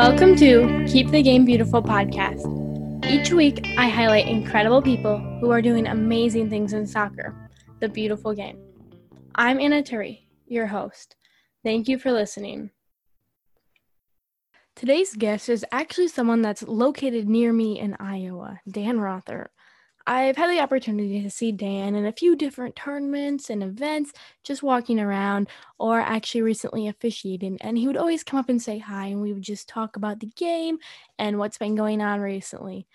Welcome 0.00 0.34
to 0.36 0.86
Keep 0.88 1.10
the 1.10 1.22
Game 1.22 1.44
Beautiful 1.44 1.82
podcast. 1.82 2.40
Each 3.04 3.32
week, 3.32 3.66
I 3.76 3.86
highlight 3.86 4.28
incredible 4.28 4.80
people 4.80 5.18
who 5.42 5.50
are 5.50 5.60
doing 5.60 5.86
amazing 5.86 6.48
things 6.48 6.72
in 6.72 6.86
soccer, 6.86 7.36
the 7.80 7.88
beautiful 7.90 8.32
game. 8.32 8.58
I'm 9.34 9.60
Anna 9.60 9.82
Turi, 9.82 10.20
your 10.46 10.66
host. 10.66 11.16
Thank 11.62 11.86
you 11.86 11.98
for 11.98 12.12
listening. 12.12 12.70
Today's 14.74 15.14
guest 15.14 15.50
is 15.50 15.66
actually 15.70 16.08
someone 16.08 16.40
that's 16.40 16.62
located 16.62 17.28
near 17.28 17.52
me 17.52 17.78
in 17.78 17.94
Iowa, 18.00 18.58
Dan 18.66 18.96
Rothert. 18.96 19.48
I've 20.10 20.36
had 20.36 20.50
the 20.50 20.58
opportunity 20.58 21.22
to 21.22 21.30
see 21.30 21.52
Dan 21.52 21.94
in 21.94 22.04
a 22.04 22.10
few 22.12 22.34
different 22.34 22.74
tournaments 22.74 23.48
and 23.48 23.62
events, 23.62 24.12
just 24.42 24.60
walking 24.60 24.98
around 24.98 25.48
or 25.78 26.00
actually 26.00 26.42
recently 26.42 26.88
officiating. 26.88 27.58
And 27.60 27.78
he 27.78 27.86
would 27.86 27.96
always 27.96 28.24
come 28.24 28.40
up 28.40 28.48
and 28.48 28.60
say 28.60 28.78
hi, 28.78 29.06
and 29.06 29.22
we 29.22 29.32
would 29.32 29.44
just 29.44 29.68
talk 29.68 29.94
about 29.94 30.18
the 30.18 30.32
game 30.34 30.78
and 31.16 31.38
what's 31.38 31.58
been 31.58 31.76
going 31.76 32.00
on 32.00 32.18
recently. 32.18 32.88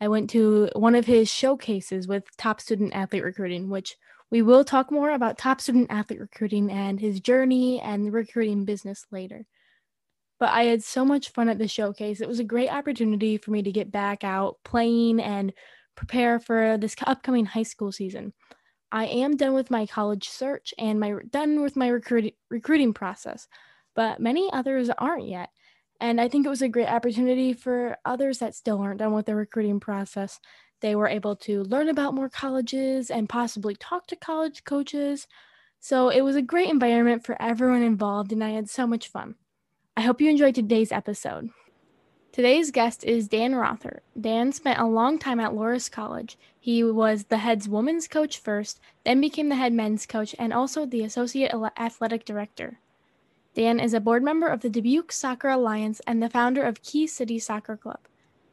I 0.00 0.08
went 0.08 0.30
to 0.30 0.70
one 0.74 0.94
of 0.94 1.04
his 1.04 1.30
showcases 1.30 2.08
with 2.08 2.24
top 2.38 2.62
student 2.62 2.94
athlete 2.94 3.24
recruiting, 3.24 3.68
which 3.68 3.94
we 4.30 4.40
will 4.40 4.64
talk 4.64 4.90
more 4.90 5.10
about 5.10 5.36
top 5.36 5.60
student 5.60 5.88
athlete 5.90 6.20
recruiting 6.20 6.70
and 6.70 6.98
his 6.98 7.20
journey 7.20 7.82
and 7.82 8.06
the 8.06 8.12
recruiting 8.12 8.64
business 8.64 9.04
later. 9.10 9.44
But 10.40 10.50
I 10.50 10.64
had 10.64 10.82
so 10.82 11.04
much 11.04 11.32
fun 11.32 11.50
at 11.50 11.58
the 11.58 11.68
showcase. 11.68 12.22
It 12.22 12.28
was 12.28 12.40
a 12.40 12.44
great 12.44 12.70
opportunity 12.70 13.36
for 13.36 13.50
me 13.50 13.62
to 13.62 13.72
get 13.72 13.92
back 13.92 14.24
out 14.24 14.56
playing 14.64 15.20
and 15.20 15.52
prepare 15.96 16.38
for 16.38 16.78
this 16.78 16.94
upcoming 17.06 17.46
high 17.46 17.62
school 17.64 17.90
season. 17.90 18.32
I 18.92 19.06
am 19.06 19.36
done 19.36 19.54
with 19.54 19.70
my 19.70 19.86
college 19.86 20.28
search 20.28 20.72
and 20.78 21.00
my 21.00 21.14
done 21.30 21.62
with 21.62 21.76
my 21.76 21.88
recruiting 21.88 22.32
recruiting 22.50 22.94
process, 22.94 23.48
but 23.94 24.20
many 24.20 24.50
others 24.52 24.90
aren't 24.90 25.28
yet. 25.28 25.50
And 26.00 26.20
I 26.20 26.28
think 26.28 26.46
it 26.46 26.50
was 26.50 26.62
a 26.62 26.68
great 26.68 26.88
opportunity 26.88 27.52
for 27.52 27.96
others 28.04 28.38
that 28.38 28.54
still 28.54 28.80
aren't 28.80 28.98
done 28.98 29.14
with 29.14 29.26
their 29.26 29.36
recruiting 29.36 29.80
process. 29.80 30.38
They 30.82 30.94
were 30.94 31.08
able 31.08 31.36
to 31.36 31.62
learn 31.64 31.88
about 31.88 32.14
more 32.14 32.28
colleges 32.28 33.10
and 33.10 33.28
possibly 33.28 33.74
talk 33.74 34.06
to 34.08 34.16
college 34.16 34.64
coaches. 34.64 35.26
So 35.80 36.10
it 36.10 36.20
was 36.20 36.36
a 36.36 36.42
great 36.42 36.68
environment 36.68 37.24
for 37.24 37.40
everyone 37.40 37.82
involved, 37.82 38.32
and 38.32 38.44
I 38.44 38.50
had 38.50 38.68
so 38.68 38.86
much 38.86 39.08
fun. 39.08 39.36
I 39.96 40.02
hope 40.02 40.20
you 40.20 40.28
enjoyed 40.28 40.54
today's 40.54 40.92
episode. 40.92 41.48
Today's 42.36 42.70
guest 42.70 43.02
is 43.02 43.28
Dan 43.28 43.52
Rothert. 43.52 44.00
Dan 44.20 44.52
spent 44.52 44.78
a 44.78 44.84
long 44.84 45.18
time 45.18 45.40
at 45.40 45.52
Loras 45.52 45.90
College. 45.90 46.36
He 46.60 46.84
was 46.84 47.24
the 47.24 47.38
head's 47.38 47.66
women's 47.66 48.06
coach 48.06 48.36
first, 48.36 48.78
then 49.06 49.22
became 49.22 49.48
the 49.48 49.54
head 49.54 49.72
men's 49.72 50.04
coach 50.04 50.34
and 50.38 50.52
also 50.52 50.84
the 50.84 51.02
associate 51.02 51.54
athletic 51.78 52.26
director. 52.26 52.78
Dan 53.54 53.80
is 53.80 53.94
a 53.94 54.00
board 54.00 54.22
member 54.22 54.48
of 54.48 54.60
the 54.60 54.68
Dubuque 54.68 55.12
Soccer 55.12 55.48
Alliance 55.48 56.02
and 56.06 56.22
the 56.22 56.28
founder 56.28 56.62
of 56.62 56.82
Key 56.82 57.06
City 57.06 57.38
Soccer 57.38 57.74
Club. 57.74 58.00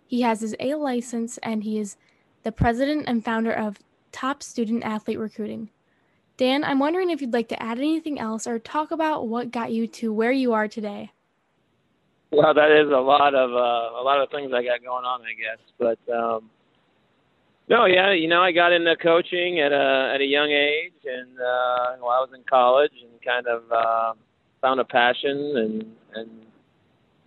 He 0.08 0.22
has 0.22 0.40
his 0.40 0.56
A 0.62 0.76
license 0.76 1.38
and 1.40 1.66
he 1.66 1.78
is 1.78 1.98
the 2.44 2.54
president 2.54 3.04
and 3.06 3.26
founder 3.26 3.52
of 3.52 3.80
Top 4.14 4.42
Student 4.42 4.86
Athlete 4.86 5.20
Recruiting. 5.20 5.72
Dan, 6.38 6.64
I'm 6.64 6.80
wondering 6.80 7.10
if 7.10 7.20
you'd 7.20 7.34
like 7.34 7.50
to 7.50 7.62
add 7.62 7.80
anything 7.80 8.18
else 8.18 8.48
or 8.48 8.60
talk 8.60 8.92
about 8.92 9.28
what 9.28 9.52
got 9.52 9.74
you 9.74 9.88
to 9.88 10.14
where 10.14 10.32
you 10.32 10.54
are 10.54 10.70
today. 10.70 11.12
Well, 12.34 12.54
that 12.56 12.72
is 12.72 12.90
a 12.92 13.00
lot 13.00 13.36
of 13.36 13.52
uh, 13.52 14.00
a 14.00 14.04
lot 14.04 14.20
of 14.20 14.30
things 14.32 14.52
I 14.54 14.64
got 14.64 14.84
going 14.84 15.06
on, 15.06 15.22
I 15.22 15.34
guess. 15.38 15.62
But 15.78 16.00
um, 16.12 16.50
no, 17.70 17.86
yeah, 17.86 18.12
you 18.12 18.28
know, 18.28 18.42
I 18.42 18.52
got 18.52 18.74
into 18.74 18.96
coaching 18.96 19.60
at 19.60 19.72
a 19.72 20.12
at 20.16 20.20
a 20.20 20.26
young 20.26 20.50
age, 20.50 20.94
and 21.06 21.40
uh, 21.40 21.98
while 22.00 22.18
I 22.18 22.22
was 22.26 22.32
in 22.34 22.44
college, 22.50 22.92
and 23.04 23.22
kind 23.24 23.46
of 23.46 23.72
uh, 23.72 24.14
found 24.62 24.80
a 24.80 24.84
passion 24.84 25.54
and 25.58 25.86
and 26.16 26.30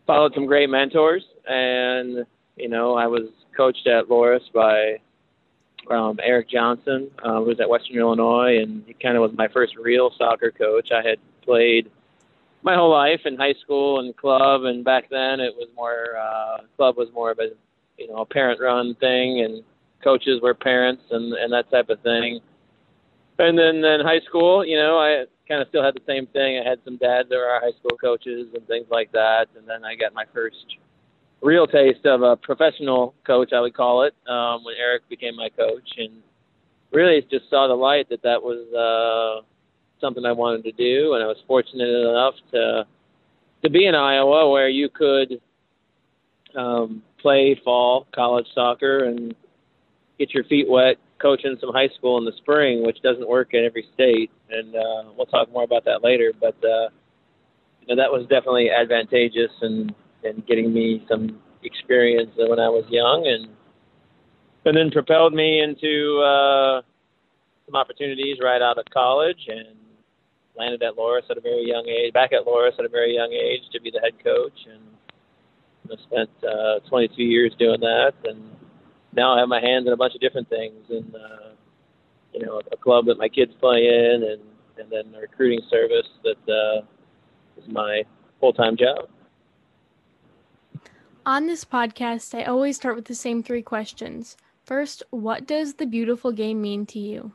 followed 0.08 0.32
some 0.34 0.46
great 0.46 0.70
mentors. 0.70 1.22
And 1.46 2.26
you 2.56 2.68
know, 2.68 2.96
I 2.96 3.06
was 3.06 3.28
coached 3.56 3.86
at 3.86 4.06
Loras 4.06 4.40
by 4.52 4.96
um, 5.88 6.18
Eric 6.20 6.50
Johnson, 6.50 7.10
uh, 7.22 7.38
who 7.38 7.44
was 7.44 7.60
at 7.60 7.68
Western 7.68 7.96
Illinois, 7.96 8.58
and 8.60 8.82
he 8.86 8.94
kind 8.94 9.16
of 9.16 9.22
was 9.22 9.30
my 9.36 9.46
first 9.48 9.76
real 9.76 10.10
soccer 10.18 10.50
coach. 10.50 10.88
I 10.92 11.06
had 11.06 11.18
played 11.44 11.90
my 12.66 12.74
whole 12.74 12.90
life 12.90 13.20
in 13.24 13.36
high 13.36 13.54
school 13.62 14.00
and 14.00 14.14
club, 14.16 14.64
and 14.64 14.84
back 14.84 15.08
then 15.08 15.38
it 15.38 15.54
was 15.54 15.68
more 15.76 16.18
uh, 16.18 16.58
club 16.76 16.96
was 16.96 17.08
more 17.14 17.30
of 17.30 17.38
a 17.38 17.50
you 17.96 18.08
know 18.08 18.16
a 18.16 18.26
parent 18.26 18.60
run 18.60 18.96
thing, 18.96 19.40
and 19.40 19.62
coaches 20.02 20.40
were 20.42 20.52
parents 20.52 21.04
and 21.12 21.32
and 21.32 21.52
that 21.52 21.70
type 21.70 21.88
of 21.88 22.00
thing. 22.00 22.40
And 23.38 23.56
then 23.56 23.76
in 23.76 24.00
high 24.00 24.20
school, 24.26 24.64
you 24.64 24.76
know, 24.76 24.98
I 24.98 25.26
kind 25.46 25.62
of 25.62 25.68
still 25.68 25.84
had 25.84 25.94
the 25.94 26.00
same 26.06 26.26
thing. 26.26 26.58
I 26.58 26.68
had 26.68 26.78
some 26.84 26.96
dads 26.96 27.28
that 27.28 27.36
were 27.36 27.44
our 27.44 27.60
high 27.60 27.76
school 27.78 27.96
coaches 28.00 28.48
and 28.54 28.66
things 28.66 28.86
like 28.90 29.12
that, 29.12 29.46
and 29.56 29.66
then 29.68 29.84
I 29.84 29.94
got 29.94 30.12
my 30.12 30.24
first 30.34 30.66
real 31.42 31.66
taste 31.66 32.04
of 32.04 32.22
a 32.22 32.36
professional 32.36 33.14
coach, 33.24 33.52
I 33.52 33.60
would 33.60 33.74
call 33.74 34.02
it, 34.02 34.14
um, 34.28 34.64
when 34.64 34.74
Eric 34.76 35.08
became 35.08 35.36
my 35.36 35.50
coach, 35.50 35.88
and 35.98 36.14
really 36.92 37.24
just 37.30 37.48
saw 37.48 37.68
the 37.68 37.74
light 37.74 38.08
that 38.08 38.22
that 38.22 38.42
was. 38.42 38.66
Uh, 38.74 39.46
something 40.00 40.24
I 40.24 40.32
wanted 40.32 40.64
to 40.64 40.72
do, 40.72 41.14
and 41.14 41.22
I 41.22 41.26
was 41.26 41.36
fortunate 41.46 41.88
enough 41.88 42.34
to 42.52 42.86
to 43.62 43.70
be 43.70 43.86
in 43.86 43.94
Iowa 43.94 44.50
where 44.50 44.68
you 44.68 44.88
could 44.88 45.40
um, 46.56 47.02
play 47.20 47.60
fall 47.64 48.06
college 48.14 48.46
soccer 48.54 49.04
and 49.04 49.34
get 50.18 50.32
your 50.34 50.44
feet 50.44 50.68
wet 50.68 50.96
coaching 51.20 51.56
some 51.60 51.72
high 51.72 51.88
school 51.96 52.18
in 52.18 52.24
the 52.24 52.32
spring, 52.38 52.84
which 52.84 53.00
doesn't 53.02 53.28
work 53.28 53.54
in 53.54 53.64
every 53.64 53.86
state, 53.94 54.30
and 54.50 54.74
uh, 54.74 55.10
we'll 55.16 55.26
talk 55.26 55.50
more 55.52 55.64
about 55.64 55.84
that 55.84 56.04
later. 56.04 56.32
But 56.38 56.56
uh, 56.64 56.88
you 57.80 57.88
know 57.88 57.96
that 57.96 58.10
was 58.10 58.22
definitely 58.28 58.70
advantageous 58.70 59.50
and 59.62 59.94
and 60.24 60.46
getting 60.46 60.72
me 60.72 61.04
some 61.08 61.40
experience 61.62 62.30
when 62.36 62.58
I 62.58 62.68
was 62.68 62.84
young, 62.90 63.26
and 63.26 63.48
and 64.66 64.76
then 64.76 64.90
propelled 64.90 65.32
me 65.32 65.60
into 65.62 66.20
uh, 66.20 66.82
some 67.66 67.76
opportunities 67.76 68.38
right 68.42 68.62
out 68.62 68.78
of 68.78 68.84
college 68.92 69.48
and 69.48 69.75
landed 70.56 70.82
at 70.82 70.96
Loras 70.96 71.30
at 71.30 71.36
a 71.36 71.40
very 71.40 71.66
young 71.66 71.86
age, 71.86 72.12
back 72.12 72.32
at 72.32 72.44
Loras 72.46 72.78
at 72.78 72.84
a 72.84 72.88
very 72.88 73.14
young 73.14 73.32
age 73.32 73.62
to 73.72 73.80
be 73.80 73.90
the 73.90 74.00
head 74.00 74.12
coach, 74.22 74.66
and 74.70 74.82
I 75.90 76.02
spent 76.02 76.30
uh, 76.44 76.80
22 76.88 77.22
years 77.22 77.54
doing 77.58 77.80
that, 77.80 78.14
and 78.24 78.42
now 79.12 79.34
I 79.34 79.40
have 79.40 79.48
my 79.48 79.60
hands 79.60 79.86
in 79.86 79.92
a 79.92 79.96
bunch 79.96 80.14
of 80.14 80.20
different 80.20 80.48
things, 80.48 80.84
and 80.90 81.14
uh, 81.14 81.50
you 82.32 82.44
know, 82.44 82.60
a 82.70 82.76
club 82.76 83.06
that 83.06 83.18
my 83.18 83.28
kids 83.28 83.52
play 83.60 83.86
in, 83.86 84.22
and 84.22 84.42
and 84.78 84.90
then 84.90 85.14
a 85.16 85.20
recruiting 85.20 85.60
service 85.70 86.06
that 86.22 86.52
uh, 86.52 86.82
is 87.56 87.66
my 87.68 88.02
full-time 88.40 88.76
job. 88.76 89.08
On 91.24 91.46
this 91.46 91.64
podcast, 91.64 92.38
I 92.38 92.44
always 92.44 92.76
start 92.76 92.94
with 92.94 93.06
the 93.06 93.14
same 93.14 93.42
three 93.42 93.62
questions. 93.62 94.36
First, 94.64 95.02
what 95.10 95.46
does 95.46 95.74
the 95.74 95.86
beautiful 95.86 96.30
game 96.30 96.60
mean 96.60 96.86
to 96.86 96.98
you? 96.98 97.32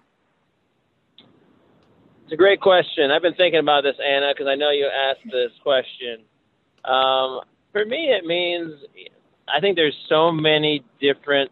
It's 2.31 2.35
a 2.35 2.37
great 2.37 2.61
question. 2.61 3.11
I've 3.11 3.21
been 3.21 3.33
thinking 3.33 3.59
about 3.59 3.83
this, 3.83 3.97
Anna, 3.99 4.31
because 4.33 4.47
I 4.47 4.55
know 4.55 4.71
you 4.71 4.87
asked 4.87 5.29
this 5.29 5.51
question. 5.61 6.23
Um, 6.85 7.41
for 7.73 7.83
me, 7.83 8.07
it 8.07 8.23
means 8.23 8.71
I 9.53 9.59
think 9.59 9.75
there's 9.75 9.97
so 10.07 10.31
many 10.31 10.81
different 11.01 11.51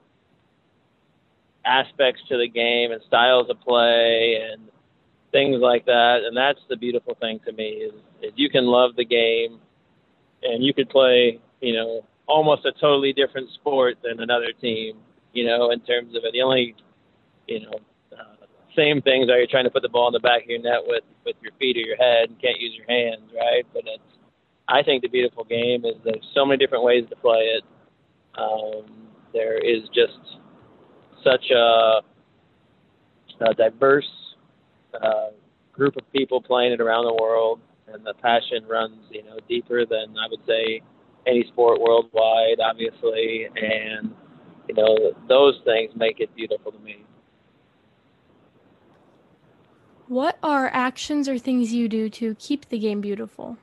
aspects 1.66 2.22
to 2.29 2.38
the 2.38 2.47
game 2.47 2.94
and 2.94 3.01
styles 3.07 3.50
of 3.50 3.59
play 3.59 4.39
and 4.41 4.69
things 5.34 5.57
like 5.59 5.85
that, 5.88 6.22
and 6.25 6.38
that's 6.38 6.62
the 6.69 6.78
beautiful 6.78 7.13
thing 7.19 7.41
to 7.45 7.51
me 7.51 7.84
is, 7.84 7.94
is 8.22 8.31
you 8.38 8.50
can 8.50 8.66
love 8.66 8.95
the 8.95 9.03
game 9.03 9.59
and 10.44 10.63
you 10.63 10.73
could 10.73 10.89
play, 10.89 11.41
you 11.59 11.73
know, 11.73 12.06
almost 12.25 12.63
a 12.63 12.72
totally 12.79 13.12
different 13.12 13.50
sport 13.51 13.97
than 14.01 14.22
another 14.22 14.53
team, 14.62 14.95
you 15.34 15.45
know, 15.45 15.72
in 15.72 15.81
terms 15.81 16.16
of 16.16 16.23
it. 16.23 16.31
The 16.31 16.41
only, 16.41 16.73
you 17.50 17.63
know, 17.63 17.81
same 18.75 19.01
things 19.01 19.30
are 19.30 19.38
you're 19.38 19.48
trying 19.48 19.66
to 19.66 19.69
put 19.69 19.81
the 19.81 19.89
ball 19.89 20.07
in 20.07 20.13
the 20.13 20.19
back 20.19 20.44
of 20.44 20.50
your 20.50 20.62
net 20.62 20.81
with 20.86 21.04
with 21.25 21.36
your 21.42 21.51
feet 21.60 21.77
or 21.77 21.81
your 21.81 21.98
head 21.98 22.30
and 22.30 22.42
can't 22.42 22.60
use 22.60 22.74
your 22.75 22.88
hands, 22.88 23.30
right? 23.36 23.66
But 23.74 23.83
it's 23.86 24.04
I 24.68 24.83
think 24.83 25.01
the 25.01 25.10
beautiful 25.10 25.44
game 25.44 25.83
is 25.86 25.95
there's 26.04 26.25
so 26.33 26.45
many 26.45 26.57
different 26.57 26.83
ways 26.83 27.04
to 27.10 27.16
play 27.16 27.57
it. 27.57 27.63
Um, 28.38 28.86
there 29.33 29.57
is 29.57 29.83
just 29.94 30.19
such 31.24 31.50
a, 31.51 32.01
a 33.42 33.54
diverse 33.57 34.10
uh, 34.94 35.31
group 35.74 35.95
of 35.98 36.12
people 36.12 36.42
playing 36.42 36.71
it 36.71 36.81
around 36.81 37.06
the 37.06 37.18
world, 37.21 37.60
and 37.92 38.06
the 38.06 38.13
passion 38.21 38.66
runs 38.69 38.98
you 39.10 39.24
know 39.24 39.39
deeper 39.48 39.86
than 39.86 40.16
I 40.18 40.27
would 40.30 40.45
say 40.48 40.81
any 41.25 41.45
sport 41.48 41.81
worldwide, 41.81 42.60
obviously, 42.63 43.48
and 43.56 44.13
you 44.68 44.75
know 44.75 45.13
those 45.27 45.60
things 45.66 45.92
make 45.95 46.19
it 46.19 46.33
beautiful 46.36 46.71
to 46.71 46.80
me. 46.80 47.06
What 50.09 50.39
are 50.41 50.71
actions 50.73 51.29
or 51.29 51.38
things 51.38 51.71
you 51.71 51.88
do 51.88 52.09
to 52.09 52.33
keep 52.39 52.69
the 52.69 52.79
game 52.79 53.00
beautiful? 53.00 53.57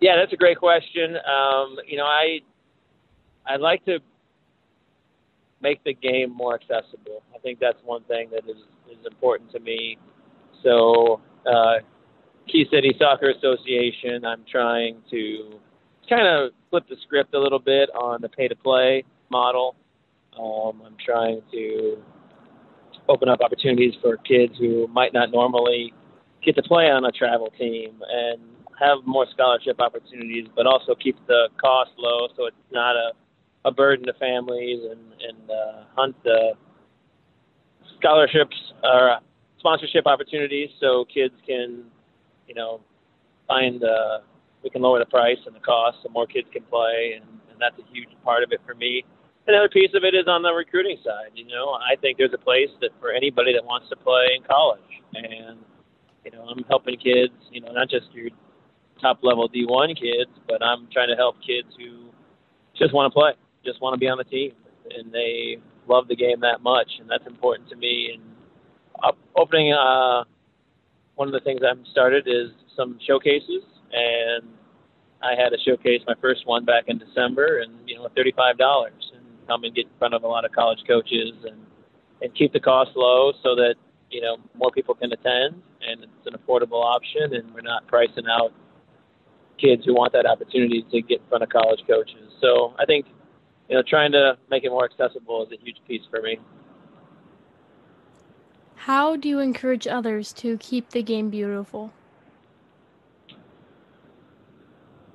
Yeah, 0.00 0.14
that's 0.14 0.32
a 0.32 0.36
great 0.36 0.58
question. 0.58 1.16
Um, 1.16 1.78
you 1.84 1.96
know, 1.96 2.04
I 2.04 2.38
I 3.44 3.56
like 3.56 3.84
to 3.86 3.98
make 5.62 5.82
the 5.82 5.94
game 5.94 6.30
more 6.30 6.54
accessible. 6.54 7.24
I 7.34 7.38
think 7.38 7.58
that's 7.58 7.78
one 7.82 8.04
thing 8.04 8.30
that 8.30 8.48
is 8.48 8.58
is 8.88 9.04
important 9.04 9.50
to 9.50 9.58
me. 9.58 9.98
So, 10.62 11.20
uh, 11.44 11.78
Key 12.46 12.66
City 12.70 12.94
Soccer 13.00 13.30
Association, 13.30 14.24
I'm 14.24 14.44
trying 14.48 15.02
to 15.10 15.58
kind 16.08 16.28
of 16.28 16.52
flip 16.70 16.84
the 16.88 16.96
script 17.02 17.34
a 17.34 17.40
little 17.40 17.58
bit 17.58 17.90
on 17.90 18.20
the 18.20 18.28
pay 18.28 18.46
to 18.46 18.54
play 18.54 19.02
model. 19.28 19.74
Um, 20.38 20.82
I'm 20.86 20.96
trying 21.04 21.42
to 21.50 21.98
open 23.08 23.28
up 23.28 23.40
opportunities 23.40 23.94
for 24.00 24.16
kids 24.18 24.54
who 24.58 24.86
might 24.88 25.12
not 25.12 25.30
normally 25.30 25.92
get 26.42 26.56
to 26.56 26.62
play 26.62 26.90
on 26.90 27.04
a 27.04 27.12
travel 27.12 27.52
team 27.58 28.00
and 28.08 28.40
have 28.78 28.98
more 29.04 29.26
scholarship 29.32 29.80
opportunities, 29.80 30.46
but 30.56 30.66
also 30.66 30.94
keep 30.94 31.16
the 31.26 31.48
cost 31.60 31.90
low 31.96 32.28
so 32.36 32.46
it's 32.46 32.56
not 32.72 32.96
a, 32.96 33.12
a 33.64 33.72
burden 33.72 34.06
to 34.06 34.12
families 34.14 34.80
and, 34.90 35.00
and 35.22 35.50
uh, 35.50 35.84
hunt 35.94 36.16
the 36.24 36.52
scholarships 37.98 38.56
or 38.82 39.18
sponsorship 39.58 40.06
opportunities 40.06 40.70
so 40.80 41.04
kids 41.12 41.34
can, 41.46 41.84
you 42.46 42.54
know, 42.54 42.80
find 43.48 43.82
uh, 43.82 44.18
we 44.62 44.70
can 44.70 44.82
lower 44.82 44.98
the 44.98 45.06
price 45.06 45.38
and 45.46 45.54
the 45.54 45.60
cost 45.60 45.98
so 46.02 46.08
more 46.10 46.26
kids 46.26 46.48
can 46.52 46.62
play, 46.64 47.14
and, 47.16 47.24
and 47.50 47.60
that's 47.60 47.78
a 47.78 47.92
huge 47.92 48.08
part 48.24 48.42
of 48.42 48.52
it 48.52 48.60
for 48.66 48.74
me. 48.74 49.04
Another 49.46 49.68
piece 49.68 49.90
of 49.94 50.04
it 50.04 50.14
is 50.14 50.26
on 50.26 50.42
the 50.42 50.52
recruiting 50.52 50.96
side. 51.04 51.32
You 51.34 51.46
know, 51.46 51.72
I 51.74 51.96
think 52.00 52.16
there's 52.16 52.32
a 52.32 52.38
place 52.38 52.70
that 52.80 52.90
for 53.00 53.12
anybody 53.12 53.52
that 53.52 53.64
wants 53.64 53.88
to 53.90 53.96
play 53.96 54.32
in 54.36 54.42
college, 54.42 54.80
and 55.12 55.58
you 56.24 56.30
know, 56.30 56.46
I'm 56.48 56.64
helping 56.64 56.96
kids. 56.96 57.34
You 57.50 57.60
know, 57.60 57.72
not 57.72 57.90
just 57.90 58.06
your 58.12 58.30
top 59.00 59.18
level 59.22 59.48
D1 59.48 60.00
kids, 60.00 60.30
but 60.48 60.62
I'm 60.62 60.88
trying 60.92 61.08
to 61.08 61.16
help 61.16 61.36
kids 61.46 61.68
who 61.76 62.08
just 62.78 62.94
want 62.94 63.12
to 63.12 63.14
play, 63.14 63.32
just 63.64 63.82
want 63.82 63.94
to 63.94 63.98
be 63.98 64.08
on 64.08 64.16
the 64.16 64.24
team, 64.24 64.52
and 64.90 65.12
they 65.12 65.58
love 65.86 66.08
the 66.08 66.16
game 66.16 66.40
that 66.40 66.62
much, 66.62 66.90
and 66.98 67.08
that's 67.08 67.26
important 67.26 67.68
to 67.68 67.76
me. 67.76 68.12
And 68.14 69.14
opening 69.36 69.72
uh, 69.72 70.24
one 71.16 71.28
of 71.28 71.32
the 71.32 71.40
things 71.40 71.60
I've 71.68 71.84
started 71.90 72.26
is 72.26 72.50
some 72.76 72.98
showcases, 73.06 73.62
and 73.92 74.48
I 75.22 75.40
had 75.40 75.52
a 75.52 75.58
showcase 75.64 76.00
my 76.06 76.14
first 76.20 76.46
one 76.46 76.64
back 76.64 76.84
in 76.88 76.98
December, 76.98 77.60
and 77.60 77.72
you 77.86 77.96
know, 77.96 78.08
thirty-five 78.16 78.58
dollars, 78.58 79.03
come 79.46 79.64
and 79.64 79.74
get 79.74 79.86
in 79.86 79.92
front 79.98 80.14
of 80.14 80.22
a 80.22 80.26
lot 80.26 80.44
of 80.44 80.52
college 80.52 80.80
coaches 80.86 81.32
and 81.44 81.56
and 82.22 82.34
keep 82.34 82.52
the 82.52 82.60
cost 82.60 82.90
low 82.96 83.32
so 83.42 83.54
that 83.54 83.74
you 84.10 84.20
know 84.20 84.36
more 84.54 84.70
people 84.70 84.94
can 84.94 85.12
attend 85.12 85.60
and 85.86 86.04
it's 86.04 86.26
an 86.26 86.34
affordable 86.34 86.82
option 86.84 87.34
and 87.34 87.52
we're 87.54 87.60
not 87.60 87.86
pricing 87.86 88.24
out 88.28 88.52
kids 89.58 89.84
who 89.84 89.94
want 89.94 90.12
that 90.12 90.26
opportunity 90.26 90.84
to 90.90 91.02
get 91.02 91.20
in 91.20 91.26
front 91.28 91.42
of 91.42 91.48
college 91.48 91.80
coaches. 91.86 92.32
So 92.40 92.74
I 92.78 92.84
think 92.84 93.06
you 93.68 93.76
know 93.76 93.82
trying 93.86 94.12
to 94.12 94.36
make 94.50 94.64
it 94.64 94.70
more 94.70 94.84
accessible 94.84 95.46
is 95.46 95.58
a 95.58 95.62
huge 95.62 95.78
piece 95.86 96.02
for 96.10 96.22
me. 96.22 96.38
How 98.76 99.16
do 99.16 99.28
you 99.28 99.38
encourage 99.38 99.86
others 99.86 100.32
to 100.34 100.58
keep 100.58 100.90
the 100.90 101.02
game 101.02 101.30
beautiful? 101.30 101.92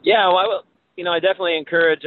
Yeah, 0.02 0.28
well, 0.28 0.38
I 0.38 0.48
will, 0.48 0.64
you 0.96 1.04
know, 1.04 1.12
I 1.12 1.20
definitely 1.20 1.58
encourage 1.58 2.02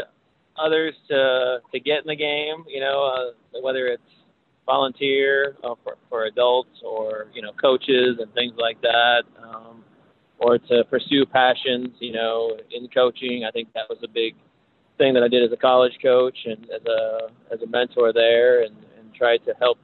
others 0.58 0.94
to 1.08 1.58
to 1.72 1.80
get 1.80 2.00
in 2.00 2.06
the 2.06 2.16
game. 2.16 2.64
You 2.66 2.80
know, 2.80 3.04
uh, 3.04 3.60
whether 3.60 3.86
it's 3.86 4.02
volunteer 4.66 5.56
uh, 5.64 5.74
for, 5.82 5.96
for 6.08 6.24
adults 6.24 6.80
or 6.84 7.26
you 7.34 7.42
know 7.42 7.52
coaches 7.60 8.18
and 8.20 8.32
things 8.34 8.52
like 8.56 8.80
that, 8.82 9.22
um, 9.42 9.84
or 10.38 10.58
to 10.58 10.84
pursue 10.90 11.26
passions. 11.26 11.88
You 12.00 12.12
know, 12.12 12.56
in 12.70 12.88
coaching, 12.88 13.44
I 13.46 13.50
think 13.50 13.72
that 13.74 13.88
was 13.88 13.98
a 14.02 14.08
big 14.08 14.34
thing 14.98 15.14
that 15.14 15.22
I 15.22 15.28
did 15.28 15.42
as 15.42 15.52
a 15.52 15.56
college 15.56 15.94
coach 16.02 16.36
and 16.44 16.64
as 16.70 16.84
a 16.86 17.28
as 17.52 17.60
a 17.62 17.66
mentor 17.66 18.12
there, 18.12 18.62
and, 18.64 18.76
and 18.98 19.14
tried 19.14 19.38
to 19.46 19.54
help. 19.60 19.78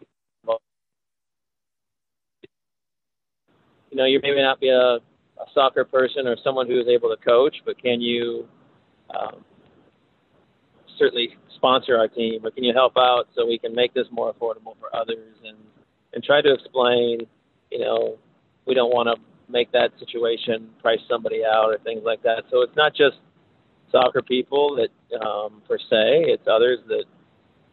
You 3.90 3.96
know, 3.96 4.04
you 4.04 4.20
may 4.22 4.42
not 4.42 4.60
be 4.60 4.68
a, 4.68 4.96
a 4.96 5.46
soccer 5.54 5.82
person 5.82 6.26
or 6.26 6.36
someone 6.44 6.66
who 6.66 6.78
is 6.78 6.86
able 6.88 7.08
to 7.08 7.16
coach, 7.24 7.56
but 7.64 7.82
can 7.82 8.02
you 8.02 8.46
um, 9.18 9.44
certainly 10.98 11.36
sponsor 11.54 11.96
our 11.96 12.08
team, 12.08 12.40
but 12.42 12.54
can 12.54 12.64
you 12.64 12.72
help 12.74 12.94
out 12.96 13.28
so 13.34 13.46
we 13.46 13.58
can 13.58 13.74
make 13.74 13.94
this 13.94 14.06
more 14.10 14.32
affordable 14.32 14.78
for 14.78 14.94
others 14.94 15.34
and 15.44 15.56
and 16.14 16.24
try 16.24 16.40
to 16.40 16.54
explain, 16.54 17.20
you 17.70 17.80
know, 17.80 18.16
we 18.66 18.74
don't 18.74 18.90
want 18.90 19.08
to 19.08 19.52
make 19.52 19.70
that 19.72 19.90
situation 19.98 20.70
price 20.80 21.00
somebody 21.08 21.42
out 21.44 21.66
or 21.66 21.78
things 21.78 22.02
like 22.04 22.22
that. 22.22 22.44
So 22.50 22.62
it's 22.62 22.76
not 22.76 22.94
just 22.94 23.16
soccer 23.92 24.22
people 24.22 24.76
that 24.76 25.20
um, 25.20 25.62
per 25.68 25.78
se, 25.78 26.32
it's 26.32 26.46
others 26.46 26.78
that 26.88 27.04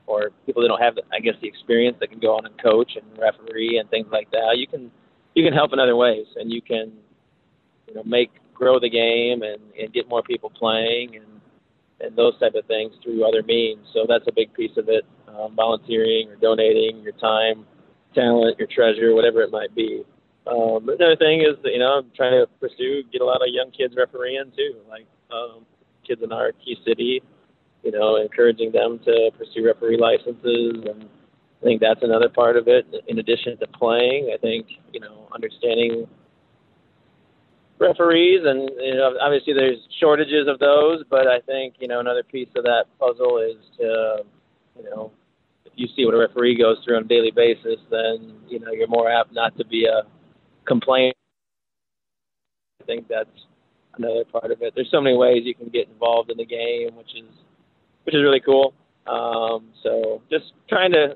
or 0.08 0.32
people 0.46 0.62
that 0.62 0.68
don't 0.68 0.82
have, 0.82 0.98
I 1.12 1.20
guess, 1.20 1.34
the 1.42 1.48
experience 1.48 1.98
that 2.00 2.10
can 2.12 2.20
go 2.20 2.36
on 2.36 2.46
and 2.46 2.62
coach 2.62 2.92
and 2.96 3.06
referee 3.18 3.78
and 3.80 3.90
things 3.90 4.08
like 4.12 4.30
that. 4.32 4.58
You 4.58 4.68
can 4.68 4.92
you 5.34 5.44
can 5.44 5.54
help 5.54 5.74
in 5.74 5.80
other 5.80 5.96
ways, 5.96 6.28
and 6.36 6.52
you 6.52 6.62
can 6.62 6.92
you 7.88 7.96
know 7.96 8.04
make 8.04 8.32
grow 8.54 8.80
the 8.80 8.90
game 8.90 9.42
and, 9.42 9.62
and 9.80 9.94
get 9.94 10.08
more 10.08 10.24
people 10.24 10.50
playing 10.50 11.16
and 11.16 11.26
and 12.02 12.16
those 12.16 12.38
type 12.40 12.56
of 12.56 12.66
things 12.66 12.94
through 13.04 13.28
other 13.28 13.44
means. 13.44 13.80
So 13.94 14.06
that's 14.08 14.26
a 14.28 14.32
big 14.32 14.54
piece 14.54 14.76
of 14.78 14.90
it: 14.90 15.06
um, 15.28 15.56
volunteering 15.56 16.30
or 16.30 16.36
donating 16.36 17.02
your 17.02 17.14
time, 17.14 17.66
talent, 18.14 18.58
your 18.60 18.68
treasure, 18.68 19.14
whatever 19.14 19.42
it 19.42 19.52
might 19.52 19.74
be. 19.76 20.04
Um, 20.48 20.88
another 20.88 21.16
thing 21.16 21.42
is, 21.42 21.58
that, 21.64 21.72
you 21.72 21.80
know, 21.80 21.98
I'm 21.98 22.12
trying 22.16 22.34
to 22.34 22.48
pursue 22.60 23.04
get 23.12 23.22
a 23.22 23.26
lot 23.26 23.42
of 23.42 23.48
young 23.50 23.72
kids 23.72 23.96
refereeing 23.98 24.52
too, 24.56 24.76
like 24.88 25.06
um, 25.32 25.66
kids 26.08 26.22
in 26.24 26.32
our 26.32 26.52
key 26.64 26.78
city. 26.86 27.22
You 27.84 27.92
know, 27.92 28.16
encouraging 28.16 28.72
them 28.72 29.00
to 29.06 29.30
pursue 29.38 29.64
referee 29.64 29.98
licenses, 29.98 30.74
and 30.90 31.04
I 31.62 31.64
think 31.64 31.82
that's 31.82 32.02
another 32.02 32.30
part 32.30 32.58
of 32.58 32.68
it. 32.68 32.88
In 33.08 33.20
addition 33.20 33.60
to 33.60 33.68
playing, 33.68 34.32
I 34.34 34.38
think 34.38 34.68
you 34.92 35.00
know, 35.00 35.28
understanding 35.34 36.08
referees, 37.80 38.42
and 38.46 38.70
you 38.80 38.96
know, 38.96 39.16
obviously 39.22 39.54
there's 39.54 39.80
shortages 40.00 40.48
of 40.48 40.60
those. 40.60 41.04
But 41.10 41.28
I 41.28 41.40
think 41.42 41.76
you 41.80 41.88
know 41.88 42.00
another 42.00 42.24
piece 42.24 42.50
of 42.56 42.64
that 42.64 42.86
puzzle 43.00 43.38
is 43.40 43.58
to, 43.78 44.24
you 44.78 44.84
know, 44.90 45.12
if 45.66 45.74
you 45.76 45.88
see 45.96 46.06
what 46.06 46.14
a 46.14 46.18
referee 46.18 46.58
goes 46.58 46.78
through 46.84 46.98
on 46.98 47.04
a 47.04 47.08
daily 47.08 47.32
basis, 47.32 47.80
then 47.90 48.34
you 48.48 48.60
know 48.60 48.72
you're 48.72 48.88
more 48.88 49.10
apt 49.10 49.34
not 49.34 49.58
to 49.58 49.66
be 49.66 49.86
a 49.86 50.04
complaint. 50.66 51.16
I 52.82 52.86
think 52.86 53.08
that's 53.08 53.30
another 53.98 54.26
part 54.26 54.52
of 54.52 54.62
it. 54.62 54.74
There's 54.76 54.92
so 54.92 55.02
many 55.02 55.18
ways 55.18 55.44
you 55.46 55.56
can 55.56 55.70
get 55.70 55.88
involved 55.88 56.30
in 56.30 56.38
the 56.38 56.46
game, 56.46 56.96
which 56.96 57.16
is 57.16 57.30
which 58.04 58.16
is 58.16 58.22
really 58.22 58.42
cool. 58.42 58.74
Um, 59.08 59.70
so 59.84 60.22
just 60.32 60.54
trying 60.68 60.92
to 60.92 61.16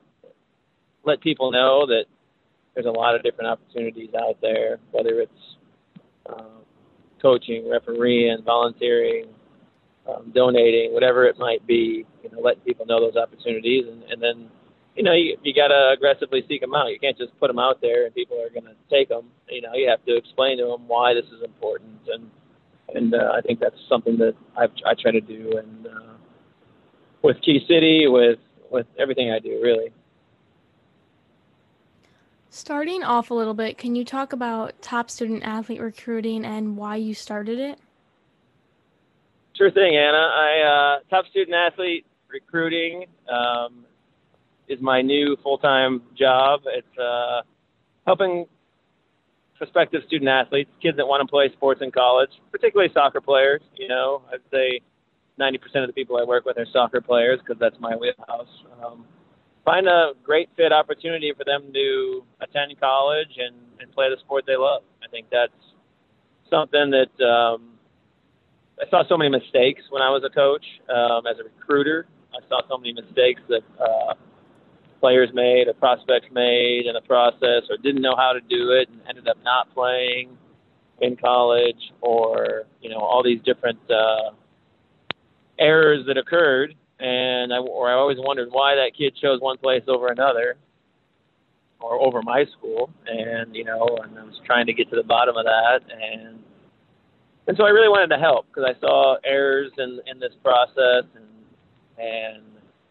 let 1.05 1.21
people 1.21 1.51
know 1.51 1.85
that 1.87 2.05
there's 2.73 2.85
a 2.85 2.91
lot 2.91 3.15
of 3.15 3.23
different 3.23 3.49
opportunities 3.49 4.09
out 4.13 4.37
there, 4.41 4.79
whether 4.91 5.19
it's 5.19 5.31
um, 6.33 6.63
coaching, 7.21 7.69
refereeing, 7.69 8.41
volunteering, 8.43 9.27
um, 10.07 10.31
donating, 10.33 10.93
whatever 10.93 11.25
it 11.25 11.37
might 11.37 11.65
be. 11.67 12.05
You 12.23 12.29
know, 12.31 12.39
letting 12.39 12.61
people 12.61 12.85
know 12.85 12.99
those 12.99 13.15
opportunities, 13.15 13.85
and, 13.87 14.03
and 14.03 14.21
then 14.21 14.49
you 14.95 15.03
know 15.03 15.13
you 15.13 15.37
you 15.43 15.53
got 15.53 15.69
to 15.69 15.91
aggressively 15.95 16.43
seek 16.47 16.61
them 16.61 16.73
out. 16.75 16.87
You 16.87 16.99
can't 16.99 17.17
just 17.17 17.37
put 17.39 17.47
them 17.47 17.59
out 17.59 17.81
there 17.81 18.05
and 18.05 18.13
people 18.13 18.37
are 18.41 18.49
going 18.49 18.65
to 18.65 18.75
take 18.89 19.09
them. 19.09 19.27
You 19.49 19.61
know, 19.61 19.73
you 19.73 19.89
have 19.89 20.03
to 20.05 20.15
explain 20.15 20.57
to 20.57 20.65
them 20.65 20.87
why 20.87 21.13
this 21.13 21.25
is 21.25 21.43
important, 21.43 21.99
and 22.07 22.29
and 22.95 23.13
uh, 23.13 23.33
I 23.35 23.41
think 23.41 23.59
that's 23.59 23.79
something 23.87 24.17
that 24.17 24.35
I've, 24.57 24.71
I 24.85 24.93
try 24.99 25.11
to 25.11 25.21
do, 25.21 25.57
and 25.57 25.87
uh, 25.87 26.13
with 27.21 27.41
Key 27.41 27.63
City, 27.67 28.07
with 28.07 28.39
with 28.71 28.87
everything 28.97 29.31
I 29.31 29.39
do, 29.39 29.59
really. 29.61 29.91
Starting 32.51 33.03
off 33.03 33.29
a 33.29 33.33
little 33.33 33.53
bit, 33.53 33.77
can 33.77 33.95
you 33.95 34.03
talk 34.03 34.33
about 34.33 34.81
top 34.81 35.09
student 35.09 35.43
athlete 35.43 35.79
recruiting 35.79 36.45
and 36.45 36.75
why 36.75 36.95
you 36.95 37.13
started 37.13 37.59
it? 37.59 37.79
Sure 39.55 39.69
thing, 39.69 39.95
Anna. 39.95 40.17
I 40.17 40.61
uh, 40.61 40.99
top 41.09 41.27
student 41.27 41.55
athlete 41.55 42.07
recruiting 42.27 43.05
um, 43.31 43.85
is 44.67 44.81
my 44.81 45.01
new 45.01 45.37
full 45.43 45.59
time 45.59 46.01
job. 46.17 46.61
It's 46.65 46.97
uh, 46.97 47.41
helping 48.07 48.47
prospective 49.55 50.01
student 50.07 50.29
athletes, 50.29 50.71
kids 50.81 50.97
that 50.97 51.05
want 51.07 51.21
to 51.21 51.29
play 51.29 51.51
sports 51.51 51.81
in 51.83 51.91
college, 51.91 52.31
particularly 52.51 52.91
soccer 52.93 53.21
players. 53.21 53.61
You 53.75 53.89
know, 53.89 54.23
I'd 54.33 54.39
say 54.51 54.79
90% 55.39 55.59
of 55.83 55.87
the 55.87 55.93
people 55.93 56.17
I 56.17 56.23
work 56.23 56.45
with 56.45 56.57
are 56.57 56.65
soccer 56.73 57.01
players 57.01 57.39
because 57.39 57.59
that's 57.59 57.79
my 57.79 57.95
wheelhouse. 57.95 58.63
Um, 58.83 59.05
find 59.69 59.87
a 59.87 60.13
great 60.23 60.49
fit 60.57 60.73
opportunity 60.73 61.31
for 61.37 61.43
them 61.43 61.71
to 61.71 62.23
attend 62.41 62.73
college 62.79 63.37
and, 63.37 63.55
and 63.79 63.91
play 63.91 64.09
the 64.09 64.17
sport 64.21 64.43
they 64.47 64.57
love. 64.57 64.81
I 65.03 65.07
think 65.09 65.27
that's 65.31 65.53
something 66.49 66.89
that 66.89 67.23
um, 67.23 67.73
I 68.81 68.89
saw 68.89 69.03
so 69.07 69.15
many 69.15 69.29
mistakes 69.29 69.83
when 69.91 70.01
I 70.01 70.09
was 70.09 70.23
a 70.25 70.33
coach 70.33 70.65
um, 70.89 71.27
as 71.27 71.37
a 71.39 71.43
recruiter. 71.43 72.07
I 72.33 72.41
saw 72.49 72.61
so 72.67 72.79
many 72.79 72.93
mistakes 72.93 73.41
that 73.49 73.61
uh, 73.79 74.15
players 74.99 75.29
made, 75.35 75.67
or 75.67 75.73
prospects 75.73 76.29
made 76.31 76.87
in 76.87 76.93
the 76.95 77.01
process, 77.01 77.69
or 77.69 77.77
didn't 77.77 78.01
know 78.01 78.15
how 78.17 78.33
to 78.33 78.41
do 78.41 78.71
it 78.71 78.89
and 78.89 79.01
ended 79.07 79.27
up 79.27 79.37
not 79.43 79.71
playing 79.75 80.35
in 81.01 81.15
college, 81.15 81.93
or 82.01 82.63
you 82.81 82.89
know 82.89 82.97
all 82.97 83.21
these 83.21 83.41
different 83.45 83.79
uh, 83.91 84.31
errors 85.59 86.07
that 86.07 86.17
occurred 86.17 86.73
and 86.99 87.53
I, 87.53 87.57
or 87.57 87.89
I 87.89 87.93
always 87.93 88.17
wondered 88.19 88.49
why 88.51 88.75
that 88.75 88.91
kid 88.97 89.15
chose 89.21 89.39
one 89.41 89.57
place 89.57 89.83
over 89.87 90.07
another, 90.07 90.55
or 91.79 92.01
over 92.01 92.21
my 92.21 92.45
school, 92.57 92.89
and 93.07 93.55
you 93.55 93.63
know, 93.63 93.99
and 94.03 94.17
I 94.17 94.23
was 94.23 94.39
trying 94.45 94.65
to 94.65 94.73
get 94.73 94.89
to 94.89 94.95
the 94.95 95.03
bottom 95.03 95.37
of 95.37 95.45
that, 95.45 95.79
and 95.91 96.39
and 97.47 97.57
so 97.57 97.63
I 97.65 97.69
really 97.69 97.89
wanted 97.89 98.13
to 98.15 98.21
help 98.21 98.47
because 98.47 98.63
I 98.75 98.79
saw 98.79 99.17
errors 99.23 99.71
in 99.77 99.99
in 100.05 100.19
this 100.19 100.33
process 100.43 101.05
and 101.15 101.25
and 101.97 102.43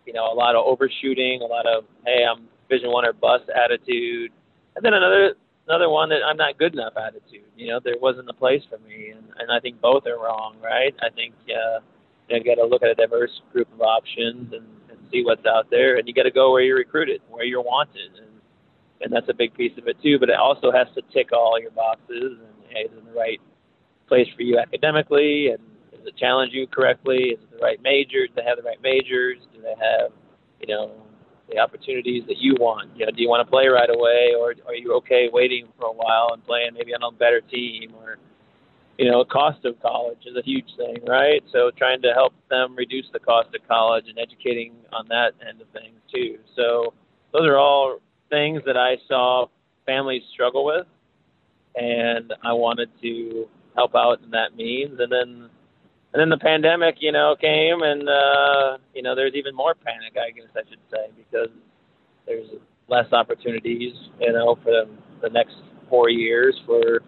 you 0.06 0.12
know 0.12 0.32
a 0.32 0.34
lot 0.34 0.56
of 0.56 0.64
overshooting, 0.64 1.42
a 1.42 1.46
lot 1.46 1.66
of 1.66 1.84
hey 2.06 2.24
I'm 2.24 2.48
Division 2.68 2.90
One 2.90 3.06
or 3.06 3.12
bust 3.12 3.44
attitude, 3.54 4.32
and 4.76 4.84
then 4.84 4.94
another 4.94 5.34
another 5.66 5.90
one 5.90 6.08
that 6.08 6.20
I'm 6.26 6.36
not 6.36 6.58
good 6.58 6.72
enough 6.72 6.94
attitude. 6.96 7.46
You 7.56 7.68
know 7.68 7.80
there 7.82 7.96
wasn't 8.00 8.28
a 8.30 8.34
place 8.34 8.62
for 8.70 8.78
me, 8.88 9.10
and 9.10 9.24
and 9.38 9.52
I 9.52 9.60
think 9.60 9.80
both 9.80 10.06
are 10.06 10.16
wrong, 10.16 10.56
right? 10.62 10.94
I 11.00 11.10
think 11.10 11.34
uh, 11.50 11.80
you 12.28 12.44
got 12.44 12.60
to 12.60 12.66
look 12.66 12.82
at 12.82 12.90
a 12.90 12.94
diverse 12.94 13.40
group 13.52 13.72
of 13.72 13.80
options 13.80 14.52
and, 14.52 14.66
and 14.90 14.98
see 15.10 15.24
what's 15.24 15.46
out 15.46 15.70
there, 15.70 15.96
and 15.96 16.06
you 16.06 16.14
got 16.14 16.24
to 16.24 16.30
go 16.30 16.52
where 16.52 16.62
you're 16.62 16.76
recruited, 16.76 17.20
where 17.28 17.44
you're 17.44 17.62
wanted, 17.62 18.10
and 18.16 18.26
and 19.00 19.12
that's 19.12 19.28
a 19.28 19.34
big 19.34 19.54
piece 19.54 19.72
of 19.78 19.86
it 19.86 19.96
too. 20.02 20.18
But 20.18 20.28
it 20.28 20.36
also 20.36 20.72
has 20.72 20.88
to 20.94 21.02
tick 21.12 21.32
all 21.32 21.60
your 21.60 21.70
boxes 21.70 22.38
and 22.38 22.54
hey, 22.68 22.80
is 22.80 22.90
in 22.98 23.04
the 23.04 23.18
right 23.18 23.40
place 24.08 24.26
for 24.36 24.42
you 24.42 24.58
academically, 24.58 25.48
and 25.48 25.58
does 25.92 26.06
it 26.06 26.16
challenge 26.16 26.52
you 26.52 26.66
correctly? 26.66 27.36
Is 27.36 27.40
it 27.40 27.50
the 27.50 27.58
right 27.58 27.80
majors? 27.82 28.28
Do 28.30 28.42
they 28.42 28.48
have 28.48 28.56
the 28.56 28.64
right 28.64 28.82
majors? 28.82 29.38
Do 29.54 29.62
they 29.62 29.74
have, 29.78 30.10
you 30.60 30.74
know, 30.74 30.92
the 31.50 31.58
opportunities 31.58 32.24
that 32.26 32.38
you 32.38 32.54
want? 32.58 32.90
You 32.96 33.06
know, 33.06 33.12
do 33.12 33.22
you 33.22 33.28
want 33.28 33.46
to 33.46 33.50
play 33.50 33.68
right 33.68 33.88
away, 33.88 34.34
or 34.38 34.54
are 34.66 34.74
you 34.74 34.94
okay 34.96 35.28
waiting 35.32 35.68
for 35.78 35.86
a 35.86 35.92
while 35.92 36.30
and 36.32 36.44
playing 36.44 36.70
maybe 36.74 36.94
on 36.94 37.02
a 37.02 37.16
better 37.16 37.40
team, 37.40 37.94
or 37.96 38.18
you 38.98 39.08
know, 39.08 39.24
cost 39.24 39.64
of 39.64 39.80
college 39.80 40.18
is 40.26 40.36
a 40.36 40.42
huge 40.42 40.66
thing, 40.76 40.96
right? 41.06 41.42
So 41.52 41.70
trying 41.76 42.02
to 42.02 42.12
help 42.12 42.34
them 42.50 42.74
reduce 42.76 43.06
the 43.12 43.20
cost 43.20 43.48
of 43.54 43.66
college 43.68 44.04
and 44.08 44.18
educating 44.18 44.74
on 44.92 45.06
that 45.08 45.32
end 45.48 45.60
of 45.60 45.68
things 45.68 45.96
too. 46.12 46.38
So 46.56 46.92
those 47.32 47.46
are 47.46 47.56
all 47.56 48.00
things 48.28 48.62
that 48.66 48.76
I 48.76 48.96
saw 49.06 49.46
families 49.86 50.22
struggle 50.32 50.64
with, 50.64 50.86
and 51.76 52.34
I 52.42 52.52
wanted 52.52 52.90
to 53.02 53.48
help 53.76 53.94
out 53.94 54.20
in 54.24 54.30
that 54.32 54.56
means. 54.56 54.98
And 54.98 55.12
then 55.12 55.48
and 56.12 56.20
then 56.20 56.30
the 56.30 56.38
pandemic, 56.38 56.96
you 56.98 57.12
know, 57.12 57.36
came, 57.40 57.82
and 57.82 58.08
uh, 58.08 58.78
you 58.94 59.02
know, 59.02 59.14
there's 59.14 59.34
even 59.34 59.54
more 59.54 59.74
panic, 59.74 60.16
I 60.16 60.32
guess 60.32 60.48
I 60.56 60.68
should 60.68 60.80
say, 60.90 61.06
because 61.16 61.54
there's 62.26 62.48
less 62.88 63.12
opportunities, 63.12 63.92
you 64.18 64.32
know, 64.32 64.56
for 64.64 64.72
the, 64.72 64.88
the 65.22 65.28
next 65.28 65.54
four 65.88 66.08
years 66.08 66.60
for 66.66 67.02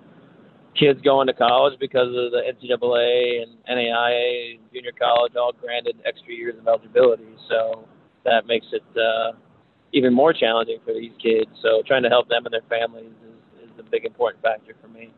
kids 0.74 1.00
going 1.02 1.26
to 1.26 1.32
college 1.32 1.78
because 1.78 2.08
of 2.08 2.30
the 2.32 2.42
NCAA 2.46 3.42
and 3.42 3.52
NAIA 3.68 4.54
and 4.54 4.60
junior 4.72 4.92
college 4.98 5.34
all 5.36 5.52
granted 5.52 5.96
extra 6.06 6.32
years 6.32 6.54
of 6.58 6.66
eligibility. 6.66 7.26
So 7.48 7.86
that 8.24 8.46
makes 8.46 8.66
it 8.72 8.84
uh, 8.96 9.32
even 9.92 10.12
more 10.12 10.32
challenging 10.32 10.78
for 10.84 10.94
these 10.94 11.12
kids. 11.22 11.50
So 11.62 11.82
trying 11.86 12.02
to 12.04 12.08
help 12.08 12.28
them 12.28 12.46
and 12.46 12.52
their 12.52 12.62
families 12.68 13.12
is, 13.24 13.70
is 13.70 13.78
a 13.78 13.82
big 13.82 14.04
important 14.04 14.42
factor 14.42 14.74
for 14.80 14.88
me. 14.88 15.12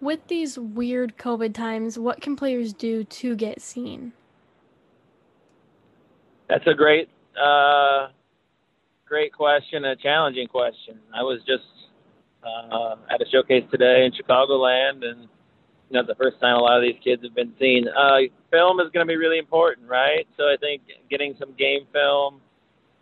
With 0.00 0.26
these 0.26 0.58
weird 0.58 1.16
COVID 1.16 1.54
times, 1.54 1.98
what 1.98 2.20
can 2.20 2.36
players 2.36 2.74
do 2.74 3.04
to 3.04 3.36
get 3.36 3.62
seen? 3.62 4.12
That's 6.48 6.66
a 6.66 6.74
great, 6.74 7.08
uh, 7.42 8.08
great 9.06 9.32
question, 9.32 9.86
a 9.86 9.96
challenging 9.96 10.46
question. 10.46 10.98
I 11.14 11.22
was 11.22 11.40
just 11.46 11.62
uh, 12.44 12.96
at 13.10 13.20
a 13.20 13.24
showcase 13.30 13.64
today 13.70 14.04
in 14.04 14.12
Chicagoland, 14.12 15.04
and 15.04 15.28
you 15.90 16.00
know, 16.00 16.02
the 16.06 16.14
first 16.14 16.40
time 16.40 16.56
a 16.56 16.60
lot 16.60 16.76
of 16.76 16.82
these 16.82 17.00
kids 17.02 17.22
have 17.22 17.34
been 17.34 17.52
seen. 17.60 17.86
Uh, 17.88 18.18
film 18.50 18.80
is 18.80 18.90
going 18.92 19.06
to 19.06 19.10
be 19.10 19.16
really 19.16 19.38
important, 19.38 19.88
right? 19.88 20.26
So 20.36 20.44
I 20.44 20.56
think 20.58 20.82
getting 21.10 21.34
some 21.38 21.54
game 21.58 21.86
film, 21.92 22.40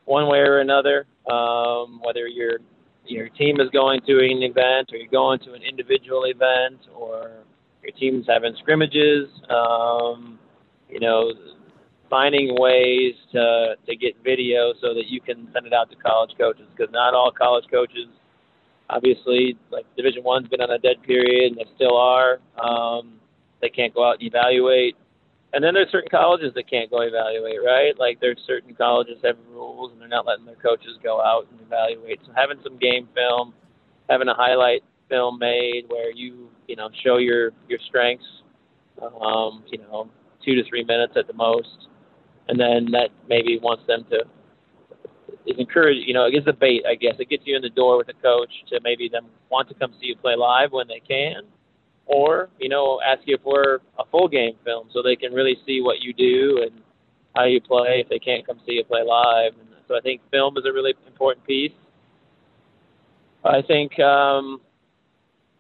one 0.05 0.29
way 0.29 0.39
or 0.39 0.61
another, 0.61 1.07
um, 1.31 2.01
whether 2.05 2.27
you're 2.27 2.59
your 3.05 3.29
team 3.31 3.61
is 3.61 3.69
going 3.71 4.01
to 4.07 4.19
an 4.19 4.43
event 4.43 4.91
or 4.93 4.97
you're 4.97 5.11
going 5.11 5.41
to 5.41 5.55
an 5.55 5.63
individual 5.63 6.25
event 6.25 6.81
or 6.95 7.43
your 7.83 7.93
team's 7.99 8.27
having 8.29 8.55
scrimmages, 8.61 9.29
um, 9.51 10.39
you 10.89 11.01
know, 11.01 11.33
finding 12.09 12.55
ways 12.61 13.15
to, 13.33 13.75
to 13.87 13.97
get 13.97 14.15
video 14.23 14.73
so 14.81 14.95
that 14.95 15.07
you 15.09 15.21
can 15.21 15.49
send 15.53 15.67
it 15.67 15.73
out 15.73 15.91
to 15.91 15.97
college 15.97 16.31
coaches 16.39 16.67
because 16.77 16.93
not 16.93 17.15
all 17.15 17.33
college 17.33 17.65
coaches, 17.73 18.07
obviously, 18.91 19.57
like 19.71 19.87
Division 19.97 20.23
One's 20.25 20.49
been 20.49 20.61
on 20.61 20.71
a 20.71 20.79
dead 20.79 21.03
period 21.03 21.53
and 21.53 21.57
they 21.57 21.67
still 21.75 21.97
are. 21.97 22.39
Um, 22.63 23.15
they 23.61 23.69
can't 23.69 23.95
go 23.95 24.09
out 24.09 24.15
and 24.15 24.23
evaluate 24.23 24.97
and 25.53 25.63
then 25.63 25.75
there's 25.75 25.91
certain 25.91 26.09
colleges 26.11 26.53
that 26.55 26.69
can't 26.69 26.91
go 26.91 27.03
evaluate, 27.03 27.63
right? 27.65 27.99
Like 27.99 28.21
there's 28.21 28.39
certain 28.47 28.75
colleges 28.75 29.19
have 29.23 29.37
rules 29.51 29.93
and 29.93 30.01
they're 30.01 30.09
not 30.09 30.27
letting 30.27 30.47
their 30.47 30.57
coaches 30.57 30.97
go 31.03 31.21
out 31.21 31.47
and 31.51 31.61
evaluate. 31.61 32.21
So 32.25 32.33
having 32.35 32.59
some 32.63 32.79
game 32.79 33.07
film, 33.15 33.53
having 34.09 34.29
a 34.29 34.35
highlight 34.35 34.83
film 35.11 35.39
made 35.39 35.85
where 35.89 36.11
you, 36.11 36.49
you 36.69 36.77
know, 36.77 36.89
show 37.05 37.19
your 37.19 37.51
your 37.69 37.79
strengths, 37.87 38.25
um, 39.03 39.63
you 39.71 39.79
know, 39.79 40.09
two 40.43 40.55
to 40.55 40.63
three 40.69 40.85
minutes 40.85 41.15
at 41.17 41.27
the 41.27 41.35
most, 41.35 41.89
and 42.49 42.59
then 42.59 42.91
that 42.93 43.11
maybe 43.29 43.59
wants 43.59 43.87
them 43.87 44.07
to 44.11 44.25
is 45.47 45.59
encourage, 45.59 45.99
you 46.07 46.15
know, 46.15 46.27
it 46.27 46.33
gives 46.33 46.47
a 46.47 46.53
bait, 46.53 46.85
I 46.89 46.95
guess. 46.95 47.15
It 47.19 47.29
gets 47.29 47.43
you 47.47 47.57
in 47.57 47.63
the 47.63 47.71
door 47.71 47.99
with 47.99 48.09
a 48.09 48.15
coach 48.23 48.51
to 48.71 48.81
maybe 48.83 49.09
them 49.09 49.27
want 49.51 49.69
to 49.69 49.75
come 49.75 49.93
see 50.01 50.07
you 50.07 50.17
play 50.17 50.37
live 50.37 50.73
when 50.73 50.89
they 50.89 51.01
can 51.01 51.43
or 52.07 52.49
you 52.59 52.69
know 52.69 53.01
ask 53.05 53.23
you 53.27 53.39
for 53.43 53.81
a 53.99 54.05
full 54.11 54.29
game 54.29 54.55
film 54.65 54.89
so 54.93 55.03
they 55.03 55.17
can 55.17 55.33
really 55.33 55.57
see 55.67 55.81
what 55.81 56.01
you 56.01 56.13
do 56.13 56.63
and 56.63 56.81
how 57.37 57.45
you 57.45 57.61
play 57.61 58.01
if 58.01 58.09
they 58.09 58.19
can't 58.19 58.47
come 58.47 58.61
see 58.67 58.75
you 58.75 58.85
play 58.85 59.03
live. 59.03 59.53
And 59.59 59.69
so 59.89 59.97
I 59.97 60.01
think 60.01 60.21
film 60.31 60.57
is 60.59 60.65
a 60.67 60.73
really 60.73 60.95
important 61.07 61.47
piece. 61.47 61.73
I 63.45 63.63
think 63.63 63.99
um, 63.99 64.61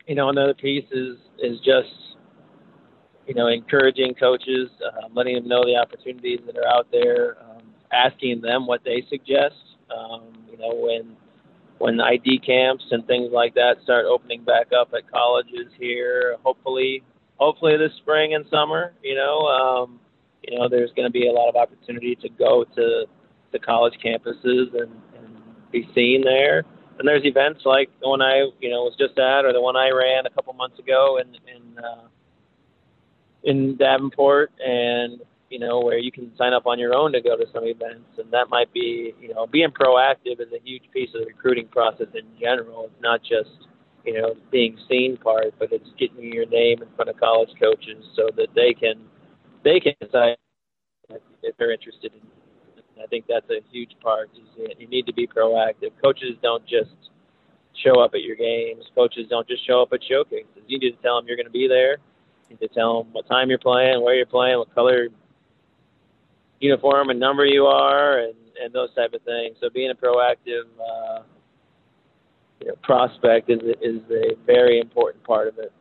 you 0.07 0.15
know 0.15 0.29
another 0.29 0.55
piece 0.55 0.85
is 0.93 1.17
is 1.39 1.59
just 1.59 2.17
you 3.27 3.35
know 3.35 3.49
encouraging 3.49 4.15
coaches, 4.15 4.71
uh, 4.85 5.09
letting 5.12 5.35
them 5.35 5.49
know 5.49 5.62
the 5.65 5.77
opportunities 5.77 6.41
that 6.47 6.57
are 6.57 6.67
out 6.67 6.87
there, 6.93 7.39
um, 7.41 7.51
asking 7.93 8.41
them 8.41 8.67
what 8.67 8.83
they 8.85 9.05
suggest. 9.09 9.57
Um, 9.91 10.33
you 10.51 10.59
know 10.59 10.75
when 10.75 11.17
when 11.83 12.01
ID 12.01 12.39
camps 12.39 12.85
and 12.93 13.05
things 13.09 13.33
like 13.33 13.55
that 13.55 13.75
start 13.83 14.07
opening 14.07 14.45
back 14.45 14.69
up 14.73 14.95
at 14.95 15.11
colleges 15.11 15.67
here, 15.81 16.37
hopefully, 16.45 17.03
hopefully 17.39 17.77
this 17.77 17.91
spring 17.97 18.35
and 18.35 18.45
summer, 18.49 18.93
you 19.03 19.17
know, 19.17 19.41
um, 19.41 19.99
you 20.47 20.57
know, 20.57 20.69
there's 20.69 20.93
going 20.93 21.09
to 21.09 21.11
be 21.11 21.27
a 21.27 21.33
lot 21.33 21.49
of 21.49 21.57
opportunity 21.57 22.15
to 22.23 22.29
go 22.29 22.65
to 22.77 23.05
the 23.51 23.59
college 23.59 23.95
campuses 24.05 24.73
and, 24.81 24.93
and 25.17 25.37
be 25.73 25.89
seen 25.93 26.23
there. 26.23 26.63
And 27.01 27.09
there's 27.09 27.25
events 27.25 27.63
like 27.65 27.91
the 28.01 28.09
one 28.09 28.23
I, 28.23 28.49
you 28.61 28.71
know, 28.71 28.85
was 28.85 28.95
just 28.97 29.19
at, 29.19 29.45
or 29.45 29.53
the 29.53 29.61
one 29.61 29.75
I 29.75 29.91
ran 29.91 30.25
a 30.25 30.31
couple 30.31 30.53
months 30.53 30.79
ago 30.79 31.19
in 31.19 31.35
in 31.53 31.79
uh, 31.79 32.07
in 33.43 33.77
Davenport, 33.77 34.53
and 34.65 35.21
you 35.52 35.59
know, 35.59 35.80
where 35.80 35.99
you 35.99 36.11
can 36.11 36.35
sign 36.38 36.54
up 36.54 36.66
on 36.66 36.78
your 36.78 36.94
own 36.94 37.12
to 37.12 37.21
go 37.21 37.37
to 37.37 37.44
some 37.52 37.64
events, 37.64 38.09
and 38.16 38.32
that 38.32 38.49
might 38.49 38.73
be, 38.73 39.12
you 39.21 39.28
know, 39.35 39.47
being 39.47 39.68
proactive 39.68 40.40
is 40.40 40.49
a 40.50 40.64
huge 40.64 40.85
piece 40.94 41.11
of 41.14 41.21
the 41.21 41.26
recruiting 41.26 41.68
process 41.68 42.06
in 42.14 42.25
general. 42.40 42.87
It's 42.87 43.02
not 43.02 43.21
just, 43.21 43.68
you 44.06 44.14
know, 44.14 44.35
being 44.50 44.78
seen 44.88 45.18
part, 45.18 45.52
but 45.59 45.71
it's 45.71 45.90
getting 45.99 46.32
your 46.32 46.47
name 46.47 46.80
in 46.80 46.88
front 46.97 47.11
of 47.11 47.21
college 47.21 47.50
coaches 47.61 48.02
so 48.16 48.30
that 48.35 48.49
they 48.54 48.73
can, 48.73 48.94
they 49.62 49.78
can 49.78 49.92
decide 50.00 50.38
if 51.42 51.54
they're 51.59 51.71
interested 51.71 52.12
in. 52.14 53.02
I 53.02 53.06
think 53.09 53.26
that's 53.28 53.50
a 53.50 53.61
huge 53.71 53.92
part. 54.02 54.30
Is 54.32 54.73
you 54.78 54.88
need 54.88 55.04
to 55.04 55.12
be 55.12 55.26
proactive. 55.26 55.90
Coaches 56.02 56.37
don't 56.40 56.64
just 56.66 56.97
show 57.85 58.00
up 58.00 58.12
at 58.14 58.23
your 58.23 58.37
games. 58.37 58.85
Coaches 58.94 59.26
don't 59.28 59.47
just 59.47 59.66
show 59.66 59.82
up 59.82 59.92
at 59.92 60.00
showcases. 60.02 60.64
You 60.66 60.78
need 60.78 60.92
to 60.92 61.02
tell 61.02 61.16
them 61.16 61.26
you're 61.26 61.37
going 61.37 61.47
to 61.47 61.52
be 61.52 61.68
there. 61.68 61.99
You 62.49 62.56
need 62.56 62.68
to 62.68 62.73
tell 62.73 63.02
them 63.02 63.12
what 63.12 63.28
time 63.28 63.50
you're 63.50 63.59
playing, 63.59 64.02
where 64.02 64.14
you're 64.14 64.25
playing, 64.25 64.56
what 64.56 64.75
color 64.75 65.09
uniform 66.62 67.11
and 67.11 67.19
number 67.21 67.45
you 67.45 67.66
are, 67.66 68.21
and 68.21 68.35
and 68.62 68.73
those 68.73 68.95
type 68.95 69.12
of 69.12 69.23
things. 69.23 69.57
So 69.61 69.69
being 69.69 69.90
a 69.90 69.95
proactive 69.95 70.64
uh, 70.81 71.23
you 72.61 72.69
know, 72.69 72.75
prospect 72.83 73.50
is 73.50 73.61
is 73.83 74.00
a 74.11 74.37
very 74.47 74.78
important 74.78 75.25
part 75.25 75.49
of 75.49 75.59
it. 75.59 75.73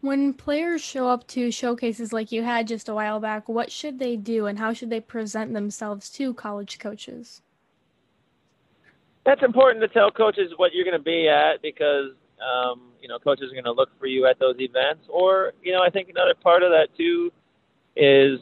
When 0.00 0.34
players 0.34 0.82
show 0.82 1.08
up 1.08 1.26
to 1.28 1.50
showcases 1.50 2.12
like 2.12 2.30
you 2.30 2.42
had 2.42 2.68
just 2.68 2.88
a 2.88 2.94
while 2.94 3.18
back, 3.18 3.48
what 3.48 3.72
should 3.72 3.98
they 3.98 4.16
do 4.16 4.46
and 4.46 4.58
how 4.58 4.72
should 4.72 4.90
they 4.90 5.00
present 5.00 5.52
themselves 5.52 6.10
to 6.10 6.32
college 6.34 6.78
coaches? 6.78 7.42
That's 9.24 9.42
important 9.42 9.82
to 9.82 9.88
tell 9.88 10.10
coaches 10.10 10.52
what 10.56 10.72
you're 10.72 10.84
going 10.84 10.96
to 10.96 11.02
be 11.02 11.28
at 11.28 11.60
because 11.60 12.12
um, 12.40 12.92
you 13.00 13.08
know 13.08 13.18
coaches 13.18 13.50
are 13.50 13.54
going 13.54 13.64
to 13.64 13.72
look 13.72 13.90
for 13.98 14.06
you 14.06 14.26
at 14.26 14.38
those 14.38 14.56
events. 14.58 15.04
Or 15.08 15.52
you 15.62 15.72
know 15.72 15.82
I 15.82 15.90
think 15.90 16.08
another 16.08 16.34
part 16.34 16.62
of 16.62 16.70
that 16.70 16.88
too 16.96 17.32
is 17.96 18.38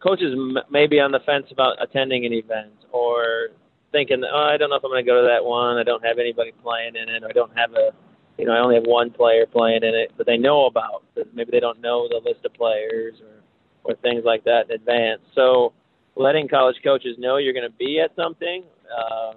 coaches 0.00 0.32
m- 0.32 0.58
may 0.70 0.86
be 0.86 1.00
on 1.00 1.12
the 1.12 1.20
fence 1.20 1.46
about 1.50 1.76
attending 1.82 2.24
an 2.26 2.32
event 2.32 2.72
or 2.92 3.48
thinking, 3.92 4.22
oh, 4.24 4.50
I 4.52 4.56
don't 4.56 4.70
know 4.70 4.76
if 4.76 4.84
I'm 4.84 4.90
going 4.90 5.04
to 5.04 5.10
go 5.10 5.20
to 5.20 5.28
that 5.28 5.44
one. 5.44 5.78
I 5.78 5.82
don't 5.82 6.04
have 6.04 6.18
anybody 6.18 6.52
playing 6.62 6.96
in 6.96 7.08
it. 7.08 7.22
Or 7.22 7.28
I 7.28 7.32
don't 7.32 7.56
have 7.56 7.72
a, 7.72 7.90
you 8.36 8.44
know, 8.44 8.52
I 8.52 8.60
only 8.60 8.76
have 8.76 8.84
one 8.84 9.10
player 9.10 9.46
playing 9.46 9.82
in 9.82 9.94
it, 9.94 10.12
but 10.16 10.26
they 10.26 10.36
know 10.36 10.66
about. 10.66 11.04
Maybe 11.34 11.50
they 11.50 11.60
don't 11.60 11.80
know 11.80 12.08
the 12.08 12.20
list 12.24 12.44
of 12.44 12.54
players 12.54 13.14
or, 13.20 13.92
or 13.92 13.96
things 13.96 14.22
like 14.24 14.44
that 14.44 14.66
in 14.68 14.72
advance. 14.72 15.22
So 15.34 15.72
letting 16.16 16.48
college 16.48 16.76
coaches 16.84 17.16
know 17.18 17.38
you're 17.38 17.54
going 17.54 17.70
to 17.70 17.76
be 17.76 18.00
at 18.00 18.14
something, 18.14 18.64
uh, 18.96 19.32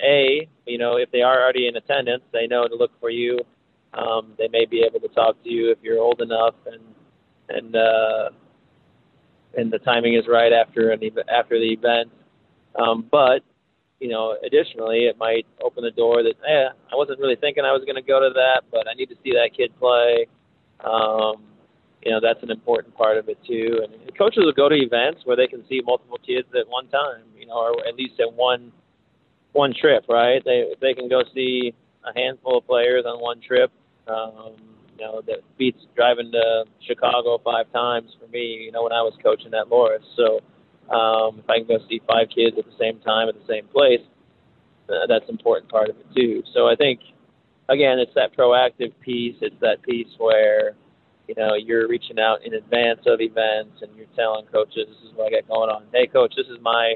a, 0.00 0.48
you 0.66 0.78
know, 0.78 0.96
if 0.96 1.10
they 1.10 1.22
are 1.22 1.42
already 1.42 1.66
in 1.66 1.76
attendance, 1.76 2.22
they 2.32 2.46
know 2.46 2.66
to 2.66 2.74
look 2.74 2.92
for 3.00 3.10
you. 3.10 3.38
Um, 3.94 4.34
they 4.38 4.48
may 4.48 4.64
be 4.64 4.82
able 4.82 5.00
to 5.00 5.12
talk 5.14 5.42
to 5.42 5.50
you 5.50 5.70
if 5.70 5.78
you're 5.82 5.98
old 5.98 6.20
enough 6.20 6.54
and 6.66 6.80
and 7.48 7.76
uh, 7.76 8.30
and 9.56 9.72
the 9.72 9.78
timing 9.78 10.14
is 10.14 10.24
right 10.28 10.52
after 10.52 10.90
an 10.90 11.02
ev- 11.02 11.28
after 11.28 11.58
the 11.58 11.72
event. 11.72 12.10
Um, 12.76 13.06
but 13.10 13.42
you 14.00 14.08
know, 14.08 14.36
additionally, 14.44 15.06
it 15.06 15.18
might 15.18 15.46
open 15.62 15.82
the 15.82 15.90
door 15.90 16.22
that, 16.22 16.34
eh, 16.46 16.68
I 16.92 16.94
wasn't 16.94 17.18
really 17.18 17.34
thinking 17.34 17.64
I 17.64 17.72
was 17.72 17.82
going 17.84 17.96
to 17.96 18.02
go 18.02 18.20
to 18.20 18.30
that, 18.32 18.62
but 18.70 18.86
I 18.88 18.94
need 18.94 19.08
to 19.08 19.16
see 19.24 19.32
that 19.32 19.50
kid 19.56 19.72
play. 19.78 20.26
Um, 20.84 21.42
you 22.02 22.12
know, 22.12 22.20
that's 22.22 22.42
an 22.44 22.50
important 22.50 22.94
part 22.94 23.18
of 23.18 23.28
it 23.28 23.38
too. 23.44 23.82
And 23.82 24.16
coaches 24.16 24.44
will 24.44 24.52
go 24.52 24.68
to 24.68 24.76
events 24.76 25.22
where 25.24 25.36
they 25.36 25.48
can 25.48 25.66
see 25.68 25.82
multiple 25.84 26.18
kids 26.24 26.46
at 26.58 26.68
one 26.68 26.86
time, 26.88 27.22
you 27.36 27.46
know, 27.46 27.58
or 27.58 27.86
at 27.86 27.96
least 27.96 28.20
at 28.20 28.32
one 28.32 28.72
one 29.52 29.74
trip, 29.74 30.04
right? 30.08 30.42
They 30.44 30.74
they 30.80 30.94
can 30.94 31.08
go 31.08 31.22
see 31.34 31.74
a 32.04 32.16
handful 32.16 32.58
of 32.58 32.66
players 32.66 33.04
on 33.04 33.20
one 33.20 33.40
trip. 33.40 33.72
Um, 34.06 34.54
you 34.98 35.04
know, 35.04 35.22
that 35.26 35.38
beats 35.56 35.80
driving 35.94 36.32
to 36.32 36.64
Chicago 36.86 37.38
five 37.44 37.70
times 37.72 38.10
for 38.20 38.26
me. 38.28 38.64
You 38.64 38.72
know, 38.72 38.82
when 38.82 38.92
I 38.92 39.02
was 39.02 39.14
coaching 39.22 39.54
at 39.54 39.68
Loras, 39.68 40.02
so 40.16 40.40
um, 40.94 41.38
if 41.38 41.48
I 41.48 41.58
can 41.58 41.68
go 41.68 41.78
see 41.88 42.00
five 42.06 42.28
kids 42.34 42.56
at 42.58 42.64
the 42.64 42.76
same 42.78 42.98
time 43.00 43.28
at 43.28 43.34
the 43.34 43.46
same 43.46 43.66
place, 43.68 44.00
uh, 44.88 45.06
that's 45.06 45.24
an 45.28 45.36
important 45.36 45.70
part 45.70 45.88
of 45.90 45.96
it 45.96 46.06
too. 46.16 46.42
So 46.54 46.66
I 46.66 46.74
think, 46.74 47.00
again, 47.68 47.98
it's 47.98 48.14
that 48.14 48.36
proactive 48.36 48.92
piece. 49.00 49.36
It's 49.40 49.54
that 49.60 49.82
piece 49.82 50.08
where, 50.18 50.72
you 51.28 51.34
know, 51.36 51.54
you're 51.54 51.86
reaching 51.86 52.18
out 52.18 52.44
in 52.44 52.54
advance 52.54 53.00
of 53.06 53.20
events 53.20 53.82
and 53.82 53.94
you're 53.96 54.10
telling 54.16 54.46
coaches, 54.46 54.88
this 54.88 55.10
is 55.10 55.14
what 55.14 55.32
I 55.32 55.40
got 55.40 55.48
going 55.48 55.70
on. 55.70 55.84
Hey, 55.92 56.06
coach, 56.06 56.34
this 56.36 56.46
is 56.46 56.58
my 56.62 56.94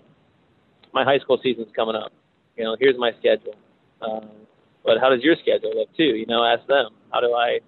my 0.92 1.04
high 1.04 1.18
school 1.18 1.38
season's 1.42 1.73
coming 1.75 1.97
up. 1.97 2.12
You 2.56 2.64
know, 2.64 2.76
here's 2.78 2.99
my 2.99 3.12
schedule. 3.18 3.54
Um, 4.02 4.28
but 4.85 4.99
how 5.00 5.09
does 5.09 5.23
your 5.23 5.37
schedule 5.37 5.73
look 5.75 5.88
too? 5.97 6.16
You 6.16 6.26
know, 6.26 6.44
ask 6.44 6.66
them. 6.66 6.90
How 7.12 7.21
do 7.21 7.32
I? 7.32 7.61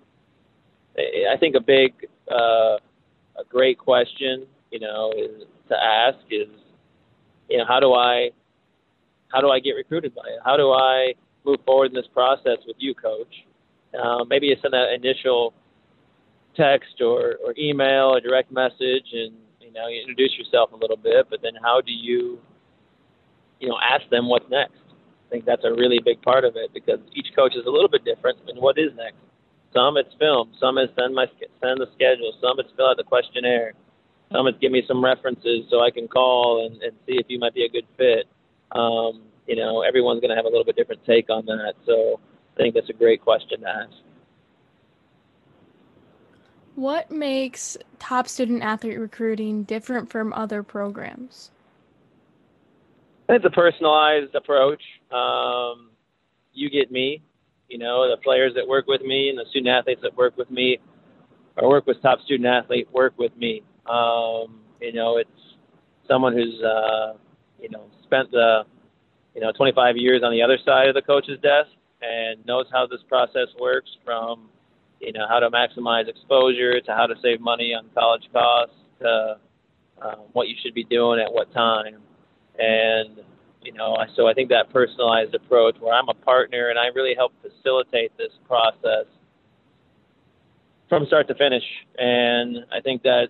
I 0.96 1.36
think 1.38 1.56
a 1.56 1.60
big, 1.60 1.94
uh, 2.30 2.76
a 3.36 3.44
great 3.48 3.78
question, 3.78 4.46
you 4.70 4.80
know, 4.80 5.12
is 5.16 5.42
to 5.68 5.76
ask 5.76 6.18
is, 6.30 6.48
you 7.48 7.58
know, 7.58 7.64
how 7.66 7.80
do 7.80 7.92
I, 7.94 8.30
how 9.28 9.40
do 9.40 9.50
I 9.50 9.58
get 9.58 9.72
recruited 9.72 10.14
by 10.14 10.22
it? 10.26 10.40
How 10.44 10.56
do 10.56 10.70
I 10.70 11.14
move 11.44 11.58
forward 11.66 11.86
in 11.86 11.94
this 11.94 12.06
process 12.12 12.58
with 12.66 12.76
you, 12.78 12.94
coach? 12.94 13.44
Uh, 13.92 14.24
maybe 14.24 14.48
it's 14.48 14.62
in 14.64 14.70
that 14.70 14.92
initial 14.94 15.52
text 16.56 17.00
or, 17.00 17.36
or 17.44 17.54
email 17.58 18.14
or 18.14 18.20
direct 18.20 18.52
message 18.52 19.06
and, 19.12 19.34
you 19.60 19.72
know, 19.72 19.88
you 19.88 20.00
introduce 20.00 20.36
yourself 20.38 20.70
a 20.72 20.76
little 20.76 20.96
bit, 20.96 21.26
but 21.28 21.42
then 21.42 21.52
how 21.62 21.80
do 21.80 21.92
you, 21.92 22.38
you 23.60 23.68
know, 23.68 23.76
ask 23.82 24.08
them 24.10 24.28
what's 24.28 24.48
next? 24.50 24.78
I 25.26 25.30
think 25.30 25.44
that's 25.44 25.64
a 25.64 25.72
really 25.72 25.98
big 26.04 26.22
part 26.22 26.44
of 26.44 26.54
it 26.56 26.72
because 26.72 27.00
each 27.14 27.34
coach 27.34 27.54
is 27.56 27.66
a 27.66 27.70
little 27.70 27.88
bit 27.88 28.04
different 28.04 28.38
in 28.48 28.56
what 28.56 28.78
is 28.78 28.90
next. 28.96 29.16
Some 29.74 29.96
it's 29.96 30.14
film, 30.20 30.52
some 30.60 30.78
is 30.78 30.88
send 30.96 31.14
my 31.14 31.26
send 31.60 31.80
the 31.80 31.88
schedule, 31.94 32.32
some 32.40 32.60
it's 32.60 32.70
fill 32.76 32.90
out 32.90 32.96
the 32.96 33.04
questionnaire, 33.04 33.74
Some 34.30 34.46
it's 34.46 34.58
give 34.60 34.72
me 34.72 34.84
some 34.86 35.04
references 35.04 35.64
so 35.68 35.80
I 35.80 35.90
can 35.90 36.08
call 36.08 36.66
and, 36.66 36.80
and 36.82 36.92
see 37.06 37.16
if 37.18 37.26
you 37.28 37.38
might 37.38 37.54
be 37.54 37.64
a 37.64 37.68
good 37.68 37.86
fit. 37.96 38.26
Um, 38.72 39.22
you 39.46 39.56
know, 39.56 39.82
everyone's 39.82 40.20
going 40.20 40.30
to 40.30 40.36
have 40.36 40.44
a 40.44 40.48
little 40.48 40.64
bit 40.64 40.76
different 40.76 41.04
take 41.04 41.28
on 41.28 41.44
that. 41.46 41.74
So 41.86 42.20
I 42.54 42.62
think 42.62 42.74
that's 42.74 42.88
a 42.88 42.94
great 42.94 43.20
question 43.20 43.60
to 43.60 43.68
ask. 43.68 43.92
What 46.76 47.10
makes 47.10 47.76
top 47.98 48.26
student 48.26 48.62
athlete 48.62 48.98
recruiting 48.98 49.62
different 49.62 50.10
from 50.10 50.32
other 50.32 50.62
programs? 50.62 51.50
It's 53.28 53.44
a 53.44 53.50
personalized 53.50 54.34
approach. 54.34 54.82
Um, 55.12 55.90
you 56.52 56.70
get 56.70 56.90
me, 56.90 57.22
you 57.68 57.78
know, 57.78 58.08
the 58.08 58.20
players 58.22 58.52
that 58.54 58.66
work 58.66 58.86
with 58.86 59.02
me 59.02 59.28
and 59.30 59.38
the 59.38 59.44
student 59.50 59.68
athletes 59.68 60.00
that 60.02 60.16
work 60.16 60.36
with 60.36 60.50
me 60.50 60.78
or 61.56 61.68
work 61.68 61.86
with 61.86 62.00
top 62.02 62.20
student 62.22 62.46
athlete 62.46 62.88
work 62.92 63.14
with 63.18 63.36
me. 63.36 63.62
Um, 63.86 64.60
you 64.80 64.92
know, 64.92 65.16
it's 65.18 65.30
someone 66.08 66.32
who's 66.32 66.60
uh, 66.62 67.14
you 67.60 67.70
know 67.70 67.86
spent 68.04 68.30
the 68.30 68.64
you 69.34 69.40
know 69.40 69.52
25 69.52 69.96
years 69.96 70.22
on 70.22 70.32
the 70.32 70.42
other 70.42 70.58
side 70.64 70.88
of 70.88 70.94
the 70.94 71.02
coach's 71.02 71.40
desk 71.40 71.70
and 72.02 72.44
knows 72.46 72.66
how 72.72 72.86
this 72.86 73.00
process 73.08 73.48
works 73.58 73.90
from 74.04 74.48
you 75.00 75.12
know 75.12 75.26
how 75.28 75.38
to 75.38 75.50
maximize 75.50 76.08
exposure 76.08 76.80
to 76.80 76.92
how 76.92 77.06
to 77.06 77.14
save 77.22 77.40
money 77.40 77.74
on 77.74 77.88
college 77.94 78.28
costs 78.32 78.74
to 79.00 79.36
um, 80.02 80.20
what 80.32 80.48
you 80.48 80.54
should 80.62 80.74
be 80.74 80.84
doing 80.84 81.20
at 81.20 81.32
what 81.32 81.52
time 81.52 81.96
and 82.58 83.20
you 83.64 83.72
know 83.72 83.96
so 84.16 84.26
i 84.26 84.34
think 84.34 84.48
that 84.48 84.70
personalized 84.70 85.34
approach 85.34 85.76
where 85.80 85.94
i'm 85.94 86.08
a 86.08 86.14
partner 86.14 86.68
and 86.68 86.78
i 86.78 86.86
really 86.94 87.14
help 87.14 87.32
facilitate 87.42 88.16
this 88.16 88.32
process 88.46 89.06
from 90.88 91.06
start 91.06 91.26
to 91.26 91.34
finish 91.34 91.64
and 91.98 92.58
i 92.72 92.80
think 92.80 93.02
that 93.02 93.28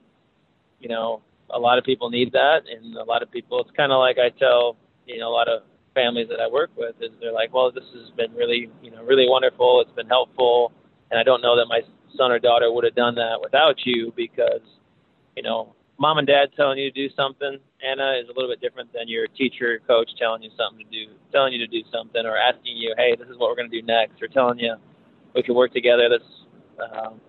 you 0.85 0.91
know, 0.91 1.23
a 1.51 1.59
lot 1.59 1.79
of 1.79 1.85
people 1.85 2.11
need 2.11 2.31
that, 2.33 2.61
and 2.71 2.95
a 2.97 3.05
lot 3.05 3.23
of 3.23 3.31
people. 3.31 3.59
It's 3.61 3.71
kind 3.75 3.91
of 3.91 3.99
like 3.99 4.19
I 4.19 4.29
tell 4.39 4.77
you 5.07 5.19
know 5.19 5.29
a 5.29 5.35
lot 5.35 5.49
of 5.49 5.63
families 5.95 6.29
that 6.29 6.41
I 6.41 6.47
work 6.47 6.71
with 6.77 6.95
is 7.01 7.11
they're 7.21 7.33
like, 7.33 7.55
well, 7.55 7.73
this 7.73 7.85
has 7.95 8.11
been 8.11 8.33
really 8.35 8.71
you 8.83 8.91
know 8.91 9.03
really 9.03 9.27
wonderful. 9.27 9.81
It's 9.81 9.97
been 9.97 10.09
helpful, 10.09 10.73
and 11.11 11.19
I 11.19 11.23
don't 11.23 11.41
know 11.41 11.57
that 11.57 11.67
my 11.67 11.81
son 12.17 12.31
or 12.31 12.39
daughter 12.39 12.71
would 12.71 12.85
have 12.85 12.95
done 12.95 13.15
that 13.15 13.39
without 13.43 13.77
you 13.87 14.13
because 14.15 14.61
you 15.37 15.43
know 15.43 15.75
mom 15.99 16.19
and 16.19 16.27
dad 16.27 16.51
telling 16.57 16.79
you 16.79 16.91
to 16.91 17.09
do 17.09 17.15
something, 17.15 17.59
Anna, 17.83 18.15
is 18.21 18.29
a 18.29 18.33
little 18.33 18.51
bit 18.51 18.61
different 18.61 18.93
than 18.93 19.09
your 19.09 19.27
teacher, 19.29 19.75
or 19.75 19.79
coach 19.87 20.11
telling 20.19 20.43
you 20.43 20.51
something 20.57 20.85
to 20.85 20.91
do, 20.91 21.13
telling 21.33 21.53
you 21.53 21.59
to 21.59 21.67
do 21.67 21.83
something, 21.93 22.25
or 22.27 22.37
asking 22.37 22.77
you, 22.77 22.95
hey, 22.97 23.15
this 23.17 23.29
is 23.29 23.39
what 23.39 23.51
we're 23.51 23.57
going 23.57 23.71
to 23.71 23.81
do 23.81 23.87
next, 23.87 24.21
or 24.23 24.29
telling 24.29 24.59
you 24.59 24.75
we 25.35 25.43
can 25.43 25.55
work 25.55 25.73
together. 25.73 26.09
This, 26.09 26.27
um, 26.93 27.21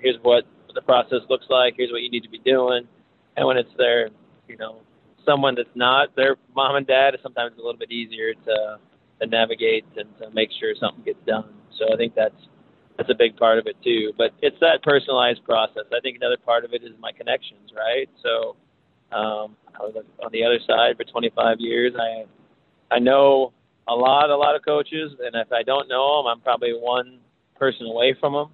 here's 0.00 0.16
what 0.22 0.44
the 0.74 0.82
process 0.82 1.20
looks 1.28 1.46
like. 1.50 1.74
Here's 1.76 1.90
what 1.90 2.02
you 2.02 2.10
need 2.10 2.22
to 2.22 2.30
be 2.30 2.38
doing. 2.38 2.86
And 3.36 3.46
when 3.46 3.56
it's 3.56 3.70
their, 3.76 4.10
you 4.48 4.56
know, 4.56 4.80
someone 5.24 5.54
that's 5.54 5.68
not 5.74 6.14
their 6.16 6.36
mom 6.54 6.76
and 6.76 6.86
dad, 6.86 7.14
it's 7.14 7.22
sometimes 7.22 7.54
a 7.54 7.62
little 7.62 7.78
bit 7.78 7.90
easier 7.90 8.34
to 8.34 8.78
to 9.20 9.26
navigate 9.28 9.84
and 9.96 10.08
to 10.18 10.28
make 10.30 10.50
sure 10.58 10.74
something 10.80 11.04
gets 11.04 11.24
done. 11.26 11.54
So 11.78 11.92
I 11.92 11.96
think 11.96 12.14
that's 12.14 12.34
that's 12.96 13.10
a 13.10 13.14
big 13.14 13.36
part 13.36 13.58
of 13.58 13.66
it 13.66 13.76
too. 13.82 14.12
But 14.16 14.32
it's 14.40 14.56
that 14.60 14.82
personalized 14.82 15.44
process. 15.44 15.84
I 15.92 16.00
think 16.00 16.16
another 16.16 16.38
part 16.44 16.64
of 16.64 16.72
it 16.72 16.82
is 16.82 16.92
my 17.00 17.12
connections, 17.12 17.70
right? 17.76 18.08
So 18.22 18.56
um, 19.16 19.56
I 19.74 19.82
was 19.82 20.04
on 20.22 20.30
the 20.32 20.44
other 20.44 20.58
side 20.66 20.96
for 20.96 21.04
25 21.04 21.60
years. 21.60 21.94
I 21.98 22.24
I 22.94 22.98
know 22.98 23.52
a 23.88 23.94
lot, 23.94 24.30
a 24.30 24.36
lot 24.36 24.54
of 24.54 24.64
coaches, 24.64 25.12
and 25.24 25.34
if 25.34 25.50
I 25.52 25.62
don't 25.62 25.88
know 25.88 26.22
them, 26.22 26.26
I'm 26.26 26.40
probably 26.40 26.72
one 26.72 27.18
person 27.58 27.86
away 27.86 28.14
from 28.20 28.32
them 28.34 28.48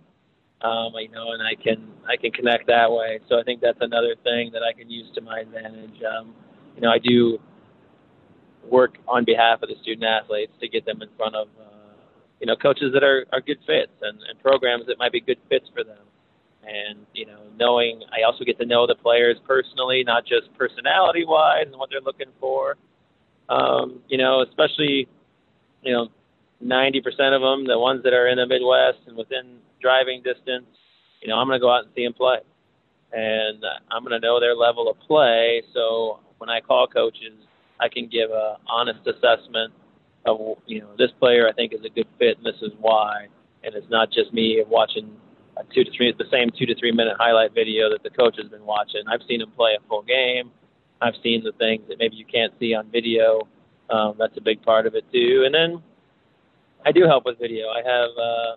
um, 0.63 0.93
you 0.97 1.09
know, 1.11 1.33
and 1.33 1.43
I 1.43 1.55
can 1.55 1.89
I 2.09 2.17
can 2.17 2.33
connect 2.33 2.67
that 2.67 2.91
way. 2.91 3.21
So 3.29 3.39
I 3.39 3.43
think 3.43 3.61
that's 3.61 3.79
another 3.81 4.15
thing 4.25 4.51
that 4.53 4.63
I 4.63 4.73
can 4.77 4.91
use 4.91 5.07
to 5.15 5.21
my 5.21 5.41
advantage. 5.41 6.03
Um, 6.03 6.35
you 6.75 6.83
know, 6.83 6.91
I 6.91 6.99
do 6.99 7.39
work 8.69 8.99
on 9.07 9.25
behalf 9.25 9.63
of 9.63 9.69
the 9.69 9.77
student 9.83 10.05
athletes 10.05 10.53
to 10.61 10.69
get 10.69 10.85
them 10.85 11.01
in 11.03 11.09
front 11.17 11.35
of 11.37 11.49
uh, 11.61 11.78
you 12.41 12.47
know 12.47 12.57
coaches 12.57 12.93
that 12.93 13.03
are, 13.03 13.27
are 13.33 13.41
good 13.41 13.59
fits 13.67 13.93
and, 14.03 14.19
and 14.29 14.39
programs 14.41 14.87
that 14.87 14.99
might 14.99 15.13
be 15.13 15.21
good 15.21 15.39
fits 15.49 15.67
for 15.75 15.85
them. 15.85 16.05
And 16.63 17.07
you 17.15 17.27
know, 17.27 17.41
knowing 17.59 18.03
I 18.13 18.25
also 18.27 18.45
get 18.45 18.59
to 18.59 18.67
know 18.67 18.87
the 18.87 18.95
players 18.95 19.37
personally, 19.47 20.05
not 20.05 20.25
just 20.27 20.53
personality 20.57 21.25
wise 21.25 21.67
and 21.67 21.77
what 21.77 21.91
they're 21.91 22.01
looking 22.01 22.33
for. 22.41 22.77
Um, 23.49 24.01
you 24.09 24.19
know, 24.19 24.43
especially 24.43 25.09
you 25.83 25.93
know, 25.93 26.09
90% 26.65 26.99
of 27.35 27.41
them, 27.41 27.67
the 27.67 27.79
ones 27.79 28.03
that 28.05 28.13
are 28.13 28.29
in 28.29 28.37
the 28.39 28.47
Midwest 28.47 28.99
and 29.07 29.17
within 29.17 29.59
driving 29.81 30.23
distance, 30.23 30.67
you 31.23 31.29
know, 31.29 31.37
I'm 31.37 31.47
going 31.47 31.59
to 31.59 31.61
go 31.61 31.73
out 31.73 31.85
and 31.85 31.93
see 31.95 32.05
them 32.05 32.15
play. 32.15 32.39
And 33.13 33.65
I'm 33.91 34.03
going 34.03 34.21
to 34.21 34.27
know 34.27 34.41
their 34.41 34.55
level 34.55 34.91
of 34.91 34.99
play. 35.07 35.63
So 35.73 36.21
when 36.39 36.51
I 36.51 36.61
call 36.61 36.87
coaches, 36.87 37.35
I 37.81 37.89
can 37.89 38.09
give 38.09 38.31
a 38.31 38.57
honest 38.67 39.01
assessment 39.07 39.73
of, 40.27 40.59
you 40.67 40.81
know, 40.81 40.89
this 40.99 41.11
player 41.19 41.49
I 41.49 41.53
think 41.53 41.73
is 41.73 41.85
a 41.85 41.89
good 41.89 42.09
fit 42.19 42.39
and 42.39 42.47
this 42.47 42.61
is 42.63 42.73
why. 42.81 43.29
And 43.65 43.75
it's 43.75 43.91
not 43.91 44.11
just 44.11 44.33
me 44.33 44.63
watching 44.69 45.11
a 45.57 45.65
two 45.75 45.85
to 45.85 45.91
three, 45.97 46.13
the 46.17 46.25
same 46.31 46.51
two 46.57 46.67
to 46.67 46.75
three 46.75 46.93
minute 46.93 47.17
highlight 47.19 47.55
video 47.55 47.91
that 47.91 48.03
the 48.03 48.11
coach 48.11 48.37
has 48.41 48.49
been 48.49 48.65
watching. 48.65 49.03
I've 49.09 49.23
seen 49.29 49.41
him 49.41 49.51
play 49.57 49.77
a 49.79 49.89
full 49.89 50.03
game. 50.03 50.51
I've 51.01 51.15
seen 51.23 51.45
the 51.45 51.53
things 51.53 51.83
that 51.89 51.99
maybe 51.99 52.17
you 52.17 52.25
can't 52.25 52.53
see 52.59 52.75
on 52.75 52.91
video. 52.91 53.47
Um, 53.91 54.15
that's 54.19 54.37
a 54.37 54.41
big 54.41 54.63
part 54.63 54.87
of 54.87 54.95
it 54.95 55.05
too. 55.13 55.45
And 55.47 55.55
then 55.55 55.83
I 56.85 56.93
do 56.93 57.05
help 57.05 57.25
with 57.25 57.39
video. 57.39 57.69
I 57.69 57.79
have 57.79 58.11
uh, 58.17 58.57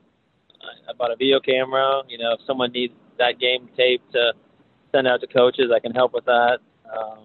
I 0.90 0.94
bought 0.98 1.12
a 1.12 1.16
video 1.16 1.40
camera. 1.40 2.02
You 2.08 2.18
know, 2.18 2.34
if 2.34 2.42
someone 2.46 2.72
needs 2.72 2.94
that 3.18 3.40
game 3.40 3.70
tape 3.78 4.02
to 4.14 4.34
send 4.92 5.08
out 5.08 5.22
to 5.22 5.28
coaches, 5.28 5.72
I 5.74 5.80
can 5.80 5.94
help 5.94 6.14
with 6.14 6.26
that. 6.26 6.60
Um, 6.92 7.24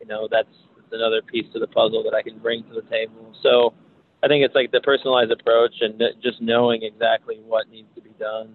you 0.00 0.06
know, 0.06 0.28
that's, 0.30 0.48
another 0.92 1.22
piece 1.22 1.46
to 1.52 1.58
the 1.58 1.66
puzzle 1.66 2.02
that 2.04 2.14
I 2.14 2.22
can 2.22 2.38
bring 2.38 2.64
to 2.64 2.74
the 2.74 2.82
table. 2.82 3.34
So 3.42 3.74
I 4.22 4.28
think 4.28 4.44
it's 4.44 4.54
like 4.54 4.70
the 4.70 4.80
personalized 4.80 5.30
approach 5.30 5.74
and 5.80 6.02
just 6.22 6.40
knowing 6.40 6.82
exactly 6.82 7.40
what 7.46 7.70
needs 7.70 7.88
to 7.94 8.00
be 8.00 8.10
done, 8.18 8.54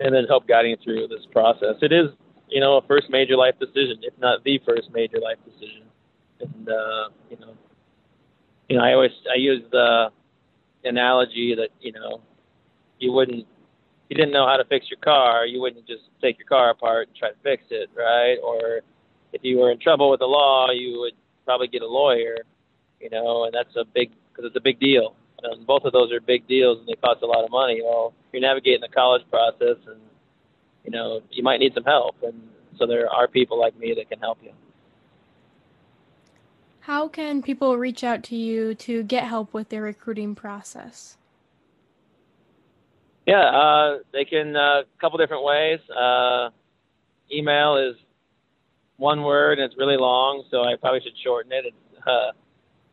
and 0.00 0.14
then 0.14 0.24
help 0.28 0.46
guiding 0.46 0.76
through 0.82 1.08
this 1.08 1.26
process. 1.32 1.76
It 1.80 1.92
is, 1.92 2.10
you 2.48 2.60
know, 2.60 2.76
a 2.76 2.82
first 2.86 3.08
major 3.10 3.36
life 3.36 3.54
decision, 3.58 3.98
if 4.02 4.12
not 4.18 4.44
the 4.44 4.60
first 4.66 4.90
major 4.92 5.18
life 5.18 5.38
decision. 5.44 5.84
And 6.40 6.68
uh, 6.68 7.08
you 7.30 7.38
know, 7.38 7.54
you 8.68 8.76
know, 8.76 8.84
I 8.84 8.92
always 8.92 9.12
I 9.32 9.36
use 9.36 9.62
the 9.70 10.10
analogy 10.84 11.54
that 11.54 11.68
you 11.80 11.92
know 11.92 12.20
you 12.98 13.12
wouldn't 13.12 13.46
you 14.08 14.16
didn't 14.16 14.32
know 14.32 14.46
how 14.46 14.56
to 14.56 14.64
fix 14.64 14.86
your 14.90 15.00
car, 15.00 15.46
you 15.46 15.60
wouldn't 15.60 15.86
just 15.86 16.02
take 16.20 16.38
your 16.38 16.46
car 16.46 16.70
apart 16.70 17.08
and 17.08 17.16
try 17.16 17.30
to 17.30 17.36
fix 17.42 17.64
it, 17.70 17.88
right? 17.96 18.36
Or 18.44 18.80
if 19.34 19.42
you 19.42 19.58
were 19.58 19.70
in 19.72 19.78
trouble 19.80 20.10
with 20.10 20.20
the 20.20 20.26
law, 20.26 20.70
you 20.70 21.00
would 21.00 21.14
probably 21.44 21.66
get 21.66 21.82
a 21.82 21.86
lawyer, 21.86 22.38
you 23.00 23.10
know, 23.10 23.44
and 23.44 23.52
that's 23.52 23.74
a 23.76 23.84
big 23.84 24.12
because 24.30 24.46
it's 24.46 24.56
a 24.56 24.60
big 24.60 24.78
deal. 24.78 25.16
And 25.42 25.66
both 25.66 25.84
of 25.84 25.92
those 25.92 26.10
are 26.12 26.20
big 26.20 26.46
deals 26.46 26.78
and 26.78 26.88
they 26.88 26.94
cost 26.94 27.22
a 27.22 27.26
lot 27.26 27.44
of 27.44 27.50
money. 27.50 27.82
Well, 27.82 28.14
you're 28.32 28.40
navigating 28.40 28.80
the 28.80 28.88
college 28.88 29.22
process, 29.30 29.76
and 29.86 30.00
you 30.84 30.92
know 30.92 31.20
you 31.30 31.42
might 31.42 31.58
need 31.58 31.74
some 31.74 31.84
help, 31.84 32.16
and 32.22 32.48
so 32.78 32.86
there 32.86 33.10
are 33.10 33.28
people 33.28 33.60
like 33.60 33.76
me 33.76 33.92
that 33.96 34.08
can 34.08 34.20
help 34.20 34.38
you. 34.42 34.52
How 36.80 37.08
can 37.08 37.42
people 37.42 37.76
reach 37.76 38.04
out 38.04 38.22
to 38.24 38.36
you 38.36 38.74
to 38.76 39.02
get 39.02 39.24
help 39.24 39.52
with 39.52 39.70
their 39.70 39.82
recruiting 39.82 40.34
process? 40.34 41.16
Yeah, 43.26 43.40
uh, 43.40 43.98
they 44.12 44.24
can 44.24 44.54
a 44.54 44.58
uh, 44.58 44.82
couple 45.00 45.18
different 45.18 45.44
ways. 45.44 45.80
Uh, 45.90 46.50
email 47.32 47.76
is 47.76 47.96
one 48.96 49.22
word 49.22 49.58
and 49.58 49.70
it's 49.70 49.78
really 49.78 49.96
long, 49.96 50.44
so 50.50 50.62
I 50.62 50.74
probably 50.80 51.00
should 51.00 51.16
shorten 51.22 51.52
it. 51.52 51.64
It's 51.66 52.06
uh, 52.06 52.32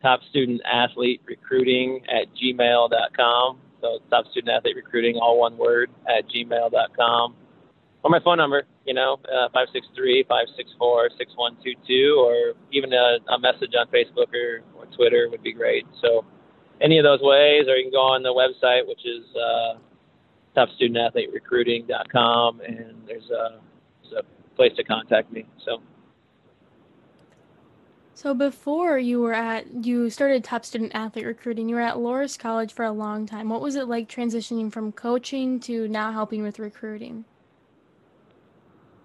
top 0.01 0.21
student 0.29 0.61
athlete 0.65 1.21
recruiting 1.25 2.01
at 2.09 2.27
gmail.com. 2.35 3.59
So 3.81 3.99
top 4.09 4.25
student 4.31 4.55
athlete 4.55 4.75
recruiting, 4.75 5.17
all 5.17 5.39
one 5.39 5.57
word 5.57 5.89
at 6.07 6.25
gmail.com 6.29 7.35
or 8.03 8.09
my 8.09 8.19
phone 8.19 8.37
number, 8.37 8.63
you 8.85 8.93
know, 8.93 9.13
uh, 9.25 9.49
563 9.53 10.23
564 10.27 11.09
6122, 11.17 12.15
or 12.17 12.53
even 12.71 12.93
a, 12.93 13.17
a, 13.29 13.39
message 13.39 13.73
on 13.77 13.87
Facebook 13.87 14.33
or, 14.33 14.61
or, 14.75 14.85
Twitter 14.97 15.29
would 15.29 15.43
be 15.43 15.53
great. 15.53 15.85
So, 16.01 16.25
any 16.81 16.97
of 16.97 17.03
those 17.03 17.21
ways, 17.21 17.67
or 17.67 17.77
you 17.77 17.83
can 17.85 17.91
go 17.91 18.01
on 18.01 18.23
the 18.23 18.33
website, 18.33 18.87
which 18.87 19.05
is 19.05 19.23
uh, 19.37 19.75
topstudentathleterecruiting.com, 20.57 22.61
and 22.61 22.95
there's 23.05 23.29
a, 23.29 23.59
there's 24.01 24.15
a 24.17 24.23
place 24.55 24.71
to 24.77 24.83
contact 24.83 25.31
me. 25.31 25.45
So, 25.63 25.83
so 28.21 28.35
before 28.35 28.99
you 28.99 29.19
were 29.19 29.33
at 29.33 29.83
you 29.83 30.11
started 30.11 30.43
top 30.43 30.63
student 30.63 30.91
athlete 30.93 31.25
recruiting, 31.25 31.67
you 31.67 31.73
were 31.73 31.81
at 31.81 31.95
Loras 31.95 32.37
College 32.37 32.71
for 32.71 32.85
a 32.85 32.91
long 32.91 33.25
time. 33.25 33.49
What 33.49 33.61
was 33.61 33.75
it 33.75 33.87
like 33.87 34.07
transitioning 34.07 34.71
from 34.71 34.91
coaching 34.91 35.59
to 35.61 35.87
now 35.87 36.11
helping 36.11 36.43
with 36.43 36.59
recruiting? 36.59 37.25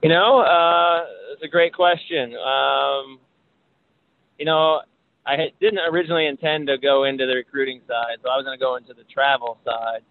You 0.02 0.11
know, 0.11 0.40
uh, 0.40 1.07
it's 1.33 1.42
a 1.42 1.48
great 1.48 1.72
question. 1.72 2.37
Um, 2.37 3.18
you 4.38 4.44
know, 4.44 4.83
I 5.24 5.50
didn't 5.62 5.79
originally 5.90 6.26
intend 6.26 6.66
to 6.66 6.76
go 6.76 7.05
into 7.05 7.24
the 7.24 7.37
recruiting 7.37 7.81
side, 7.88 8.18
so 8.22 8.29
I 8.29 8.37
was 8.37 8.44
going 8.44 8.59
to 8.59 8.62
go 8.62 8.76
into 8.76 8.92
the 8.92 9.05
travel 9.05 9.57
side. 9.64 10.02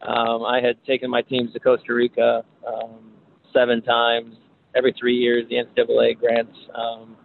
Um, 0.00 0.44
I 0.44 0.62
had 0.62 0.82
taken 0.86 1.10
my 1.10 1.20
teams 1.20 1.52
to 1.52 1.60
Costa 1.60 1.92
Rica 1.92 2.42
um, 2.66 3.12
seven 3.52 3.82
times. 3.82 4.34
Every 4.74 4.94
three 4.98 5.16
years, 5.16 5.44
the 5.50 5.56
NCAA 5.56 6.18
grants 6.18 6.56
um, 6.74 7.18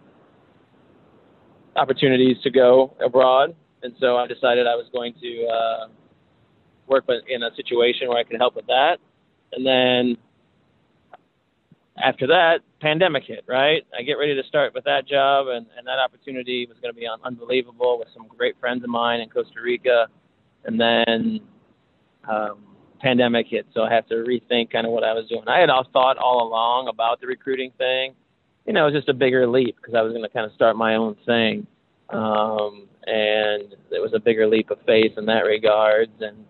opportunities 1.75 2.37
to 2.43 2.49
go 2.49 2.95
abroad, 3.03 3.55
and 3.83 3.93
so 3.99 4.17
I 4.17 4.27
decided 4.27 4.67
I 4.67 4.75
was 4.75 4.87
going 4.93 5.13
to 5.21 5.47
uh, 5.47 5.87
work 6.87 7.05
in 7.27 7.43
a 7.43 7.55
situation 7.55 8.09
where 8.09 8.17
I 8.17 8.23
could 8.23 8.39
help 8.39 8.55
with 8.55 8.67
that. 8.67 8.97
And 9.53 9.65
then 9.65 10.17
after 11.97 12.27
that, 12.27 12.59
pandemic 12.79 13.23
hit, 13.23 13.43
right? 13.47 13.83
I 13.97 14.01
get 14.01 14.13
ready 14.13 14.35
to 14.35 14.47
start 14.47 14.73
with 14.73 14.83
that 14.85 15.07
job, 15.07 15.47
and, 15.47 15.65
and 15.77 15.85
that 15.85 15.99
opportunity 15.99 16.65
was 16.67 16.77
going 16.81 16.93
to 16.93 16.99
be 16.99 17.07
unbelievable 17.23 17.99
with 17.99 18.07
some 18.13 18.27
great 18.37 18.59
friends 18.59 18.83
of 18.83 18.89
mine 18.89 19.21
in 19.21 19.29
Costa 19.29 19.61
Rica. 19.61 20.07
And 20.63 20.79
then 20.79 21.41
um, 22.29 22.63
pandemic 22.99 23.47
hit, 23.47 23.65
so 23.73 23.83
I 23.83 23.93
have 23.93 24.07
to 24.07 24.15
rethink 24.15 24.71
kind 24.71 24.85
of 24.85 24.91
what 24.91 25.03
I 25.03 25.13
was 25.13 25.27
doing. 25.27 25.43
I 25.47 25.59
had 25.59 25.69
all 25.69 25.87
thought 25.91 26.17
all 26.17 26.47
along 26.47 26.87
about 26.87 27.19
the 27.19 27.27
recruiting 27.27 27.71
thing. 27.77 28.13
You 28.65 28.73
know, 28.73 28.87
it 28.87 28.93
was 28.93 28.99
just 29.01 29.09
a 29.09 29.13
bigger 29.13 29.47
leap 29.47 29.75
because 29.77 29.95
I 29.95 30.01
was 30.01 30.11
going 30.11 30.23
to 30.23 30.29
kind 30.29 30.45
of 30.45 30.53
start 30.53 30.75
my 30.75 30.95
own 30.95 31.15
thing. 31.25 31.67
Um, 32.09 32.87
and 33.05 33.73
it 33.91 34.01
was 34.01 34.11
a 34.13 34.19
bigger 34.19 34.47
leap 34.47 34.69
of 34.69 34.77
faith 34.85 35.13
in 35.17 35.25
that 35.25 35.45
regards. 35.45 36.11
And, 36.19 36.45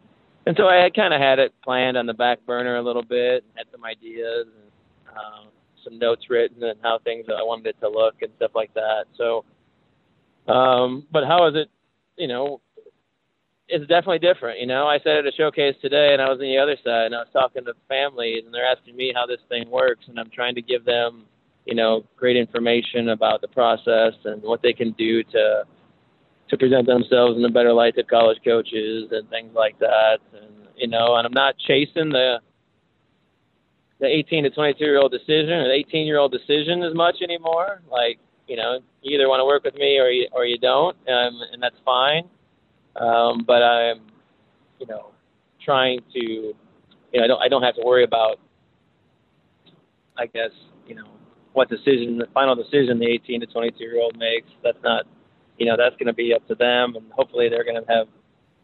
and 0.46 0.56
so 0.58 0.68
I 0.68 0.76
had 0.76 0.94
kind 0.94 1.14
of 1.14 1.22
had 1.22 1.40
it 1.40 1.54
planned 1.64 1.98
on 1.98 2.06
the 2.06 2.14
back 2.14 2.46
burner 2.46 2.78
a 2.78 2.82
little 2.82 3.04
bit, 3.04 3.44
had 3.56 3.68
some 3.72 3.86
ideas. 3.86 4.48
And, 4.48 5.18
um, 5.18 5.48
some 5.84 5.98
notes 6.00 6.30
written 6.30 6.64
and 6.64 6.80
how 6.82 7.00
things 7.04 7.26
I 7.30 7.44
wanted 7.44 7.68
it 7.68 7.76
to 7.82 7.90
look 7.90 8.22
and 8.22 8.32
stuff 8.38 8.52
like 8.56 8.74
that. 8.74 9.06
So, 9.18 9.46
um, 10.52 11.08
but 11.12 11.26
how 11.26 11.48
is 11.48 11.56
it? 11.56 11.70
You 12.18 12.28
know, 12.28 12.62
it's 13.68 13.88
definitely 13.88 14.20
different. 14.20 14.60
You 14.60 14.68
know, 14.68 14.88
I 14.88 15.00
said 15.00 15.18
at 15.18 15.26
a 15.26 15.32
showcase 15.32 15.76
today, 15.82 16.14
and 16.14 16.22
I 16.22 16.30
was 16.30 16.40
on 16.40 16.46
the 16.46 16.58
other 16.58 16.76
side, 16.84 17.08
and 17.08 17.16
I 17.16 17.20
was 17.20 17.30
talking 17.34 17.66
to 17.66 17.74
families, 17.88 18.44
and 18.46 18.54
they're 18.54 18.66
asking 18.66 18.96
me 18.96 19.14
how 19.16 19.26
this 19.26 19.40
thing 19.50 19.70
works, 19.70 20.06
and 20.08 20.20
I'm 20.20 20.30
trying 20.30 20.56
to 20.56 20.62
give 20.62 20.86
them, 20.86 21.26
you 21.66 21.76
know, 21.76 22.04
great 22.18 22.38
information 22.38 23.10
about 23.10 23.42
the 23.42 23.48
process 23.48 24.14
and 24.26 24.42
what 24.42 24.62
they 24.62 24.74
can 24.74 24.92
do 24.94 25.24
to 25.24 25.64
to 26.50 26.58
present 26.58 26.86
themselves 26.86 27.38
in 27.38 27.46
a 27.46 27.50
better 27.50 27.72
light 27.72 27.96
to 27.96 28.04
college 28.04 28.38
coaches 28.44 29.08
and 29.12 29.30
things 29.30 29.52
like 29.56 29.80
that. 29.80 30.18
And 30.34 30.68
you 30.76 30.88
know, 30.88 31.16
and 31.16 31.26
I'm 31.26 31.34
not 31.34 31.56
chasing 31.58 32.10
the 32.10 32.40
the 34.02 34.08
18 34.08 34.44
to 34.44 34.50
22 34.50 34.84
year 34.84 35.00
old 35.00 35.12
decision 35.12 35.54
or 35.54 35.68
the 35.68 35.74
18 35.74 36.06
year 36.06 36.18
old 36.18 36.32
decision 36.32 36.84
as 36.84 36.94
much 36.94 37.18
anymore. 37.22 37.82
Like, 37.90 38.18
you 38.48 38.58
know, 38.58 38.80
you 39.02 39.16
either 39.16 39.30
want 39.30 39.40
to 39.40 39.46
work 39.46 39.64
with 39.64 39.76
me 39.76 40.00
or 40.00 40.10
you, 40.10 40.28
or 40.32 40.46
you 40.46 40.58
don't, 40.58 40.98
um, 41.08 41.40
and 41.54 41.62
that's 41.62 41.76
fine. 41.86 42.28
Um, 42.96 43.44
but 43.46 43.62
I'm, 43.62 44.02
you 44.80 44.88
know, 44.88 45.12
trying 45.64 46.00
to, 46.14 46.20
you 46.20 46.54
know, 47.14 47.24
I 47.24 47.28
don't, 47.28 47.42
I 47.44 47.48
don't 47.48 47.62
have 47.62 47.76
to 47.76 47.84
worry 47.86 48.04
about, 48.04 48.40
I 50.18 50.26
guess, 50.26 50.50
you 50.88 50.96
know, 50.96 51.06
what 51.54 51.70
decision, 51.70 52.18
the 52.18 52.28
final 52.34 52.56
decision 52.56 53.00
the 53.00 53.08
18 53.08 53.42
to 53.42 53.48
22 53.48 53.84
year 53.84 54.00
old 54.00 54.18
makes. 54.18 54.48
That's 54.64 54.82
not, 54.84 55.06
you 55.58 55.66
know, 55.66 55.76
that's 55.78 55.96
going 55.98 56.08
to 56.08 56.14
be 56.14 56.34
up 56.34 56.48
to 56.48 56.56
them, 56.56 56.96
and 56.96 57.12
hopefully 57.12 57.50
they're 57.50 57.64
going 57.64 57.82
to 57.84 57.92
have 57.92 58.08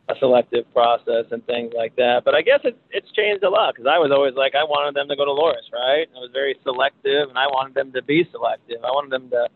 a 0.10 0.16
selective 0.20 0.64
process 0.74 1.26
and 1.32 1.46
things 1.46 1.74
like 1.76 1.96
that. 1.98 2.24
But 2.24 2.34
I 2.34 2.42
guess 2.42 2.60
it's 2.64 2.78
it's 2.92 3.12
changed 3.12 3.44
a 3.44 3.50
lot 3.50 3.76
because 3.76 3.88
I 3.92 4.00
was 4.00 4.12
always 4.12 4.36
like 4.36 4.56
I 4.56 4.64
wanted 4.64 4.96
them 4.96 5.08
to 5.10 5.16
go 5.16 5.26
to 5.26 5.32
Loras, 5.32 5.68
right? 5.74 6.08
I 6.16 6.20
was 6.20 6.30
very 6.34 6.56
selective, 6.64 7.30
and 7.30 7.38
I 7.38 7.48
wanted 7.48 7.76
them 7.76 7.92
to 7.94 8.02
be 8.02 8.28
selective. 8.32 8.84
I 8.84 8.92
wanted 8.92 9.12
them 9.12 9.30
to, 9.32 9.50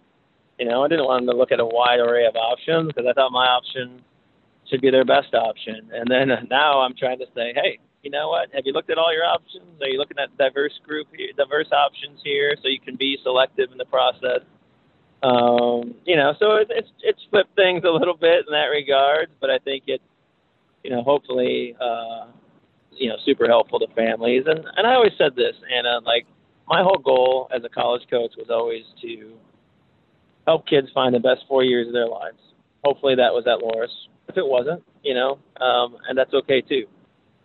you 0.59 0.67
know, 0.67 0.83
I 0.83 0.87
didn't 0.87 1.05
want 1.05 1.25
them 1.25 1.33
to 1.33 1.39
look 1.39 1.51
at 1.51 1.59
a 1.59 1.65
wide 1.65 1.99
array 1.99 2.25
of 2.25 2.35
options 2.35 2.87
because 2.87 3.05
I 3.09 3.13
thought 3.13 3.31
my 3.31 3.47
option 3.47 4.01
should 4.69 4.81
be 4.81 4.91
their 4.91 5.05
best 5.05 5.33
option. 5.33 5.89
And 5.93 6.09
then 6.09 6.29
now 6.49 6.81
I'm 6.81 6.95
trying 6.95 7.19
to 7.19 7.27
say, 7.35 7.53
hey, 7.55 7.79
you 8.03 8.11
know 8.11 8.29
what? 8.29 8.49
Have 8.53 8.65
you 8.65 8.73
looked 8.73 8.89
at 8.89 8.97
all 8.97 9.13
your 9.13 9.25
options? 9.25 9.81
Are 9.81 9.87
you 9.87 9.97
looking 9.97 10.17
at 10.17 10.35
diverse 10.37 10.79
group, 10.85 11.07
diverse 11.37 11.71
options 11.71 12.19
here, 12.23 12.55
so 12.61 12.67
you 12.67 12.79
can 12.79 12.95
be 12.95 13.17
selective 13.23 13.71
in 13.71 13.77
the 13.77 13.85
process? 13.85 14.41
Um, 15.23 15.93
you 16.05 16.15
know, 16.15 16.33
so 16.39 16.55
it's 16.55 16.71
it's 16.73 16.89
it's 17.01 17.21
flipped 17.29 17.55
things 17.55 17.83
a 17.85 17.91
little 17.91 18.17
bit 18.17 18.45
in 18.47 18.53
that 18.53 18.65
regard, 18.65 19.29
but 19.39 19.49
I 19.49 19.59
think 19.59 19.83
it's 19.87 20.03
you 20.83 20.89
know, 20.89 21.03
hopefully, 21.03 21.75
uh, 21.79 22.27
you 22.91 23.09
know, 23.09 23.15
super 23.25 23.47
helpful 23.47 23.79
to 23.79 23.87
families. 23.95 24.43
And 24.47 24.65
and 24.77 24.87
I 24.87 24.95
always 24.95 25.13
said 25.17 25.35
this, 25.35 25.55
Anna, 25.73 25.99
like 26.05 26.25
my 26.67 26.81
whole 26.81 26.97
goal 26.97 27.49
as 27.55 27.63
a 27.63 27.69
college 27.69 28.03
coach 28.09 28.31
was 28.37 28.47
always 28.49 28.83
to 29.01 29.33
help 30.47 30.67
kids 30.67 30.87
find 30.93 31.13
the 31.13 31.19
best 31.19 31.41
four 31.47 31.63
years 31.63 31.87
of 31.87 31.93
their 31.93 32.07
lives. 32.07 32.39
Hopefully, 32.83 33.15
that 33.15 33.33
was 33.33 33.45
at 33.47 33.59
Loras. 33.59 33.93
If 34.27 34.37
it 34.37 34.45
wasn't, 34.45 34.83
you 35.03 35.13
know, 35.13 35.39
um, 35.59 35.97
and 36.07 36.17
that's 36.17 36.33
okay 36.33 36.61
too. 36.61 36.87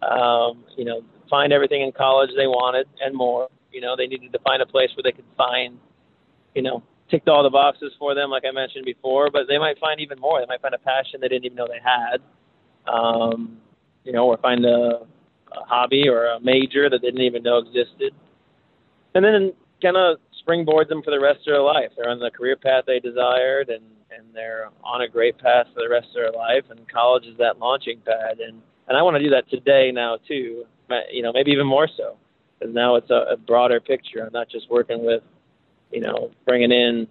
Um, 0.02 0.64
you 0.76 0.84
know, 0.84 1.02
find 1.30 1.52
everything 1.52 1.82
in 1.82 1.92
college 1.92 2.30
they 2.36 2.46
wanted 2.46 2.86
and 3.00 3.14
more. 3.14 3.48
You 3.72 3.80
know, 3.80 3.96
they 3.96 4.06
needed 4.06 4.32
to 4.32 4.38
find 4.40 4.62
a 4.62 4.66
place 4.66 4.90
where 4.96 5.02
they 5.02 5.12
could 5.12 5.24
find, 5.36 5.78
you 6.54 6.62
know, 6.62 6.82
ticked 7.10 7.28
all 7.28 7.42
the 7.42 7.50
boxes 7.50 7.92
for 7.98 8.14
them, 8.14 8.30
like 8.30 8.44
I 8.48 8.52
mentioned 8.52 8.84
before, 8.84 9.30
but 9.30 9.42
they 9.48 9.58
might 9.58 9.78
find 9.78 10.00
even 10.00 10.18
more. 10.18 10.40
They 10.40 10.46
might 10.46 10.60
find 10.60 10.74
a 10.74 10.78
passion 10.78 11.20
they 11.20 11.28
didn't 11.28 11.44
even 11.44 11.56
know 11.56 11.66
they 11.66 11.80
had 11.82 12.20
um, 12.86 13.58
you 14.04 14.12
know, 14.12 14.26
or 14.26 14.38
find 14.38 14.64
a, 14.64 15.00
a 15.52 15.64
hobby 15.66 16.08
or 16.08 16.26
a 16.26 16.40
major 16.40 16.88
that 16.88 17.00
they 17.02 17.08
didn't 17.08 17.22
even 17.22 17.42
know 17.42 17.58
existed, 17.58 18.12
and 19.14 19.24
then 19.24 19.52
kind 19.82 19.96
of 19.96 20.18
springboard 20.40 20.88
them 20.88 21.02
for 21.02 21.10
the 21.10 21.20
rest 21.20 21.40
of 21.40 21.46
their 21.46 21.62
life. 21.62 21.90
They're 21.96 22.10
on 22.10 22.20
the 22.20 22.30
career 22.30 22.56
path 22.56 22.84
they 22.86 23.00
desired, 23.00 23.68
and 23.68 23.84
and 24.16 24.26
they're 24.32 24.70
on 24.84 25.02
a 25.02 25.08
great 25.08 25.36
path 25.38 25.66
for 25.74 25.82
the 25.82 25.90
rest 25.90 26.08
of 26.08 26.14
their 26.14 26.32
life. 26.32 26.64
And 26.70 26.88
college 26.88 27.26
is 27.26 27.36
that 27.38 27.58
launching 27.58 28.00
pad, 28.04 28.38
and 28.38 28.62
and 28.88 28.96
I 28.96 29.02
want 29.02 29.16
to 29.16 29.22
do 29.22 29.30
that 29.30 29.48
today 29.50 29.90
now 29.92 30.18
too. 30.28 30.64
You 31.12 31.22
know, 31.22 31.32
maybe 31.32 31.50
even 31.50 31.66
more 31.66 31.88
so, 31.96 32.16
because 32.58 32.74
now 32.74 32.94
it's 32.96 33.10
a, 33.10 33.32
a 33.32 33.36
broader 33.36 33.80
picture. 33.80 34.24
I'm 34.24 34.32
not 34.32 34.48
just 34.48 34.70
working 34.70 35.04
with, 35.04 35.22
you 35.90 36.00
know, 36.00 36.30
bringing 36.44 36.70
in 36.70 37.08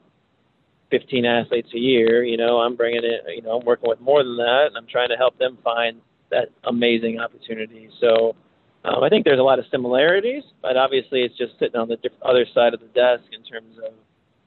15 0.91 1.25
athletes 1.25 1.69
a 1.73 1.77
year. 1.77 2.23
You 2.23 2.37
know, 2.37 2.59
I'm 2.59 2.75
bringing 2.75 3.03
it. 3.03 3.21
You 3.35 3.41
know, 3.41 3.59
I'm 3.59 3.65
working 3.65 3.89
with 3.89 3.99
more 3.99 4.23
than 4.23 4.37
that, 4.37 4.67
and 4.67 4.77
I'm 4.77 4.87
trying 4.87 5.09
to 5.09 5.17
help 5.17 5.37
them 5.37 5.57
find 5.63 6.01
that 6.31 6.49
amazing 6.63 7.19
opportunity. 7.19 7.89
So 7.99 8.35
um, 8.85 9.03
I 9.03 9.09
think 9.09 9.25
there's 9.25 9.39
a 9.39 9.43
lot 9.43 9.59
of 9.59 9.65
similarities, 9.71 10.43
but 10.61 10.77
obviously 10.77 11.21
it's 11.21 11.37
just 11.37 11.57
sitting 11.59 11.79
on 11.79 11.87
the 11.87 11.97
diff- 11.97 12.21
other 12.21 12.45
side 12.53 12.73
of 12.73 12.79
the 12.79 12.87
desk 12.87 13.23
in 13.31 13.43
terms 13.43 13.77
of 13.85 13.93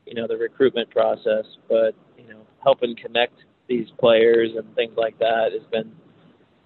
you 0.06 0.14
know 0.14 0.26
the 0.26 0.36
recruitment 0.36 0.90
process. 0.90 1.44
But 1.68 1.94
you 2.16 2.28
know, 2.28 2.40
helping 2.62 2.96
connect 2.96 3.34
these 3.68 3.88
players 3.98 4.50
and 4.56 4.74
things 4.74 4.94
like 4.96 5.18
that 5.18 5.52
has 5.52 5.62
been 5.70 5.92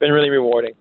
been 0.03 0.13
really 0.13 0.31
rewarding. 0.31 0.75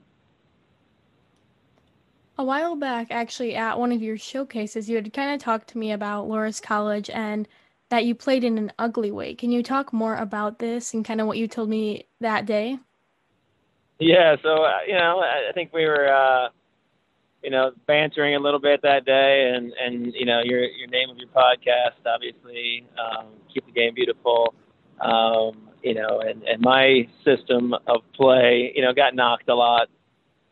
A 2.40 2.44
while 2.44 2.76
back, 2.76 3.08
actually, 3.12 3.56
at 3.56 3.78
one 3.78 3.92
of 3.92 4.02
your 4.02 4.18
showcases, 4.18 4.90
you 4.90 4.96
had 4.96 5.14
kind 5.14 5.32
of 5.32 5.40
talked 5.40 5.70
to 5.70 5.78
me 5.78 5.92
about 5.92 6.28
Loras 6.28 6.60
College 6.60 7.08
and 7.12 7.48
that 7.90 8.04
you 8.04 8.16
played 8.16 8.44
in 8.44 8.58
an 8.58 8.72
ugly 8.80 9.12
way. 9.12 9.36
Can 9.36 9.52
you 9.52 9.62
talk 9.62 9.94
more 9.94 10.16
about 10.16 10.58
this 10.58 10.96
and 10.96 11.06
kind 11.06 11.22
of 11.22 11.28
what 11.28 11.38
you 11.38 11.48
told 11.48 11.70
me 11.70 12.08
that 12.20 12.48
day? 12.48 12.80
Yeah, 14.00 14.38
so 14.42 14.64
uh, 14.64 14.80
you 14.88 14.96
know, 14.96 15.20
I 15.20 15.52
think 15.54 15.72
we 15.72 15.86
were, 15.86 16.12
uh, 16.12 16.50
you 17.44 17.52
know, 17.52 17.74
bantering 17.86 18.34
a 18.34 18.40
little 18.40 18.60
bit 18.60 18.82
that 18.82 19.06
day, 19.06 19.54
and 19.54 19.72
and 19.74 20.12
you 20.16 20.26
know, 20.26 20.42
your 20.44 20.64
your 20.64 20.88
name 20.88 21.12
of 21.12 21.18
your 21.18 21.30
podcast, 21.30 22.02
obviously, 22.08 22.88
um, 22.98 23.28
keep 23.54 23.68
the 23.68 23.72
game 23.72 23.94
beautiful. 23.94 24.56
Um, 25.00 25.70
you 25.84 25.94
know, 25.94 26.22
and 26.22 26.44
and 26.44 26.62
my 26.62 27.08
system 27.26 27.74
of 27.88 28.02
play, 28.14 28.72
you 28.76 28.82
know, 28.82 28.94
got 28.94 29.16
knocked 29.16 29.50
a 29.50 29.56
lot 29.56 29.88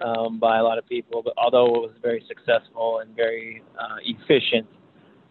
um, 0.01 0.39
by 0.39 0.57
a 0.57 0.63
lot 0.63 0.77
of 0.77 0.87
people. 0.87 1.21
But 1.23 1.33
although 1.37 1.67
it 1.75 1.81
was 1.81 1.91
very 2.01 2.23
successful 2.27 2.99
and 2.99 3.15
very 3.15 3.61
uh, 3.79 3.97
efficient 4.03 4.67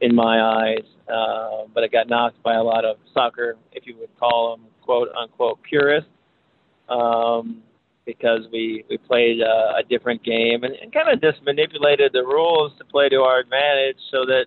in 0.00 0.14
my 0.14 0.40
eyes, 0.40 0.84
uh, 1.12 1.66
but 1.74 1.82
it 1.82 1.90
got 1.90 2.08
knocked 2.08 2.42
by 2.42 2.54
a 2.54 2.62
lot 2.62 2.84
of 2.84 2.96
soccer, 3.12 3.56
if 3.72 3.86
you 3.86 3.96
would 3.98 4.16
call 4.18 4.56
them 4.56 4.66
quote 4.82 5.08
unquote 5.18 5.58
purists, 5.62 6.10
um, 6.88 7.62
because 8.06 8.42
we 8.52 8.84
we 8.88 8.98
played 8.98 9.42
uh, 9.42 9.78
a 9.78 9.82
different 9.88 10.22
game 10.22 10.64
and, 10.64 10.74
and 10.74 10.92
kind 10.92 11.08
of 11.08 11.20
just 11.20 11.42
manipulated 11.44 12.12
the 12.12 12.22
rules 12.22 12.72
to 12.78 12.84
play 12.84 13.08
to 13.08 13.16
our 13.16 13.40
advantage, 13.40 13.98
so 14.10 14.24
that 14.24 14.46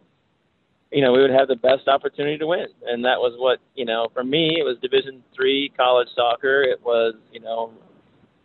you 0.92 1.02
know 1.02 1.12
we 1.12 1.22
would 1.22 1.32
have 1.32 1.48
the 1.48 1.56
best 1.56 1.88
opportunity 1.88 2.38
to 2.38 2.48
win. 2.48 2.68
And 2.86 3.04
that 3.06 3.20
was 3.20 3.34
what 3.38 3.60
you 3.76 3.86
know 3.86 4.10
for 4.14 4.24
me 4.24 4.58
it 4.60 4.64
was 4.64 4.78
Division 4.82 5.24
three 5.36 5.72
college 5.78 6.08
soccer. 6.16 6.62
It 6.64 6.82
was 6.84 7.16
you 7.32 7.40
know 7.40 7.74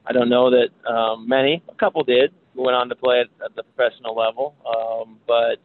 I 0.06 0.12
don't 0.12 0.28
know 0.28 0.50
that 0.50 0.68
um, 0.88 1.28
many, 1.28 1.62
a 1.68 1.74
couple 1.74 2.04
did, 2.04 2.32
went 2.54 2.76
on 2.76 2.88
to 2.88 2.94
play 2.94 3.20
at, 3.20 3.44
at 3.44 3.56
the 3.56 3.64
professional 3.64 4.14
level. 4.14 4.54
Um, 4.64 5.18
but 5.26 5.56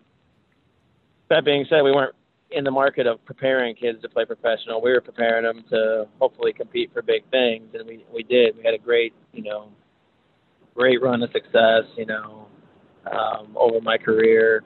that 1.29 1.45
being 1.45 1.65
said, 1.69 1.83
we 1.83 1.91
weren't 1.91 2.15
in 2.49 2.63
the 2.63 2.71
market 2.71 3.07
of 3.07 3.23
preparing 3.25 3.75
kids 3.75 4.01
to 4.01 4.09
play 4.09 4.25
professional. 4.25 4.81
We 4.81 4.91
were 4.91 5.01
preparing 5.01 5.43
them 5.43 5.63
to 5.69 6.07
hopefully 6.19 6.53
compete 6.53 6.91
for 6.91 7.01
big 7.01 7.23
things, 7.29 7.67
and 7.73 7.87
we 7.87 8.05
we 8.13 8.23
did. 8.23 8.57
We 8.57 8.63
had 8.63 8.73
a 8.73 8.79
great, 8.79 9.13
you 9.31 9.43
know, 9.43 9.69
great 10.75 11.01
run 11.01 11.21
of 11.21 11.31
success, 11.31 11.83
you 11.95 12.05
know, 12.05 12.47
um, 13.09 13.55
over 13.55 13.79
my 13.79 13.97
career, 13.97 14.63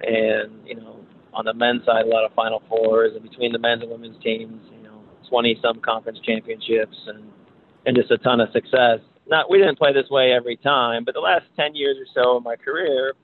and 0.00 0.66
you 0.66 0.76
know, 0.76 1.04
on 1.32 1.44
the 1.44 1.54
men's 1.54 1.84
side, 1.84 2.04
a 2.04 2.08
lot 2.08 2.24
of 2.24 2.32
Final 2.34 2.62
Fours, 2.68 3.12
and 3.14 3.22
between 3.22 3.52
the 3.52 3.58
men's 3.58 3.82
and 3.82 3.90
women's 3.90 4.22
teams, 4.22 4.60
you 4.76 4.82
know, 4.82 5.02
20 5.28 5.58
some 5.62 5.80
conference 5.80 6.18
championships, 6.24 6.96
and 7.06 7.24
and 7.86 7.96
just 7.96 8.10
a 8.10 8.18
ton 8.18 8.40
of 8.40 8.50
success 8.52 9.00
not 9.30 9.48
we 9.48 9.58
didn't 9.58 9.78
play 9.78 9.92
this 9.92 10.10
way 10.10 10.32
every 10.32 10.56
time, 10.56 11.04
but 11.04 11.14
the 11.14 11.20
last 11.20 11.44
ten 11.56 11.74
years 11.74 11.96
or 11.96 12.06
so 12.12 12.36
of 12.36 12.42
my 12.42 12.56
career, 12.56 13.14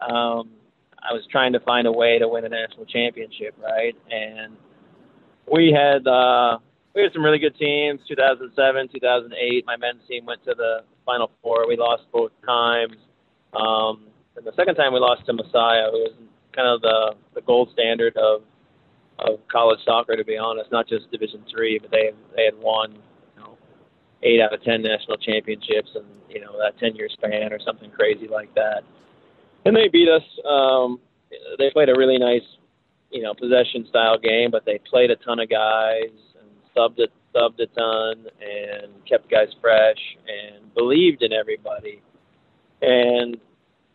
um, 0.00 0.50
I 1.02 1.12
was 1.12 1.26
trying 1.30 1.52
to 1.52 1.60
find 1.60 1.86
a 1.86 1.92
way 1.92 2.18
to 2.18 2.28
win 2.28 2.44
a 2.44 2.48
national 2.48 2.86
championship, 2.86 3.54
right? 3.60 3.94
And 4.10 4.56
we 5.52 5.72
had 5.72 6.06
uh, 6.06 6.58
we 6.94 7.02
had 7.02 7.12
some 7.12 7.24
really 7.24 7.40
good 7.40 7.56
teams. 7.58 8.00
2007, 8.08 8.88
2008, 8.94 9.66
my 9.66 9.76
men's 9.76 10.06
team 10.08 10.24
went 10.24 10.42
to 10.44 10.54
the 10.54 10.84
Final 11.04 11.30
Four. 11.42 11.66
We 11.68 11.76
lost 11.76 12.04
both 12.12 12.32
times. 12.46 12.96
Um, 13.52 14.06
and 14.36 14.46
the 14.46 14.52
second 14.54 14.76
time 14.76 14.94
we 14.94 15.00
lost 15.00 15.26
to 15.26 15.32
Messiah, 15.32 15.90
who 15.90 15.98
was 15.98 16.14
kind 16.54 16.68
of 16.68 16.80
the 16.80 17.14
the 17.34 17.40
gold 17.42 17.70
standard 17.72 18.16
of 18.16 18.42
of 19.18 19.38
college 19.52 19.80
soccer, 19.84 20.16
to 20.16 20.24
be 20.24 20.38
honest, 20.38 20.72
not 20.72 20.88
just 20.88 21.10
Division 21.10 21.44
three, 21.50 21.78
but 21.78 21.90
they 21.90 22.10
they 22.36 22.44
had 22.44 22.58
won 22.58 22.98
eight 24.22 24.40
out 24.40 24.52
of 24.52 24.62
ten 24.62 24.82
national 24.82 25.16
championships 25.16 25.90
and 25.94 26.04
you 26.28 26.40
know 26.40 26.52
that 26.58 26.78
ten 26.78 26.94
year 26.94 27.08
span 27.12 27.52
or 27.52 27.58
something 27.64 27.90
crazy 27.90 28.28
like 28.28 28.54
that. 28.54 28.82
And 29.64 29.76
they 29.76 29.88
beat 29.88 30.08
us. 30.08 30.22
Um, 30.48 31.00
they 31.58 31.70
played 31.70 31.88
a 31.88 31.94
really 31.96 32.18
nice, 32.18 32.46
you 33.10 33.22
know, 33.22 33.34
possession 33.34 33.86
style 33.88 34.18
game, 34.18 34.50
but 34.50 34.64
they 34.64 34.80
played 34.88 35.10
a 35.10 35.16
ton 35.16 35.38
of 35.38 35.50
guys 35.50 36.10
and 36.38 36.48
subbed 36.76 36.98
it, 36.98 37.10
subbed 37.34 37.60
a 37.60 37.66
ton 37.66 38.26
and 38.40 38.92
kept 39.06 39.30
guys 39.30 39.48
fresh 39.60 39.98
and 40.26 40.72
believed 40.74 41.22
in 41.22 41.32
everybody. 41.32 42.00
And 42.80 43.36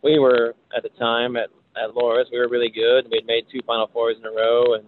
we 0.02 0.18
were 0.18 0.54
at 0.76 0.84
the 0.84 0.88
time 0.90 1.36
at 1.36 1.50
at 1.76 1.94
Loras, 1.94 2.26
we 2.32 2.38
were 2.38 2.48
really 2.48 2.70
good. 2.70 3.08
We 3.10 3.18
had 3.18 3.26
made 3.26 3.46
two 3.52 3.60
Final 3.66 3.88
Fours 3.92 4.16
in 4.18 4.26
a 4.26 4.30
row, 4.30 4.74
and 4.74 4.86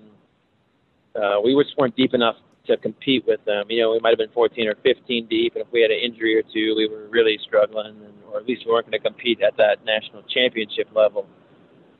uh, 1.14 1.40
we 1.42 1.54
just 1.62 1.76
weren't 1.76 1.96
deep 1.96 2.14
enough 2.14 2.36
to 2.66 2.76
compete 2.76 3.24
with 3.26 3.44
them. 3.44 3.66
You 3.68 3.82
know, 3.82 3.90
we 3.92 4.00
might 4.00 4.10
have 4.10 4.18
been 4.18 4.32
14 4.32 4.68
or 4.68 4.74
15 4.82 5.26
deep, 5.26 5.54
and 5.54 5.64
if 5.64 5.72
we 5.72 5.82
had 5.82 5.90
an 5.90 5.98
injury 5.98 6.36
or 6.36 6.42
two, 6.42 6.74
we 6.76 6.88
were 6.88 7.08
really 7.08 7.38
struggling, 7.46 7.96
and, 8.04 8.14
or 8.30 8.38
at 8.38 8.46
least 8.46 8.62
we 8.66 8.72
weren't 8.72 8.90
going 8.90 9.00
to 9.00 9.04
compete 9.06 9.40
at 9.42 9.56
that 9.56 9.84
national 9.84 10.22
championship 10.22 10.88
level. 10.94 11.26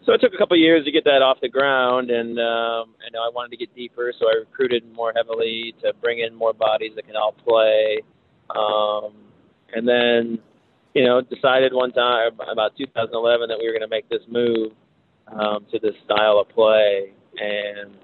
So 0.05 0.15
it 0.15 0.21
took 0.21 0.33
a 0.33 0.39
couple 0.39 0.55
of 0.55 0.61
years 0.61 0.85
to 0.85 0.93
get 0.93 1.05
that 1.05 1.21
off 1.21 1.39
the 1.43 1.51
ground, 1.51 2.11
and 2.11 2.39
um, 2.39 2.95
and 3.05 3.13
I 3.13 3.29
wanted 3.35 3.51
to 3.51 3.59
get 3.59 3.75
deeper, 3.75 4.13
so 4.19 4.27
I 4.27 4.39
recruited 4.41 4.91
more 4.95 5.13
heavily 5.15 5.75
to 5.83 5.93
bring 6.01 6.21
in 6.21 6.35
more 6.35 6.55
bodies 6.55 6.93
that 6.97 7.07
can 7.07 7.17
all 7.17 7.33
play, 7.33 8.01
um, 8.57 9.13
and 9.75 9.87
then 9.87 10.39
you 10.99 11.05
know 11.05 11.21
decided 11.21 11.73
one 11.73 11.93
time 11.93 12.33
about 12.51 12.77
2011 12.77 13.49
that 13.49 13.57
we 13.57 13.67
were 13.67 13.73
going 13.73 13.89
to 13.89 13.89
make 13.89 14.09
this 14.09 14.23
move 14.29 14.73
um, 15.29 15.65
to 15.71 15.79
this 15.79 15.95
style 16.05 16.41
of 16.41 16.49
play, 16.49 17.13
and 17.39 17.95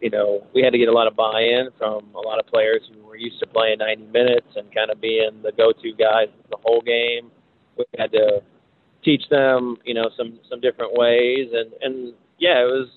you 0.00 0.10
know, 0.10 0.46
we 0.54 0.62
had 0.62 0.70
to 0.70 0.78
get 0.78 0.88
a 0.88 0.92
lot 0.92 1.08
of 1.08 1.16
buy-in 1.16 1.70
from 1.76 2.06
a 2.14 2.20
lot 2.20 2.38
of 2.38 2.46
players 2.46 2.82
who 2.92 3.04
were 3.04 3.16
used 3.16 3.40
to 3.40 3.46
playing 3.48 3.78
90 3.78 4.06
minutes 4.12 4.46
and 4.54 4.72
kind 4.72 4.90
of 4.90 5.00
being 5.00 5.42
the 5.42 5.50
go-to 5.52 5.92
guys 5.98 6.28
the 6.50 6.58
whole 6.62 6.82
game. 6.82 7.32
We 7.76 7.84
had 7.98 8.12
to 8.12 8.42
teach 9.04 9.22
them, 9.28 9.78
you 9.84 9.94
know, 9.94 10.08
some 10.16 10.38
some 10.48 10.60
different 10.60 10.92
ways, 10.92 11.48
and 11.52 11.72
and 11.82 12.14
yeah, 12.38 12.62
it 12.62 12.70
was 12.70 12.88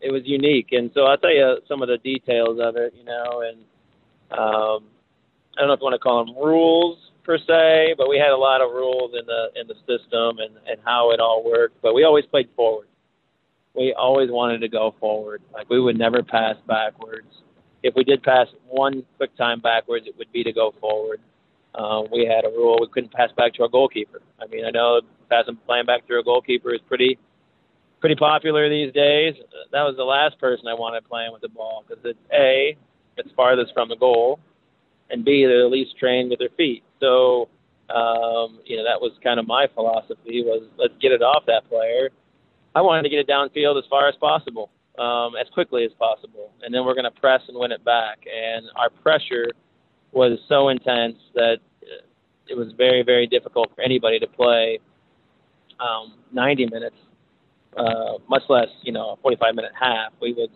it 0.00 0.10
was 0.10 0.22
unique. 0.24 0.72
And 0.72 0.90
so 0.92 1.02
I'll 1.02 1.18
tell 1.18 1.32
you 1.32 1.58
some 1.68 1.82
of 1.82 1.88
the 1.88 1.98
details 1.98 2.58
of 2.60 2.74
it, 2.74 2.94
you 2.98 3.04
know, 3.04 3.42
and 3.46 3.58
um, 4.32 4.88
I 5.54 5.60
don't 5.60 5.68
know 5.68 5.74
if 5.74 5.80
you 5.80 5.84
want 5.84 5.94
to 5.94 6.00
call 6.00 6.24
them 6.24 6.34
rules 6.34 7.11
per 7.24 7.38
se, 7.38 7.94
but 7.96 8.08
we 8.08 8.18
had 8.18 8.30
a 8.30 8.36
lot 8.36 8.60
of 8.60 8.70
rules 8.72 9.12
in 9.18 9.26
the 9.26 9.60
in 9.60 9.66
the 9.66 9.74
system 9.86 10.38
and 10.38 10.56
and 10.66 10.80
how 10.84 11.10
it 11.12 11.20
all 11.20 11.44
worked. 11.44 11.80
But 11.82 11.94
we 11.94 12.04
always 12.04 12.26
played 12.26 12.48
forward 12.56 12.88
we 13.74 13.94
always 13.94 14.30
wanted 14.30 14.60
to 14.60 14.68
go 14.68 14.94
forward. 15.00 15.42
Like 15.52 15.68
we 15.70 15.80
would 15.80 15.98
never 15.98 16.22
pass 16.22 16.56
backwards. 16.66 17.28
If 17.82 17.94
we 17.94 18.04
did 18.04 18.22
pass 18.22 18.46
one 18.68 19.04
quick 19.16 19.36
time 19.36 19.60
backwards, 19.60 20.06
it 20.06 20.16
would 20.18 20.30
be 20.32 20.44
to 20.44 20.52
go 20.52 20.74
forward. 20.80 21.20
Um, 21.74 22.08
we 22.12 22.26
had 22.26 22.44
a 22.44 22.48
rule 22.48 22.78
we 22.80 22.88
couldn't 22.88 23.12
pass 23.12 23.30
back 23.36 23.54
to 23.54 23.62
our 23.62 23.68
goalkeeper. 23.68 24.20
I 24.40 24.46
mean, 24.46 24.64
I 24.64 24.70
know 24.70 25.00
passing 25.30 25.56
playing 25.66 25.86
back 25.86 26.06
to 26.08 26.18
a 26.18 26.22
goalkeeper 26.22 26.74
is 26.74 26.80
pretty 26.86 27.18
pretty 28.00 28.16
popular 28.16 28.68
these 28.68 28.92
days. 28.92 29.34
That 29.72 29.82
was 29.82 29.96
the 29.96 30.04
last 30.04 30.38
person 30.38 30.66
I 30.68 30.74
wanted 30.74 31.08
playing 31.08 31.32
with 31.32 31.40
the 31.40 31.48
ball 31.48 31.84
because 31.86 32.04
it's 32.04 32.18
a 32.32 32.76
it's 33.16 33.30
farthest 33.34 33.72
from 33.72 33.88
the 33.88 33.96
goal, 33.96 34.38
and 35.08 35.24
b 35.24 35.46
they're 35.46 35.62
the 35.62 35.68
least 35.68 35.98
trained 35.98 36.30
with 36.30 36.40
their 36.40 36.50
feet. 36.56 36.82
So 37.02 37.50
um, 37.90 38.60
you 38.64 38.78
know 38.78 38.84
that 38.84 39.00
was 39.00 39.12
kind 39.22 39.38
of 39.38 39.46
my 39.46 39.66
philosophy 39.74 40.42
was 40.42 40.62
let's 40.78 40.94
get 41.02 41.12
it 41.12 41.20
off 41.20 41.44
that 41.46 41.68
player 41.68 42.08
I 42.74 42.80
wanted 42.80 43.02
to 43.02 43.08
get 43.08 43.18
it 43.18 43.28
downfield 43.28 43.78
as 43.78 43.84
far 43.88 44.08
as 44.08 44.14
possible, 44.16 44.70
um, 44.98 45.34
as 45.36 45.46
quickly 45.52 45.84
as 45.84 45.92
possible, 45.98 46.50
and 46.62 46.74
then 46.74 46.84
we're 46.84 46.94
going 46.94 47.04
to 47.04 47.20
press 47.20 47.42
and 47.48 47.58
win 47.58 47.72
it 47.72 47.84
back. 47.84 48.18
And 48.26 48.66
our 48.76 48.88
pressure 48.88 49.50
was 50.12 50.38
so 50.48 50.68
intense 50.68 51.16
that 51.34 51.58
it 52.48 52.56
was 52.56 52.72
very, 52.76 53.02
very 53.02 53.26
difficult 53.26 53.70
for 53.74 53.82
anybody 53.82 54.18
to 54.18 54.26
play 54.26 54.78
um, 55.80 56.14
90 56.32 56.66
minutes, 56.66 56.96
uh, 57.76 58.18
much 58.28 58.42
less 58.48 58.68
you 58.82 58.92
know 58.92 59.10
a 59.10 59.16
45 59.16 59.54
minute 59.54 59.72
half. 59.78 60.12
We 60.20 60.32
would 60.32 60.50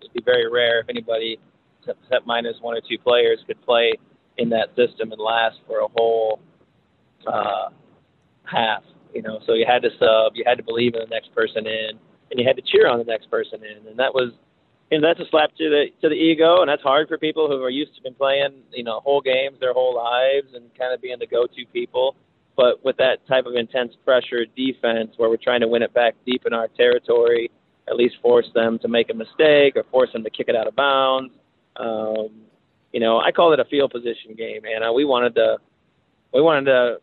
it'd 0.00 0.12
be 0.12 0.22
very 0.24 0.50
rare 0.50 0.80
if 0.80 0.88
anybody, 0.88 1.38
except 1.86 2.26
minus 2.26 2.56
one 2.60 2.76
or 2.76 2.80
two 2.80 2.98
players, 2.98 3.38
could 3.46 3.60
play 3.62 3.92
in 4.38 4.48
that 4.50 4.68
system 4.76 5.12
and 5.12 5.20
last 5.20 5.58
for 5.66 5.80
a 5.80 5.88
whole 5.96 6.40
uh, 7.26 7.68
half. 8.44 8.82
You 9.14 9.22
know, 9.22 9.40
so 9.46 9.54
you 9.54 9.66
had 9.66 9.82
to 9.82 9.90
sub, 9.98 10.32
you 10.34 10.44
had 10.46 10.56
to 10.56 10.64
believe 10.64 10.94
in 10.94 11.00
the 11.00 11.14
next 11.14 11.34
person 11.34 11.66
in, 11.66 11.90
and 12.30 12.40
you 12.40 12.46
had 12.46 12.56
to 12.56 12.62
cheer 12.62 12.88
on 12.88 12.98
the 12.98 13.04
next 13.04 13.30
person 13.30 13.60
in, 13.62 13.86
and 13.86 13.98
that 13.98 14.14
was, 14.14 14.32
and 14.90 15.04
that's 15.04 15.20
a 15.20 15.28
slap 15.30 15.50
to 15.56 15.68
the 15.68 15.86
to 16.00 16.08
the 16.08 16.14
ego, 16.14 16.60
and 16.60 16.68
that's 16.68 16.82
hard 16.82 17.08
for 17.08 17.18
people 17.18 17.46
who 17.46 17.62
are 17.62 17.70
used 17.70 17.94
to 17.96 18.02
been 18.02 18.14
playing, 18.14 18.62
you 18.72 18.84
know, 18.84 19.00
whole 19.00 19.20
games 19.20 19.58
their 19.60 19.74
whole 19.74 19.94
lives 19.94 20.54
and 20.54 20.64
kind 20.78 20.94
of 20.94 21.02
being 21.02 21.18
the 21.18 21.26
go-to 21.26 21.66
people. 21.72 22.16
But 22.56 22.84
with 22.84 22.96
that 22.98 23.26
type 23.26 23.46
of 23.46 23.54
intense 23.54 23.92
pressure 24.04 24.44
defense, 24.56 25.12
where 25.16 25.30
we're 25.30 25.36
trying 25.36 25.60
to 25.60 25.68
win 25.68 25.82
it 25.82 25.94
back 25.94 26.14
deep 26.26 26.44
in 26.46 26.52
our 26.52 26.68
territory, 26.68 27.50
at 27.88 27.96
least 27.96 28.16
force 28.22 28.46
them 28.54 28.78
to 28.80 28.88
make 28.88 29.10
a 29.10 29.14
mistake 29.14 29.76
or 29.76 29.84
force 29.90 30.12
them 30.12 30.22
to 30.24 30.30
kick 30.30 30.48
it 30.48 30.56
out 30.56 30.66
of 30.66 30.76
bounds. 30.76 31.32
Um, 31.76 32.30
you 32.92 33.00
know, 33.00 33.20
I 33.20 33.32
call 33.32 33.52
it 33.52 33.60
a 33.60 33.64
field 33.64 33.90
position 33.90 34.34
game, 34.36 34.62
and 34.64 34.94
we 34.94 35.04
wanted 35.04 35.34
to 35.36 35.58
we 36.32 36.40
wanted 36.40 36.66
to 36.66 36.98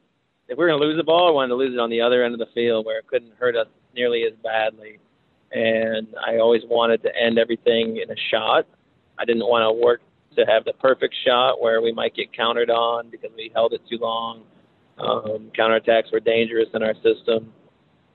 if 0.49 0.58
we 0.58 0.63
are 0.63 0.67
going 0.67 0.82
to 0.82 0.86
lose 0.86 0.97
the 0.97 1.04
ball, 1.04 1.28
I 1.28 1.32
wanted 1.32 1.49
to 1.49 1.56
lose 1.56 1.73
it 1.73 1.80
on 1.80 1.89
the 1.89 2.02
other 2.02 2.23
end 2.23 2.34
of 2.34 2.39
the 2.39 2.52
field 2.54 2.86
where 2.86 2.97
it 2.97 3.08
couldn't 3.08 3.34
hurt 3.38 3.56
us 3.56 3.67
nearly 3.93 4.23
as 4.23 4.34
badly. 4.43 4.97
And 5.52 6.08
I 6.25 6.38
always 6.38 6.63
wanted 6.67 7.04
to 7.04 7.15
end 7.15 7.38
everything 7.38 7.97
in 7.97 8.10
a 8.12 8.15
shot. 8.32 8.65
I 9.19 9.25
didn't 9.25 9.45
want 9.45 9.63
to 9.63 9.71
work 9.71 10.02
to 10.36 10.45
have 10.45 10.65
the 10.65 10.73
perfect 10.73 11.15
shot 11.25 11.62
where 11.62 11.82
we 11.82 11.91
might 11.91 12.15
get 12.15 12.34
countered 12.36 12.69
on 12.69 13.10
because 13.10 13.30
we 13.36 13.52
held 13.54 13.73
it 13.73 13.82
too 13.89 13.97
long. 13.97 14.43
Um, 14.97 15.52
counterattacks 15.58 16.12
were 16.12 16.19
dangerous 16.19 16.67
in 16.73 16.84
our 16.84 16.93
system, 16.95 17.54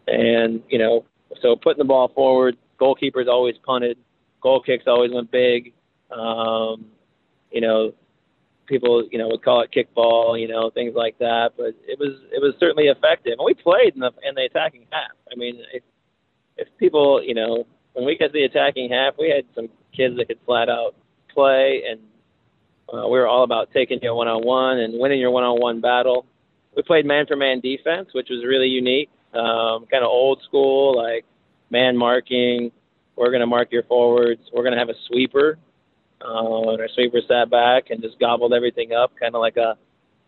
and 0.06 0.62
you 0.68 0.78
know, 0.78 1.04
so 1.40 1.56
putting 1.56 1.78
the 1.78 1.84
ball 1.84 2.08
forward, 2.08 2.58
goalkeepers 2.78 3.26
always 3.26 3.56
punted, 3.64 3.96
goal 4.42 4.60
kicks 4.60 4.84
always 4.87 5.10
went 5.10 5.30
big. 5.30 5.72
Um, 6.10 6.87
you 7.54 7.60
know, 7.60 7.94
people 8.66 9.06
you 9.10 9.18
know 9.18 9.28
would 9.28 9.42
call 9.42 9.62
it 9.62 9.70
kickball, 9.70 10.38
you 10.38 10.48
know, 10.48 10.70
things 10.70 10.94
like 10.94 11.16
that. 11.18 11.52
But 11.56 11.74
it 11.86 11.98
was 11.98 12.20
it 12.32 12.42
was 12.42 12.54
certainly 12.58 12.88
effective, 12.88 13.34
and 13.38 13.46
we 13.46 13.54
played 13.54 13.94
in 13.94 14.00
the 14.00 14.10
in 14.28 14.34
the 14.34 14.44
attacking 14.44 14.86
half. 14.90 15.12
I 15.32 15.36
mean, 15.36 15.62
if 15.72 15.82
if 16.56 16.68
people 16.78 17.22
you 17.22 17.34
know 17.34 17.64
when 17.92 18.04
we 18.04 18.18
got 18.18 18.26
to 18.26 18.32
the 18.32 18.42
attacking 18.42 18.90
half, 18.90 19.14
we 19.18 19.30
had 19.30 19.44
some 19.54 19.68
kids 19.96 20.16
that 20.16 20.26
could 20.26 20.40
flat 20.44 20.68
out 20.68 20.96
play, 21.32 21.84
and 21.88 22.00
uh, 22.92 23.06
we 23.06 23.18
were 23.18 23.28
all 23.28 23.44
about 23.44 23.70
taking 23.72 24.00
you 24.02 24.12
one 24.14 24.28
on 24.28 24.44
one 24.44 24.78
and 24.78 24.98
winning 24.98 25.20
your 25.20 25.30
one 25.30 25.44
on 25.44 25.60
one 25.60 25.80
battle. 25.80 26.26
We 26.76 26.82
played 26.82 27.06
man 27.06 27.26
for 27.26 27.36
man 27.36 27.60
defense, 27.60 28.08
which 28.12 28.28
was 28.30 28.44
really 28.44 28.66
unique, 28.66 29.10
um, 29.32 29.86
kind 29.86 30.02
of 30.02 30.08
old 30.08 30.42
school, 30.42 30.96
like 30.96 31.24
man 31.70 31.96
marking. 31.96 32.72
We're 33.14 33.30
going 33.30 33.42
to 33.42 33.46
mark 33.46 33.70
your 33.70 33.84
forwards. 33.84 34.42
We're 34.52 34.64
going 34.64 34.72
to 34.72 34.78
have 34.78 34.88
a 34.88 34.98
sweeper 35.06 35.56
uh, 36.24 36.70
and 36.70 36.80
our 36.80 36.88
sweeper 36.94 37.20
sat 37.28 37.50
back 37.50 37.90
and 37.90 38.02
just 38.02 38.18
gobbled 38.18 38.52
everything 38.52 38.92
up, 38.92 39.12
kind 39.18 39.34
of 39.34 39.40
like 39.40 39.56
a, 39.56 39.76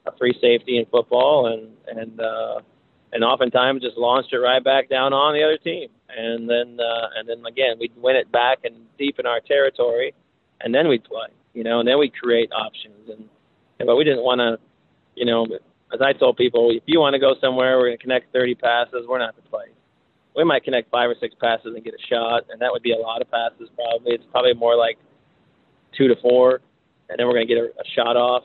a 0.06 0.16
free 0.18 0.36
safety 0.40 0.78
in 0.78 0.86
football, 0.86 1.46
and 1.46 1.98
and 1.98 2.20
uh, 2.20 2.60
and 3.12 3.24
oftentimes 3.24 3.82
just 3.82 3.96
launched 3.96 4.32
it 4.32 4.38
right 4.38 4.62
back 4.62 4.88
down 4.88 5.12
on 5.12 5.34
the 5.34 5.42
other 5.42 5.58
team, 5.58 5.88
and 6.08 6.48
then 6.48 6.78
uh, 6.80 7.08
and 7.16 7.28
then 7.28 7.44
again 7.46 7.76
we'd 7.80 7.92
win 7.96 8.16
it 8.16 8.30
back 8.30 8.58
and 8.64 8.74
deep 8.98 9.18
in 9.18 9.26
our 9.26 9.40
territory, 9.40 10.14
and 10.60 10.74
then 10.74 10.88
we'd 10.88 11.04
play, 11.04 11.28
you 11.54 11.64
know, 11.64 11.80
and 11.80 11.88
then 11.88 11.98
we'd 11.98 12.14
create 12.14 12.50
options, 12.52 13.08
and, 13.08 13.28
and 13.78 13.86
but 13.86 13.96
we 13.96 14.04
didn't 14.04 14.22
want 14.22 14.40
to, 14.40 14.58
you 15.14 15.24
know, 15.24 15.46
as 15.92 16.00
I 16.00 16.12
told 16.12 16.36
people, 16.36 16.70
if 16.70 16.82
you 16.86 17.00
want 17.00 17.14
to 17.14 17.20
go 17.20 17.34
somewhere, 17.40 17.78
we're 17.78 17.86
going 17.86 17.98
to 17.98 18.02
connect 18.02 18.32
30 18.32 18.54
passes, 18.56 19.06
we're 19.08 19.18
not 19.18 19.36
the 19.36 19.42
place. 19.42 19.70
We 20.34 20.44
might 20.44 20.64
connect 20.64 20.90
five 20.90 21.08
or 21.08 21.14
six 21.18 21.34
passes 21.40 21.74
and 21.74 21.82
get 21.82 21.94
a 21.94 22.06
shot, 22.10 22.44
and 22.50 22.60
that 22.60 22.70
would 22.70 22.82
be 22.82 22.92
a 22.92 22.98
lot 22.98 23.22
of 23.22 23.30
passes. 23.30 23.70
Probably 23.74 24.12
it's 24.12 24.24
probably 24.30 24.52
more 24.52 24.76
like 24.76 24.98
two 25.96 26.08
to 26.08 26.16
four, 26.16 26.60
and 27.08 27.18
then 27.18 27.26
we're 27.26 27.34
going 27.34 27.46
to 27.46 27.54
get 27.54 27.62
a, 27.62 27.66
a 27.66 27.84
shot 27.94 28.16
off. 28.16 28.44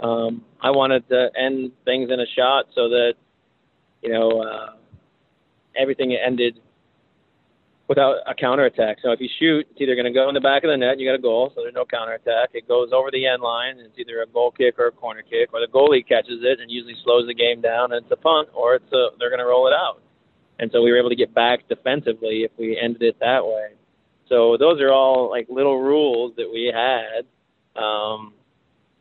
Um, 0.00 0.44
I 0.60 0.70
wanted 0.70 1.08
to 1.08 1.30
end 1.36 1.72
things 1.84 2.10
in 2.10 2.20
a 2.20 2.26
shot 2.36 2.66
so 2.74 2.88
that 2.88 3.14
you 4.02 4.12
know 4.12 4.42
uh, 4.42 4.72
everything 5.76 6.14
ended 6.14 6.58
without 7.90 8.18
a 8.24 8.34
counterattack. 8.34 8.98
So 9.02 9.10
if 9.10 9.20
you 9.20 9.28
shoot, 9.40 9.66
it's 9.68 9.80
either 9.80 9.96
going 9.96 10.06
to 10.06 10.12
go 10.12 10.28
in 10.28 10.34
the 10.34 10.40
back 10.40 10.62
of 10.62 10.70
the 10.70 10.76
net 10.76 10.92
and 10.92 11.00
you 11.00 11.08
got 11.08 11.18
a 11.18 11.20
goal, 11.20 11.50
so 11.52 11.62
there's 11.62 11.74
no 11.74 11.84
counterattack. 11.84 12.50
It 12.54 12.68
goes 12.68 12.90
over 12.94 13.10
the 13.10 13.26
end 13.26 13.42
line, 13.42 13.78
and 13.78 13.86
it's 13.90 13.98
either 13.98 14.22
a 14.22 14.28
goal 14.28 14.52
kick 14.52 14.78
or 14.78 14.86
a 14.86 14.92
corner 14.92 15.22
kick, 15.22 15.50
or 15.52 15.58
the 15.58 15.66
goalie 15.66 16.06
catches 16.06 16.38
it 16.42 16.60
and 16.60 16.70
usually 16.70 16.94
slows 17.02 17.26
the 17.26 17.34
game 17.34 17.60
down, 17.60 17.90
and 17.92 18.04
it's 18.06 18.12
a 18.12 18.16
punt, 18.16 18.48
or 18.54 18.76
it's 18.76 18.92
a, 18.92 19.08
they're 19.18 19.28
going 19.28 19.42
to 19.42 19.44
roll 19.44 19.66
it 19.66 19.74
out. 19.74 20.00
And 20.60 20.70
so 20.70 20.82
we 20.82 20.92
were 20.92 20.98
able 20.98 21.08
to 21.08 21.16
get 21.16 21.34
back 21.34 21.66
defensively 21.68 22.44
if 22.46 22.52
we 22.56 22.78
ended 22.78 23.02
it 23.02 23.18
that 23.18 23.44
way. 23.44 23.74
So 24.30 24.56
those 24.56 24.80
are 24.80 24.92
all 24.92 25.28
like 25.28 25.48
little 25.50 25.80
rules 25.80 26.34
that 26.36 26.48
we 26.50 26.72
had, 26.72 27.26
um, 27.80 28.32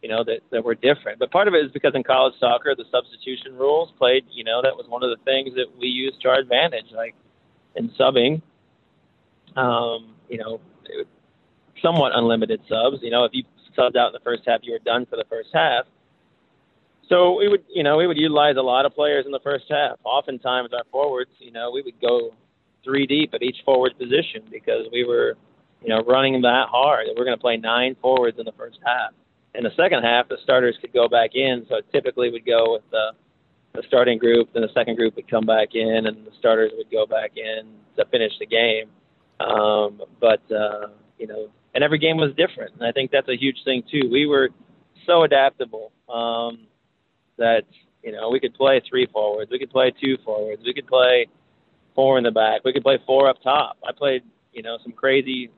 you 0.01 0.09
know, 0.09 0.23
that, 0.23 0.39
that 0.51 0.63
were 0.65 0.75
different. 0.75 1.19
But 1.19 1.31
part 1.31 1.47
of 1.47 1.53
it 1.53 1.63
is 1.63 1.71
because 1.71 1.93
in 1.93 2.03
college 2.03 2.33
soccer, 2.39 2.75
the 2.75 2.85
substitution 2.91 3.55
rules 3.55 3.93
played, 3.97 4.25
you 4.31 4.43
know, 4.43 4.61
that 4.63 4.75
was 4.75 4.87
one 4.89 5.03
of 5.03 5.11
the 5.11 5.23
things 5.23 5.55
that 5.55 5.67
we 5.79 5.87
used 5.87 6.19
to 6.21 6.29
our 6.29 6.39
advantage. 6.39 6.91
Like 6.91 7.13
in 7.75 7.89
subbing, 7.91 8.41
um, 9.55 10.15
you 10.29 10.39
know, 10.39 10.59
somewhat 11.81 12.11
unlimited 12.15 12.61
subs. 12.67 12.97
You 13.01 13.11
know, 13.11 13.23
if 13.23 13.31
you 13.33 13.43
subbed 13.77 13.95
out 13.95 14.07
in 14.07 14.13
the 14.13 14.23
first 14.23 14.43
half, 14.47 14.61
you 14.63 14.73
were 14.73 14.79
done 14.79 15.05
for 15.05 15.15
the 15.15 15.25
first 15.29 15.49
half. 15.53 15.85
So 17.07 17.37
we 17.37 17.47
would, 17.47 17.63
you 17.69 17.83
know, 17.83 17.97
we 17.97 18.07
would 18.07 18.17
utilize 18.17 18.55
a 18.57 18.61
lot 18.61 18.85
of 18.85 18.95
players 18.95 19.25
in 19.25 19.31
the 19.31 19.39
first 19.39 19.65
half. 19.69 19.97
Oftentimes, 20.03 20.69
our 20.73 20.83
forwards, 20.91 21.31
you 21.39 21.51
know, 21.51 21.71
we 21.71 21.81
would 21.81 21.99
go 22.01 22.33
three 22.83 23.05
deep 23.05 23.33
at 23.33 23.41
each 23.41 23.57
forward 23.65 23.97
position 23.97 24.43
because 24.51 24.87
we 24.91 25.05
were, 25.05 25.35
you 25.81 25.89
know, 25.89 26.01
running 26.01 26.41
that 26.41 26.67
hard. 26.69 27.07
We're 27.17 27.25
going 27.25 27.37
to 27.37 27.41
play 27.41 27.57
nine 27.57 27.95
forwards 28.01 28.37
in 28.39 28.45
the 28.45 28.53
first 28.53 28.79
half. 28.85 29.11
In 29.55 29.63
the 29.63 29.71
second 29.75 30.03
half, 30.03 30.29
the 30.29 30.37
starters 30.43 30.77
could 30.79 30.93
go 30.93 31.07
back 31.07 31.31
in, 31.33 31.65
so 31.69 31.77
it 31.77 31.85
typically 31.91 32.31
would 32.31 32.45
go 32.45 32.73
with 32.73 32.83
the, 32.91 33.11
the 33.73 33.83
starting 33.87 34.17
group, 34.17 34.49
then 34.53 34.61
the 34.61 34.73
second 34.73 34.95
group 34.95 35.15
would 35.15 35.29
come 35.29 35.45
back 35.45 35.69
in, 35.73 36.05
and 36.05 36.25
the 36.25 36.31
starters 36.37 36.71
would 36.77 36.91
go 36.91 37.05
back 37.05 37.31
in 37.35 37.73
to 37.97 38.05
finish 38.05 38.33
the 38.39 38.45
game. 38.45 38.89
Um, 39.39 40.01
but 40.19 40.41
uh, 40.51 40.87
you 41.17 41.27
know, 41.27 41.49
and 41.73 41.83
every 41.83 41.97
game 41.97 42.17
was 42.17 42.31
different, 42.35 42.73
and 42.75 42.83
I 42.83 42.91
think 42.91 43.11
that's 43.11 43.29
a 43.29 43.37
huge 43.37 43.57
thing 43.63 43.83
too. 43.89 44.09
We 44.11 44.25
were 44.25 44.49
so 45.05 45.23
adaptable 45.23 45.91
um, 46.09 46.67
that 47.37 47.63
you 48.03 48.11
know 48.11 48.29
we 48.29 48.39
could 48.39 48.53
play 48.53 48.81
three 48.87 49.07
forwards, 49.11 49.49
we 49.51 49.59
could 49.59 49.71
play 49.71 49.93
two 50.01 50.17
forwards, 50.25 50.61
we 50.65 50.73
could 50.73 50.87
play 50.87 51.27
four 51.99 52.17
in 52.17 52.23
the 52.23 52.31
back. 52.31 52.63
We 52.63 52.71
could 52.71 52.83
play 52.83 52.97
four 53.05 53.27
up 53.27 53.43
top. 53.43 53.77
I 53.85 53.91
played, 53.91 54.23
you 54.53 54.63
know, 54.63 54.77
some 54.83 54.93
crazy 54.93 55.51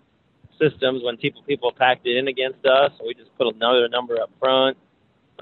systems 0.60 1.04
when 1.04 1.16
people 1.16 1.44
people 1.44 1.72
packed 1.72 2.08
it 2.08 2.18
in 2.18 2.28
against 2.28 2.66
us. 2.66 2.92
We 3.06 3.14
just 3.14 3.30
put 3.38 3.54
another 3.54 3.88
number 3.88 4.20
up 4.20 4.32
front. 4.40 4.76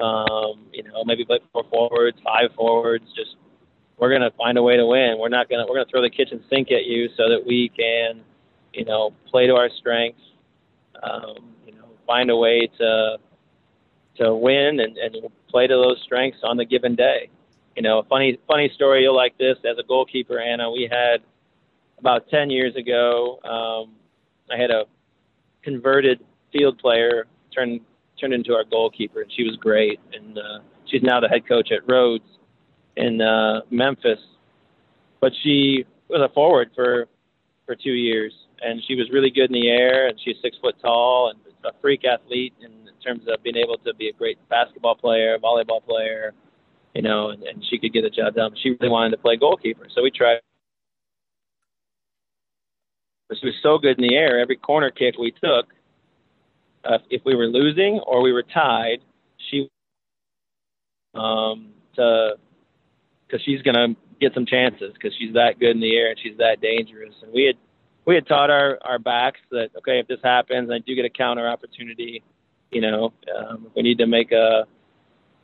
Um, 0.01 0.67
you 0.73 0.83
know, 0.83 1.05
maybe 1.05 1.23
play 1.23 1.39
four 1.53 1.63
forwards, 1.69 2.17
five 2.21 2.49
forwards. 2.53 3.05
Just 3.15 3.37
we're 3.97 4.11
gonna 4.11 4.31
find 4.37 4.57
a 4.57 4.61
way 4.61 4.75
to 4.75 4.85
win. 4.85 5.15
We're 5.17 5.29
not 5.29 5.49
gonna 5.49 5.65
we're 5.69 5.75
gonna 5.75 5.89
throw 5.89 6.01
the 6.01 6.09
kitchen 6.09 6.43
sink 6.49 6.69
at 6.69 6.83
you 6.83 7.07
so 7.15 7.29
that 7.29 7.45
we 7.47 7.71
can, 7.77 8.19
you 8.73 8.83
know, 8.83 9.13
play 9.31 9.47
to 9.47 9.55
our 9.55 9.69
strengths. 9.79 10.19
Um, 11.01 11.55
you 11.65 11.75
know, 11.75 11.85
find 12.05 12.29
a 12.29 12.35
way 12.35 12.69
to 12.77 13.17
to 14.17 14.35
win 14.35 14.81
and, 14.81 14.97
and 14.97 15.15
play 15.47 15.65
to 15.65 15.75
those 15.75 16.01
strengths 16.03 16.39
on 16.43 16.57
the 16.57 16.65
given 16.65 16.95
day 16.95 17.29
you 17.79 17.83
know, 17.83 17.99
a 17.99 18.03
funny 18.03 18.37
funny 18.45 18.69
story 18.75 19.03
you'll 19.03 19.15
like 19.15 19.37
this. 19.37 19.55
As 19.59 19.77
a 19.79 19.83
goalkeeper, 19.87 20.37
Anna, 20.37 20.69
we 20.69 20.89
had 20.91 21.21
about 21.97 22.29
ten 22.29 22.49
years 22.49 22.75
ago. 22.75 23.39
Um, 23.45 23.95
I 24.51 24.59
had 24.61 24.69
a 24.69 24.83
converted 25.63 26.19
field 26.51 26.77
player 26.77 27.25
turn 27.55 27.79
turned 28.19 28.33
into 28.33 28.53
our 28.53 28.65
goalkeeper, 28.65 29.21
and 29.21 29.31
she 29.31 29.45
was 29.45 29.55
great. 29.55 29.97
And 30.11 30.37
uh, 30.37 30.59
she's 30.87 31.01
now 31.03 31.21
the 31.21 31.29
head 31.29 31.47
coach 31.47 31.71
at 31.71 31.89
Rhodes 31.89 32.25
in 32.97 33.21
uh, 33.21 33.61
Memphis. 33.69 34.19
But 35.21 35.31
she 35.41 35.85
was 36.09 36.19
a 36.19 36.33
forward 36.33 36.71
for 36.75 37.05
for 37.65 37.77
two 37.77 37.93
years, 37.93 38.33
and 38.61 38.83
she 38.89 38.95
was 38.95 39.09
really 39.09 39.29
good 39.29 39.51
in 39.51 39.53
the 39.53 39.69
air, 39.69 40.09
and 40.09 40.19
she's 40.19 40.35
six 40.41 40.57
foot 40.61 40.75
tall 40.81 41.29
and 41.29 41.39
a 41.63 41.71
freak 41.79 42.03
athlete 42.03 42.53
in 42.61 42.71
terms 43.01 43.23
of 43.29 43.41
being 43.41 43.55
able 43.55 43.77
to 43.77 43.93
be 43.93 44.09
a 44.09 44.13
great 44.13 44.37
basketball 44.49 44.95
player, 44.95 45.37
volleyball 45.39 45.81
player, 45.81 46.33
you 46.93 47.01
know, 47.01 47.29
and, 47.29 47.43
and 47.43 47.63
she 47.69 47.77
could 47.77 47.93
get 47.93 48.03
the 48.03 48.09
job 48.09 48.35
done. 48.35 48.55
She 48.61 48.71
really 48.71 48.89
wanted 48.89 49.11
to 49.11 49.17
play 49.17 49.37
goalkeeper, 49.37 49.87
so 49.93 50.03
we 50.03 50.11
tried. 50.11 50.39
But 53.27 53.37
she 53.39 53.45
was 53.45 53.55
so 53.61 53.77
good 53.77 53.99
in 53.99 54.07
the 54.07 54.15
air. 54.15 54.39
Every 54.39 54.57
corner 54.57 54.89
kick 54.89 55.17
we 55.19 55.31
took, 55.31 55.67
uh, 56.83 56.97
if 57.09 57.21
we 57.25 57.35
were 57.35 57.45
losing 57.45 57.99
or 57.99 58.21
we 58.21 58.33
were 58.33 58.43
tied, 58.43 58.99
she 59.49 59.69
um 61.15 61.71
to 61.95 62.33
because 63.27 63.43
she's 63.43 63.61
gonna 63.61 63.95
get 64.19 64.33
some 64.33 64.45
chances 64.45 64.93
because 64.93 65.11
she's 65.17 65.33
that 65.33 65.59
good 65.59 65.71
in 65.71 65.79
the 65.79 65.95
air 65.95 66.09
and 66.09 66.19
she's 66.21 66.37
that 66.37 66.61
dangerous. 66.61 67.13
And 67.21 67.31
we 67.31 67.45
had 67.45 67.55
we 68.05 68.15
had 68.15 68.27
taught 68.27 68.49
our 68.49 68.79
our 68.81 68.99
backs 68.99 69.39
that 69.51 69.69
okay, 69.77 69.99
if 69.99 70.07
this 70.07 70.19
happens, 70.23 70.69
I 70.71 70.79
do 70.79 70.95
get 70.95 71.05
a 71.05 71.09
counter 71.09 71.47
opportunity. 71.47 72.23
You 72.71 72.81
know, 72.81 73.13
um, 73.35 73.67
we 73.75 73.81
need 73.81 73.97
to 73.97 74.07
make 74.07 74.31
a 74.31 74.65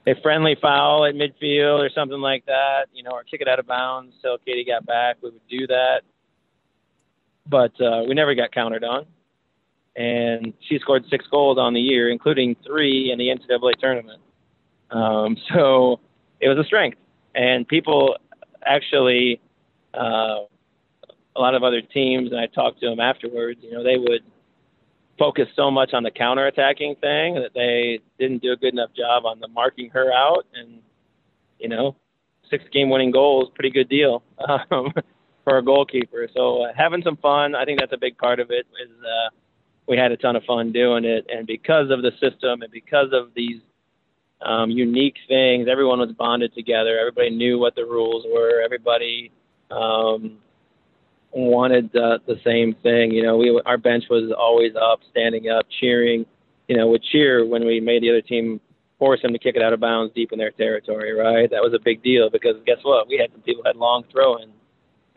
a 0.07 0.13
friendly 0.21 0.55
foul 0.61 1.05
at 1.05 1.15
midfield 1.15 1.79
or 1.79 1.89
something 1.89 2.19
like 2.19 2.45
that, 2.45 2.85
you 2.93 3.03
know, 3.03 3.11
or 3.11 3.23
kick 3.23 3.41
it 3.41 3.47
out 3.47 3.59
of 3.59 3.67
bounds 3.67 4.13
till 4.21 4.37
Katie 4.37 4.65
got 4.65 4.85
back, 4.85 5.17
we 5.21 5.31
would 5.31 5.47
do 5.49 5.65
that. 5.67 6.01
But 7.47 7.79
uh, 7.81 8.03
we 8.07 8.13
never 8.13 8.35
got 8.35 8.51
countered 8.51 8.83
on. 8.83 9.05
And 9.95 10.53
she 10.67 10.77
scored 10.79 11.05
six 11.09 11.25
goals 11.31 11.57
on 11.57 11.73
the 11.73 11.79
year, 11.79 12.09
including 12.09 12.55
three 12.65 13.11
in 13.11 13.17
the 13.17 13.29
NCAA 13.29 13.79
tournament. 13.79 14.21
Um, 14.91 15.37
so 15.53 15.99
it 16.39 16.49
was 16.49 16.57
a 16.57 16.63
strength. 16.63 16.97
And 17.33 17.67
people 17.67 18.17
actually, 18.63 19.39
uh, 19.93 20.45
a 21.37 21.41
lot 21.41 21.55
of 21.55 21.63
other 21.63 21.81
teams, 21.81 22.31
and 22.31 22.39
I 22.39 22.47
talked 22.47 22.79
to 22.81 22.89
them 22.89 22.99
afterwards, 22.99 23.59
you 23.63 23.71
know, 23.71 23.83
they 23.83 23.97
would– 23.97 24.23
focused 25.17 25.51
so 25.55 25.71
much 25.71 25.93
on 25.93 26.03
the 26.03 26.11
counterattacking 26.11 26.99
thing 26.99 27.35
that 27.35 27.51
they 27.53 27.99
didn't 28.19 28.41
do 28.41 28.51
a 28.51 28.55
good 28.55 28.73
enough 28.73 28.91
job 28.95 29.25
on 29.25 29.39
the 29.39 29.47
marking 29.47 29.89
her 29.91 30.11
out. 30.11 30.45
And, 30.53 30.79
you 31.59 31.69
know, 31.69 31.95
six 32.49 32.63
game 32.71 32.89
winning 32.89 33.11
goals, 33.11 33.49
pretty 33.55 33.71
good 33.71 33.89
deal 33.89 34.23
um, 34.71 34.93
for 35.43 35.57
a 35.57 35.63
goalkeeper. 35.63 36.27
So 36.35 36.63
uh, 36.63 36.73
having 36.75 37.01
some 37.03 37.17
fun, 37.17 37.55
I 37.55 37.65
think 37.65 37.79
that's 37.79 37.93
a 37.93 37.97
big 37.97 38.17
part 38.17 38.39
of 38.39 38.51
it. 38.51 38.65
Is 38.83 38.91
uh, 39.01 39.29
we 39.87 39.97
had 39.97 40.11
a 40.11 40.17
ton 40.17 40.35
of 40.35 40.43
fun 40.43 40.71
doing 40.71 41.05
it, 41.05 41.25
and 41.29 41.47
because 41.47 41.91
of 41.91 42.01
the 42.01 42.11
system 42.19 42.61
and 42.61 42.71
because 42.71 43.09
of 43.13 43.29
these 43.35 43.61
um, 44.41 44.69
unique 44.69 45.15
things, 45.27 45.67
everyone 45.69 45.99
was 45.99 46.11
bonded 46.11 46.53
together. 46.53 46.99
Everybody 46.99 47.29
knew 47.29 47.57
what 47.57 47.75
the 47.75 47.85
rules 47.85 48.25
were. 48.31 48.61
Everybody 48.63 49.31
um, 49.71 50.39
wanted 51.41 51.95
uh, 51.95 52.19
the 52.25 52.39
same 52.43 52.75
thing. 52.81 53.11
You 53.11 53.23
know, 53.23 53.37
we 53.37 53.61
our 53.65 53.77
bench 53.77 54.05
was 54.09 54.31
always 54.37 54.73
up, 54.75 55.01
standing 55.11 55.49
up, 55.49 55.65
cheering. 55.79 56.25
you 56.67 56.77
know, 56.77 56.87
would 56.87 57.03
cheer 57.03 57.45
when 57.45 57.65
we 57.65 57.79
made 57.79 58.03
the 58.03 58.09
other 58.09 58.21
team 58.21 58.59
force 58.97 59.21
them 59.21 59.33
to 59.33 59.39
kick 59.39 59.55
it 59.55 59.61
out 59.61 59.73
of 59.73 59.79
bounds 59.79 60.13
deep 60.15 60.31
in 60.31 60.39
their 60.39 60.51
territory, 60.51 61.11
right? 61.13 61.49
That 61.49 61.61
was 61.61 61.73
a 61.73 61.83
big 61.83 62.01
deal 62.01 62.29
because 62.29 62.55
guess 62.65 62.77
what? 62.83 63.07
We 63.07 63.17
had 63.17 63.31
some 63.31 63.41
people 63.41 63.63
had 63.65 63.75
long 63.75 64.03
throwing, 64.11 64.51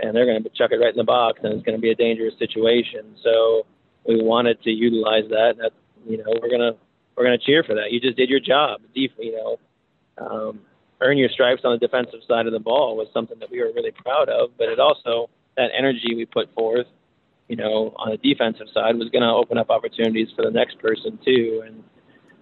and 0.00 0.14
they're 0.14 0.26
going 0.26 0.42
to 0.42 0.50
chuck 0.50 0.72
it 0.72 0.76
right 0.76 0.92
in 0.92 0.96
the 0.96 1.04
box, 1.04 1.40
and 1.42 1.54
it's 1.54 1.64
going 1.64 1.78
to 1.78 1.80
be 1.80 1.90
a 1.90 1.94
dangerous 1.94 2.34
situation. 2.38 3.14
So 3.22 3.66
we 4.06 4.20
wanted 4.20 4.60
to 4.62 4.70
utilize 4.70 5.28
that. 5.30 5.54
That 5.58 5.72
you 6.06 6.18
know, 6.18 6.32
we're 6.42 6.50
gonna 6.50 6.72
we're 7.16 7.24
gonna 7.24 7.38
cheer 7.38 7.62
for 7.62 7.74
that. 7.74 7.92
You 7.92 8.00
just 8.00 8.16
did 8.16 8.28
your 8.28 8.40
job. 8.40 8.80
Def, 8.94 9.12
you 9.18 9.36
know, 9.36 9.58
um, 10.18 10.60
earn 11.00 11.16
your 11.16 11.28
stripes 11.28 11.62
on 11.64 11.72
the 11.72 11.78
defensive 11.78 12.20
side 12.26 12.46
of 12.46 12.52
the 12.52 12.58
ball 12.58 12.96
was 12.96 13.08
something 13.12 13.38
that 13.38 13.50
we 13.50 13.60
were 13.60 13.72
really 13.74 13.92
proud 13.92 14.28
of. 14.28 14.50
But 14.58 14.68
it 14.68 14.80
also 14.80 15.30
that 15.59 15.70
energy 15.76 16.14
we 16.14 16.24
put 16.24 16.54
forth, 16.54 16.86
you 17.48 17.56
know, 17.56 17.92
on 17.96 18.11
the 18.11 18.16
defensive 18.16 18.68
side 18.72 18.96
was 18.96 19.11
going 19.11 19.22
to 19.22 19.28
open 19.28 19.59
up 19.59 19.68
opportunities 19.68 20.28
for 20.34 20.44
the 20.44 20.50
next 20.50 20.78
person 20.78 21.18
too. 21.24 21.62
And 21.66 21.84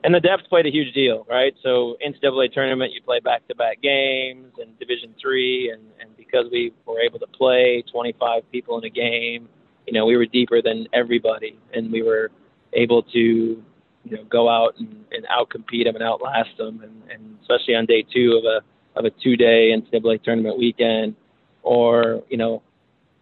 and 0.05 0.15
the 0.15 0.21
depth 0.21 0.45
played 0.49 0.67
a 0.67 0.71
huge 0.71 0.95
deal, 0.95 1.27
right? 1.29 1.53
So 1.65 1.97
NCAA 2.07 2.53
tournament, 2.53 2.93
you 2.93 3.03
play 3.03 3.19
back-to-back 3.19 3.83
games, 3.83 4.53
and 4.61 4.79
Division 4.79 5.15
three, 5.21 5.71
and 5.73 5.83
and 5.99 6.17
because 6.17 6.47
we 6.53 6.73
were 6.85 7.01
able 7.01 7.19
to 7.19 7.27
play 7.27 7.83
25 7.91 8.43
people 8.53 8.79
in 8.79 8.85
a 8.85 8.91
game, 8.91 9.49
you 9.87 9.93
know, 9.93 10.07
we 10.07 10.17
were 10.17 10.27
deeper 10.27 10.63
than 10.63 10.87
everybody, 10.93 11.59
and 11.73 11.91
we 11.91 12.03
were 12.03 12.31
able 12.75 13.03
to, 13.03 13.19
you 13.19 13.63
know, 14.11 14.23
go 14.25 14.49
out 14.49 14.75
and, 14.79 15.05
and 15.11 15.27
outcompete 15.27 15.85
them 15.85 15.97
and 15.97 16.05
outlast 16.05 16.57
them, 16.59 16.83
and, 16.83 17.03
and 17.11 17.39
especially 17.41 17.75
on 17.75 17.87
day 17.87 18.05
two 18.15 18.39
of 18.39 18.45
a 18.45 18.61
of 18.99 19.05
a 19.07 19.11
two-day 19.23 19.73
NCAA 19.77 20.23
tournament 20.23 20.59
weekend, 20.59 21.17
or 21.63 22.23
you 22.29 22.37
know, 22.37 22.63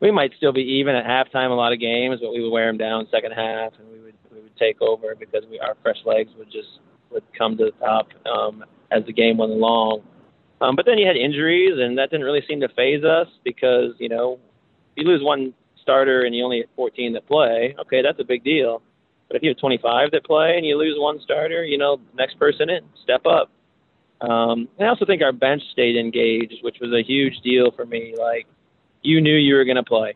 we 0.04 0.10
might 0.10 0.32
still 0.36 0.52
be 0.52 0.60
even 0.60 0.94
at 0.94 1.06
halftime 1.06 1.50
a 1.50 1.54
lot 1.54 1.72
of 1.72 1.80
games, 1.80 2.18
but 2.20 2.30
we 2.30 2.42
would 2.42 2.50
wear 2.50 2.66
them 2.66 2.76
down 2.76 3.08
second 3.10 3.32
half, 3.32 3.72
and 3.78 3.88
we 3.88 4.00
would 4.00 4.14
we 4.30 4.42
would 4.42 4.56
take 4.58 4.82
over 4.82 5.14
because 5.18 5.44
we 5.50 5.58
our 5.58 5.76
fresh 5.82 5.96
legs 6.04 6.30
would 6.36 6.52
just 6.52 6.68
would 7.10 7.24
come 7.36 7.56
to 7.56 7.64
the 7.64 7.70
top 7.84 8.08
um, 8.26 8.62
as 8.90 9.02
the 9.06 9.14
game 9.14 9.38
went 9.38 9.50
along. 9.50 10.02
Um, 10.60 10.76
but 10.76 10.84
then 10.84 10.98
you 10.98 11.06
had 11.06 11.16
injuries, 11.16 11.78
and 11.80 11.96
that 11.96 12.10
didn't 12.10 12.26
really 12.26 12.44
seem 12.46 12.60
to 12.60 12.68
phase 12.68 13.02
us 13.02 13.28
because 13.44 13.94
you 13.98 14.10
know 14.10 14.38
you 14.94 15.04
lose 15.04 15.22
one 15.22 15.54
starter 15.80 16.24
and 16.24 16.34
you 16.34 16.44
only 16.44 16.58
have 16.58 16.68
14 16.76 17.14
that 17.14 17.26
play. 17.26 17.74
Okay, 17.80 18.02
that's 18.02 18.20
a 18.20 18.24
big 18.24 18.44
deal. 18.44 18.82
But 19.28 19.38
if 19.38 19.42
you 19.42 19.48
have 19.48 19.58
25 19.58 20.10
that 20.10 20.24
play 20.24 20.54
and 20.58 20.66
you 20.66 20.76
lose 20.76 20.96
one 20.98 21.18
starter, 21.24 21.64
you 21.64 21.78
know, 21.78 21.98
next 22.14 22.38
person 22.38 22.68
in, 22.68 22.80
step 23.02 23.24
up. 23.24 23.50
Um, 24.20 24.68
I 24.78 24.84
also 24.84 25.06
think 25.06 25.22
our 25.22 25.32
bench 25.32 25.62
stayed 25.72 25.96
engaged, 25.96 26.62
which 26.62 26.76
was 26.80 26.92
a 26.92 27.02
huge 27.02 27.40
deal 27.42 27.70
for 27.70 27.86
me. 27.86 28.14
Like, 28.18 28.46
you 29.04 29.20
knew 29.20 29.36
you 29.36 29.54
were 29.54 29.64
going 29.64 29.76
to 29.76 29.84
play, 29.84 30.14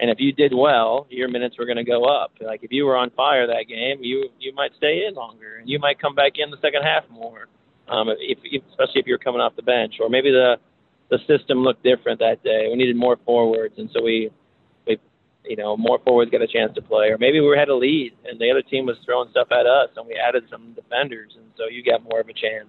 and 0.00 0.10
if 0.10 0.18
you 0.18 0.32
did 0.32 0.52
well, 0.52 1.06
your 1.10 1.28
minutes 1.28 1.56
were 1.58 1.66
going 1.66 1.76
to 1.76 1.84
go 1.84 2.04
up. 2.04 2.32
Like, 2.40 2.64
if 2.64 2.72
you 2.72 2.84
were 2.84 2.96
on 2.96 3.10
fire 3.10 3.46
that 3.46 3.68
game, 3.68 3.98
you 4.00 4.28
you 4.40 4.52
might 4.54 4.72
stay 4.76 5.06
in 5.06 5.14
longer, 5.14 5.56
and 5.56 5.68
you 5.68 5.78
might 5.78 6.00
come 6.00 6.14
back 6.14 6.32
in 6.36 6.50
the 6.50 6.58
second 6.60 6.82
half 6.82 7.04
more. 7.08 7.46
Um, 7.86 8.08
if, 8.18 8.38
if 8.42 8.62
especially 8.70 9.00
if 9.00 9.06
you're 9.06 9.18
coming 9.18 9.40
off 9.40 9.54
the 9.54 9.62
bench, 9.62 9.94
or 10.00 10.08
maybe 10.08 10.30
the 10.30 10.56
the 11.10 11.18
system 11.26 11.58
looked 11.58 11.82
different 11.84 12.18
that 12.20 12.42
day. 12.42 12.66
We 12.70 12.76
needed 12.76 12.96
more 12.96 13.18
forwards, 13.24 13.74
and 13.78 13.90
so 13.92 14.02
we 14.02 14.30
we 14.86 14.98
you 15.44 15.56
know, 15.56 15.76
more 15.76 15.98
forwards 16.04 16.30
get 16.30 16.40
a 16.42 16.46
chance 16.46 16.74
to 16.74 16.82
play, 16.82 17.08
or 17.08 17.18
maybe 17.18 17.40
we 17.40 17.56
had 17.56 17.68
a 17.68 17.74
lead 17.74 18.14
and 18.24 18.40
the 18.40 18.50
other 18.50 18.62
team 18.62 18.86
was 18.86 18.96
throwing 19.04 19.30
stuff 19.30 19.48
at 19.52 19.66
us, 19.66 19.90
and 19.96 20.06
we 20.06 20.14
added 20.14 20.44
some 20.50 20.72
defenders, 20.72 21.32
and 21.36 21.44
so 21.56 21.68
you 21.68 21.84
got 21.84 22.02
more 22.02 22.20
of 22.20 22.28
a 22.28 22.32
chance. 22.32 22.68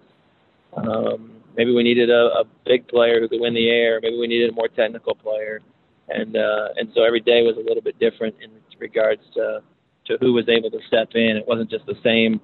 Um, 0.75 1.31
maybe 1.57 1.73
we 1.73 1.83
needed 1.83 2.09
a, 2.09 2.41
a 2.41 2.43
big 2.65 2.87
player 2.87 3.19
who 3.19 3.27
could 3.27 3.41
win 3.41 3.53
the 3.53 3.69
air. 3.69 3.99
Maybe 4.01 4.17
we 4.17 4.27
needed 4.27 4.49
a 4.49 4.53
more 4.53 4.67
technical 4.67 5.15
player, 5.15 5.61
and 6.09 6.35
uh, 6.35 6.69
and 6.77 6.89
so 6.95 7.03
every 7.03 7.21
day 7.21 7.41
was 7.43 7.55
a 7.57 7.61
little 7.67 7.81
bit 7.81 7.99
different 7.99 8.35
in 8.41 8.51
regards 8.79 9.21
to 9.35 9.61
to 10.07 10.17
who 10.21 10.33
was 10.33 10.47
able 10.49 10.71
to 10.71 10.79
step 10.87 11.09
in. 11.15 11.37
It 11.37 11.47
wasn't 11.47 11.69
just 11.69 11.85
the 11.85 11.97
same, 12.03 12.39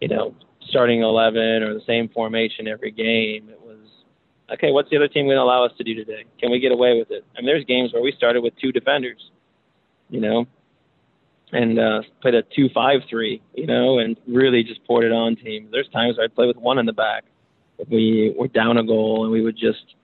you 0.00 0.08
know, 0.08 0.34
starting 0.68 1.02
eleven 1.02 1.62
or 1.62 1.74
the 1.74 1.84
same 1.86 2.08
formation 2.08 2.68
every 2.68 2.90
game. 2.90 3.48
It 3.48 3.60
was 3.60 3.86
okay. 4.52 4.72
What's 4.72 4.90
the 4.90 4.96
other 4.96 5.08
team 5.08 5.26
going 5.26 5.36
to 5.36 5.42
allow 5.42 5.64
us 5.64 5.72
to 5.78 5.84
do 5.84 5.94
today? 5.94 6.24
Can 6.40 6.50
we 6.50 6.60
get 6.60 6.72
away 6.72 6.98
with 6.98 7.10
it? 7.10 7.24
I 7.36 7.40
mean, 7.40 7.46
there's 7.46 7.64
games 7.64 7.92
where 7.92 8.02
we 8.02 8.12
started 8.12 8.42
with 8.42 8.54
two 8.60 8.72
defenders 8.72 9.30
you 10.10 10.20
know, 10.20 10.46
and 11.52 11.78
uh, 11.78 12.02
played 12.20 12.34
a 12.34 12.42
two-five-three, 12.42 13.40
you 13.54 13.66
know, 13.66 13.98
and 13.98 14.16
really 14.26 14.62
just 14.62 14.84
poured 14.84 15.04
it 15.04 15.12
on 15.12 15.36
teams. 15.36 15.70
There's 15.70 15.88
times 15.88 16.16
where 16.16 16.24
I'd 16.24 16.34
play 16.34 16.46
with 16.46 16.56
one 16.56 16.78
in 16.78 16.86
the 16.86 16.92
back. 16.92 17.24
We 17.88 18.34
were 18.38 18.48
down 18.48 18.76
a 18.78 18.84
goal, 18.84 19.24
and 19.24 19.32
we 19.32 19.42
would 19.42 19.56
just 19.56 19.94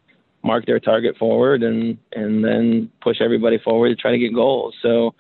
mark 0.43 0.65
their 0.67 0.79
target 0.79 1.17
forward 1.17 1.63
and 1.63 1.99
and 2.13 2.45
then 2.45 2.91
push 3.03 3.21
everybody 3.21 3.59
forward 3.59 3.89
to 3.89 3.97
try 3.97 4.13
to 4.13 4.19
get 4.19 4.35
goals. 4.35 4.75
So 4.83 5.15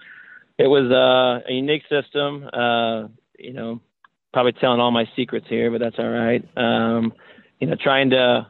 it 0.58 0.68
was 0.68 0.90
uh, 0.90 1.48
a 1.48 1.52
unique 1.52 1.82
system. 1.88 2.48
Uh, 2.52 3.08
you 3.38 3.52
know, 3.52 3.80
probably 4.32 4.52
telling 4.52 4.80
all 4.80 4.90
my 4.90 5.08
secrets 5.16 5.46
here, 5.48 5.70
but 5.70 5.80
that's 5.80 5.98
all 5.98 6.08
right. 6.08 6.46
Um, 6.56 7.12
you 7.60 7.66
know, 7.66 7.76
trying 7.80 8.10
to. 8.10 8.46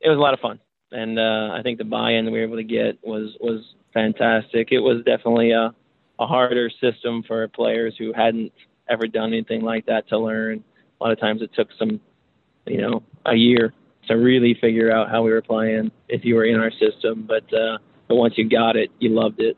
It 0.00 0.08
was 0.08 0.18
a 0.18 0.20
lot 0.20 0.34
of 0.34 0.40
fun, 0.40 0.60
and 0.92 1.18
uh, 1.18 1.50
I 1.52 1.60
think 1.62 1.78
the 1.78 1.84
buy-in 1.84 2.26
we 2.26 2.32
were 2.32 2.44
able 2.44 2.56
to 2.56 2.64
get 2.64 2.98
was 3.02 3.34
was 3.40 3.64
fantastic. 3.94 4.68
It 4.70 4.80
was 4.80 4.98
definitely 5.06 5.52
a, 5.52 5.74
a 6.18 6.26
harder 6.26 6.68
system 6.80 7.22
for 7.26 7.48
players 7.48 7.94
who 7.98 8.12
hadn't 8.12 8.52
ever 8.88 9.06
done 9.06 9.32
anything 9.32 9.62
like 9.62 9.86
that 9.86 10.08
to 10.08 10.18
learn. 10.18 10.62
A 11.00 11.04
lot 11.04 11.12
of 11.12 11.20
times 11.20 11.40
it 11.40 11.50
took 11.54 11.68
some, 11.78 12.00
you 12.66 12.82
know, 12.82 13.02
a 13.26 13.34
year 13.34 13.72
to 14.08 14.14
really 14.14 14.54
figure 14.60 14.90
out 14.92 15.10
how 15.10 15.22
we 15.22 15.30
were 15.30 15.42
playing 15.42 15.90
if 16.08 16.24
you 16.24 16.34
were 16.34 16.44
in 16.44 16.60
our 16.60 16.70
system. 16.72 17.24
But 17.26 17.52
uh, 17.52 17.78
but 18.08 18.16
once 18.16 18.34
you 18.36 18.48
got 18.48 18.76
it, 18.76 18.90
you 18.98 19.10
loved 19.10 19.40
it. 19.40 19.56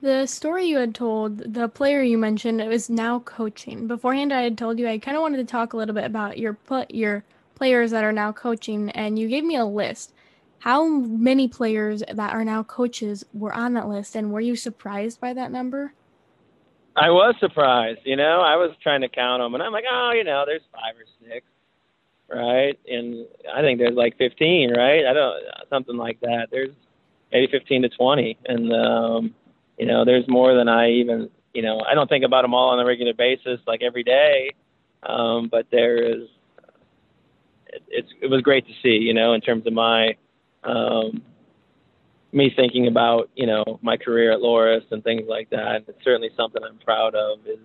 The 0.00 0.26
story 0.26 0.66
you 0.66 0.78
had 0.78 0.94
told, 0.94 1.54
the 1.54 1.68
player 1.68 2.02
you 2.02 2.18
mentioned, 2.18 2.60
it 2.60 2.68
was 2.68 2.88
now 2.88 3.18
coaching. 3.18 3.88
Beforehand, 3.88 4.32
I 4.32 4.42
had 4.42 4.56
told 4.56 4.78
you 4.78 4.86
I 4.86 4.98
kind 4.98 5.16
of 5.16 5.22
wanted 5.22 5.38
to 5.38 5.44
talk 5.44 5.72
a 5.72 5.76
little 5.76 5.94
bit 5.94 6.04
about 6.04 6.38
your 6.38 6.56
your 6.88 7.24
players 7.56 7.90
that 7.90 8.04
are 8.04 8.12
now 8.12 8.30
coaching, 8.30 8.90
and 8.90 9.18
you 9.18 9.28
gave 9.28 9.44
me 9.44 9.56
a 9.56 9.64
list. 9.64 10.12
How 10.60 10.86
many 10.86 11.48
players 11.48 12.02
that 12.12 12.32
are 12.32 12.44
now 12.44 12.62
coaches 12.62 13.24
were 13.32 13.52
on 13.52 13.74
that 13.74 13.88
list, 13.88 14.14
and 14.14 14.32
were 14.32 14.40
you 14.40 14.54
surprised 14.54 15.20
by 15.20 15.32
that 15.32 15.50
number? 15.50 15.94
I 17.00 17.10
was 17.10 17.34
surprised. 17.40 18.00
You 18.04 18.16
know, 18.16 18.40
I 18.40 18.56
was 18.56 18.70
trying 18.82 19.02
to 19.02 19.08
count 19.08 19.42
them, 19.42 19.54
and 19.54 19.62
I'm 19.62 19.72
like, 19.72 19.84
oh, 19.90 20.12
you 20.14 20.24
know, 20.24 20.44
there's 20.46 20.62
five 20.72 20.94
or 20.96 21.04
six, 21.28 21.46
right? 22.28 22.78
And 22.88 23.26
I 23.54 23.60
think 23.62 23.78
there's 23.78 23.96
like 23.96 24.16
15, 24.18 24.72
right? 24.72 25.06
I 25.06 25.12
don't 25.12 25.42
something 25.70 25.96
like 25.96 26.20
that. 26.20 26.48
There's 26.50 26.74
maybe 27.32 27.50
15 27.50 27.82
to 27.82 27.88
20, 27.88 28.38
and 28.46 28.72
um, 28.72 29.34
you 29.78 29.86
know, 29.86 30.04
there's 30.04 30.28
more 30.28 30.54
than 30.54 30.68
I 30.68 30.90
even, 30.90 31.30
you 31.54 31.62
know, 31.62 31.80
I 31.88 31.94
don't 31.94 32.08
think 32.08 32.24
about 32.24 32.42
them 32.42 32.54
all 32.54 32.70
on 32.70 32.80
a 32.80 32.84
regular 32.84 33.14
basis, 33.14 33.60
like 33.66 33.82
every 33.82 34.02
day. 34.02 34.52
Um, 35.04 35.48
but 35.48 35.66
there 35.70 36.02
is, 36.02 36.28
it, 37.68 37.82
it's 37.88 38.08
it 38.20 38.26
was 38.26 38.42
great 38.42 38.66
to 38.66 38.72
see, 38.82 38.98
you 38.98 39.14
know, 39.14 39.34
in 39.34 39.40
terms 39.40 39.66
of 39.66 39.72
my 39.72 40.16
um, 40.64 41.22
me 42.32 42.52
thinking 42.54 42.86
about 42.86 43.30
you 43.34 43.46
know 43.46 43.78
my 43.82 43.96
career 43.96 44.32
at 44.32 44.40
Loras 44.40 44.90
and 44.90 45.02
things 45.02 45.22
like 45.28 45.50
that. 45.50 45.84
It's 45.88 46.04
certainly 46.04 46.30
something 46.36 46.62
I'm 46.62 46.78
proud 46.78 47.14
of 47.14 47.46
is 47.46 47.58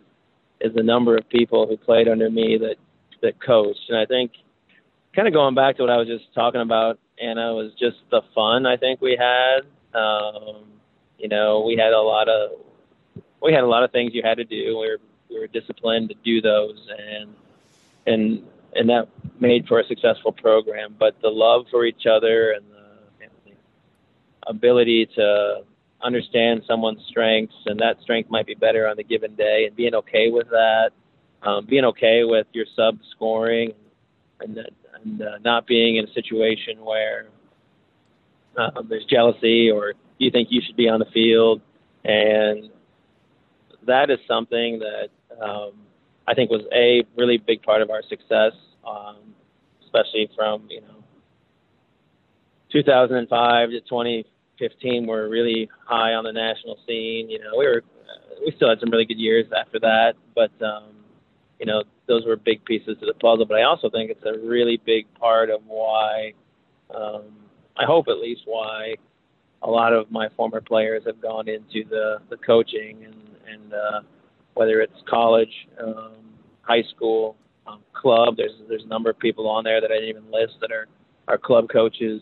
is 0.62 0.74
the 0.74 0.84
number 0.84 1.18
of 1.18 1.28
people 1.30 1.68
who 1.68 1.78
played 1.78 2.08
under 2.08 2.30
me 2.30 2.58
that 2.58 2.76
that 3.22 3.42
coached, 3.42 3.90
and 3.90 3.98
I 3.98 4.06
think 4.06 4.32
kind 5.16 5.28
of 5.28 5.34
going 5.34 5.56
back 5.56 5.78
to 5.78 5.84
what 5.84 5.92
I 5.92 5.98
was 5.98 6.08
just 6.08 6.34
talking 6.34 6.62
about, 6.62 7.00
Anna, 7.22 7.54
was 7.54 7.72
just 7.80 7.98
the 8.10 8.22
fun 8.34 8.66
I 8.66 8.78
think 8.78 9.02
we 9.02 9.18
had. 9.18 9.62
Um, 9.98 10.66
you 11.18 11.28
know, 11.30 11.64
we 11.66 11.76
had 11.76 11.94
a 11.94 12.02
lot 12.02 12.28
of 12.28 12.52
we 13.42 13.54
had 13.54 13.64
a 13.64 13.68
lot 13.68 13.84
of 13.84 13.92
things 13.92 14.14
you 14.14 14.22
had 14.24 14.38
to 14.38 14.46
do. 14.46 14.78
We 14.80 14.88
were 14.88 14.98
we 15.30 15.40
were 15.40 15.48
disciplined 15.48 16.10
to 16.10 16.16
do 16.24 16.42
those, 16.42 16.88
and 16.98 17.36
and 18.08 18.44
and 18.76 18.90
that 18.90 19.08
made 19.40 19.68
for 19.68 19.80
a 19.80 19.86
successful 19.86 20.32
program. 20.32 20.96
But 20.98 21.22
the 21.22 21.30
love 21.30 21.66
for 21.70 21.86
each 21.86 22.06
other 22.06 22.52
and 22.52 22.66
ability 24.48 25.08
to 25.16 25.64
understand 26.02 26.64
someone's 26.68 27.04
strengths, 27.08 27.56
and 27.66 27.80
that 27.80 28.02
strength 28.02 28.30
might 28.30 28.46
be 28.46 28.56
better 28.56 28.88
on 28.88 28.98
the 28.98 29.04
given 29.04 29.36
day, 29.36 29.66
and 29.66 29.76
being 29.76 29.96
okay 29.96 30.30
with 30.30 30.50
that, 30.50 30.92
um, 31.42 31.66
being 31.66 31.86
okay 31.86 32.24
with 32.24 32.48
your 32.54 32.66
sub 32.76 32.98
scoring, 33.12 33.74
and, 34.42 34.60
and 34.96 35.22
uh, 35.22 35.38
not 35.44 35.66
being 35.66 35.98
in 35.98 36.06
a 36.06 36.14
situation 36.14 36.84
where 36.84 37.28
um, 38.58 38.88
there's 38.90 39.06
jealousy 39.06 39.72
or 39.72 39.94
you 40.18 40.30
think 40.32 40.50
you 40.52 40.62
should 40.66 40.76
be 40.76 40.90
on 40.90 41.00
the 41.00 41.06
field, 41.14 41.62
and 42.04 42.70
that 43.86 44.10
is 44.10 44.20
something 44.28 44.80
that 44.80 45.10
um, 45.42 45.72
I 46.28 46.34
think 46.34 46.52
was 46.52 46.64
a 46.74 47.04
really 47.18 47.38
big 47.38 47.64
part 47.64 47.82
of 47.82 47.90
our 47.90 48.02
success, 48.08 48.54
um, 48.88 49.18
especially 49.84 50.30
from 50.36 50.68
you 50.70 50.82
know 50.82 51.04
2005 52.72 53.70
to 53.70 53.82
20 53.82 54.26
15 54.60 55.08
were 55.08 55.30
really 55.30 55.70
high 55.86 56.14
on 56.14 56.24
the 56.24 56.32
national 56.32 56.78
scene. 56.88 57.30
You 57.30 57.40
know, 57.40 57.58
we 57.58 57.66
were 57.66 57.84
we 58.46 58.52
still 58.56 58.70
had 58.70 58.80
some 58.80 58.90
really 58.90 59.06
good 59.06 59.20
years 59.20 59.46
after 59.58 59.80
that, 59.80 60.14
but 60.36 60.52
um, 60.64 60.92
you 61.60 61.66
know, 61.66 61.84
those 62.08 62.26
were 62.26 62.36
big 62.36 62.64
pieces 62.66 62.98
to 63.00 63.06
the 63.06 63.14
puzzle. 63.14 63.46
But 63.46 63.60
I 63.60 63.64
also 63.64 63.90
think 63.90 64.12
it's 64.12 64.26
a 64.26 64.38
really 64.46 64.82
big 64.86 65.06
part 65.16 65.50
of 65.50 65.62
why 65.66 66.34
um, 66.94 67.24
I 67.78 67.86
hope 67.86 68.08
at 68.08 68.18
least 68.18 68.42
why 68.46 68.96
a 69.62 69.70
lot 69.70 69.94
of 69.94 70.12
my 70.12 70.28
former 70.36 70.62
players 70.62 71.04
have 71.06 71.22
gone 71.22 71.48
into 71.48 71.88
the 71.90 72.18
the 72.30 72.38
coaching 72.38 73.06
and 73.06 73.16
and 73.48 73.74
uh, 73.74 74.02
whether 74.54 74.82
it's 74.82 74.94
college, 75.10 75.54
um, 75.82 76.14
high 76.62 76.84
school, 76.96 77.36
um, 77.68 77.80
club. 77.94 78.36
There's 78.38 78.54
there's 78.68 78.84
a 78.84 78.88
number 78.88 79.10
of 79.10 79.20
people 79.20 79.50
on 79.50 79.64
there 79.64 79.82
that 79.82 79.92
I 79.92 79.96
didn't 79.96 80.10
even 80.10 80.32
list 80.32 80.54
that 80.62 80.72
are 80.72 80.88
are 81.28 81.38
club 81.38 81.70
coaches, 81.72 82.22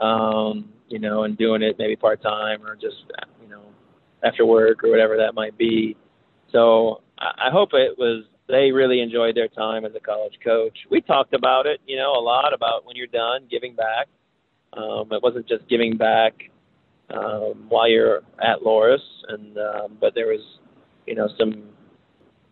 um, 0.00 0.68
you 0.90 0.98
know, 0.98 1.22
and 1.22 1.38
doing 1.38 1.62
it 1.62 1.76
maybe 1.78 1.96
part 1.96 2.22
time 2.22 2.62
or 2.64 2.74
just 2.74 3.04
you 3.40 3.48
know 3.48 3.62
after 4.22 4.44
work 4.44 4.84
or 4.84 4.90
whatever 4.90 5.16
that 5.16 5.34
might 5.34 5.56
be. 5.56 5.96
So 6.52 7.00
I, 7.18 7.50
hope 7.50 7.70
it 7.74 7.96
was 7.96 8.24
they 8.48 8.72
really 8.72 9.00
enjoyed 9.00 9.36
their 9.36 9.48
time 9.48 9.84
as 9.84 9.92
a 9.94 10.00
college 10.00 10.34
coach. 10.44 10.76
We 10.90 11.00
talked 11.00 11.32
about 11.32 11.66
it, 11.66 11.80
you 11.86 11.96
know, 11.96 12.12
a 12.12 12.20
lot 12.20 12.52
about 12.52 12.84
when 12.84 12.96
you're 12.96 13.06
done 13.06 13.46
giving 13.50 13.74
back. 13.76 14.08
Um, 14.72 15.08
it 15.12 15.22
wasn't 15.22 15.48
just 15.48 15.68
giving 15.68 15.96
back 15.96 16.34
um, 17.10 17.66
while 17.68 17.88
you're 17.88 18.18
at 18.42 18.60
Loras, 18.64 18.98
and 19.28 19.56
um, 19.58 19.98
but 20.00 20.14
there 20.14 20.26
was, 20.26 20.40
you 21.06 21.14
know, 21.14 21.28
some 21.38 21.64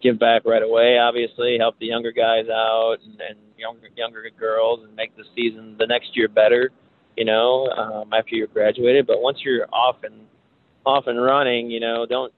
give 0.03 0.19
back 0.19 0.43
right 0.45 0.63
away. 0.63 0.99
Obviously, 0.99 1.57
help 1.59 1.79
the 1.79 1.87
younger 1.87 2.13
guys 2.13 2.49
out 2.49 2.97
and, 3.05 3.21
and 3.21 3.39
younger 3.57 3.89
younger 3.97 4.25
girls, 4.39 4.81
and 4.85 4.95
make 4.97 5.17
the 5.17 5.25
season 5.35 5.77
the 5.79 5.87
next 5.87 6.17
year 6.17 6.29
better. 6.29 6.71
You 7.19 7.25
know, 7.25 7.67
um, 7.67 8.13
after 8.13 8.37
you're 8.37 8.47
graduated. 8.47 9.07
But 9.07 9.21
once 9.21 9.39
you're 9.45 9.67
off 9.73 9.97
and 10.05 10.15
off 10.87 11.09
and 11.09 11.21
running, 11.21 11.69
you 11.69 11.81
know, 11.81 12.07
don't 12.07 12.33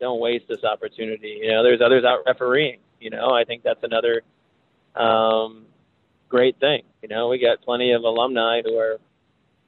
don't 0.00 0.20
waste 0.20 0.46
this 0.48 0.62
opportunity. 0.62 1.40
You 1.42 1.50
know, 1.50 1.64
there's 1.64 1.80
others 1.84 2.04
out 2.04 2.20
refereeing. 2.26 2.78
You 3.00 3.10
know, 3.10 3.30
I 3.30 3.44
think 3.44 3.64
that's 3.64 3.82
another 3.82 4.22
um, 4.94 5.66
great 6.28 6.58
thing. 6.60 6.82
You 7.02 7.08
know, 7.08 7.28
we 7.28 7.40
got 7.40 7.60
plenty 7.62 7.92
of 7.92 8.02
alumni 8.02 8.62
who 8.64 8.76
are 8.76 8.98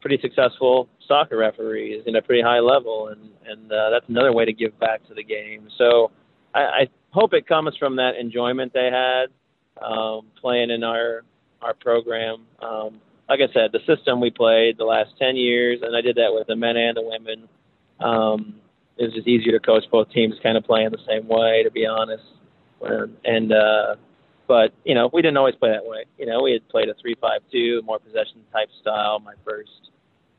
pretty 0.01 0.19
successful 0.23 0.89
soccer 1.09 1.37
referees 1.37 2.03
in 2.07 2.17
a 2.17 2.23
pretty 2.23 2.43
high 2.43 2.61
level, 2.61 3.09
and 3.09 3.31
and 3.47 3.73
uh, 3.73 3.91
that's 3.91 4.09
another 4.09 4.33
way 4.33 4.45
to 4.45 4.53
give 4.53 4.79
back 4.79 5.07
to 5.09 5.15
the 5.15 5.25
game. 5.25 5.69
So 5.77 6.11
I, 6.55 6.61
I 6.61 6.89
hope 7.11 7.35
it 7.35 7.47
comes 7.47 7.77
from 7.79 7.97
that 7.97 8.17
enjoyment 8.17 8.73
they 8.73 8.91
had 8.93 9.27
um, 9.85 10.27
playing 10.41 10.71
in 10.71 10.85
our 10.85 11.23
our 11.61 11.75
program. 11.75 12.47
Um, 12.61 13.01
like 13.33 13.41
I 13.41 13.53
said, 13.55 13.73
the 13.73 13.81
system 13.87 14.21
we 14.21 14.31
played 14.31 14.77
the 14.77 14.85
last 14.85 15.11
ten 15.19 15.37
years, 15.37 15.81
and 15.81 15.97
I 15.97 16.03
did 16.03 16.17
that 16.17 16.35
with 16.35 16.49
the 16.49 16.57
men 16.57 16.77
and 16.77 16.95
the 16.95 17.03
women. 17.03 17.49
Um, 17.99 18.57
it 18.99 19.05
was 19.05 19.15
just 19.15 19.27
easier 19.27 19.53
to 19.53 19.61
coach 19.61 19.85
both 19.91 20.11
teams, 20.11 20.35
kind 20.43 20.59
of 20.59 20.65
playing 20.65 20.91
the 20.91 20.99
same 21.09 21.27
way, 21.29 21.63
to 21.63 21.71
be 21.71 21.87
honest. 21.87 22.25
And, 22.83 23.17
and 23.25 23.53
uh, 23.53 23.97
but 24.47 24.75
you 24.85 24.95
know, 24.95 25.09
we 25.15 25.23
didn't 25.23 25.39
always 25.39 25.55
play 25.55 25.71
that 25.71 25.87
way. 25.87 26.05
You 26.19 26.27
know, 26.27 26.43
we 26.43 26.53
had 26.53 26.69
played 26.69 26.91
a 26.91 26.95
three-five-two, 27.01 27.83
more 27.87 27.99
possession 27.99 28.45
type 28.53 28.69
style. 28.83 29.19
My 29.21 29.35
first, 29.49 29.91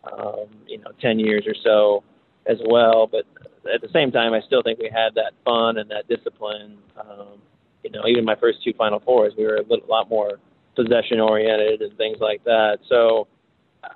um, 0.03 0.45
you 0.67 0.77
know, 0.77 0.91
ten 1.01 1.17
years 1.17 1.45
or 1.47 1.55
so, 1.63 2.03
as 2.45 2.59
well. 2.63 3.07
But 3.07 3.25
at 3.73 3.81
the 3.81 3.89
same 3.91 4.11
time, 4.11 4.33
I 4.33 4.41
still 4.41 4.61
think 4.61 4.77
we 4.77 4.91
had 4.93 5.15
that 5.15 5.33
fun 5.43 5.79
and 5.79 5.89
that 5.89 6.07
discipline. 6.07 6.77
Um, 6.95 7.41
you 7.83 7.89
know, 7.89 8.03
even 8.07 8.23
my 8.23 8.35
first 8.35 8.63
two 8.63 8.73
Final 8.77 8.99
Fours, 8.99 9.33
we 9.35 9.45
were 9.45 9.55
a 9.55 9.63
little, 9.63 9.87
lot 9.89 10.09
more 10.09 10.37
possession 10.75 11.19
oriented 11.19 11.81
and 11.81 11.97
things 11.97 12.17
like 12.19 12.43
that. 12.43 12.79
So 12.89 13.27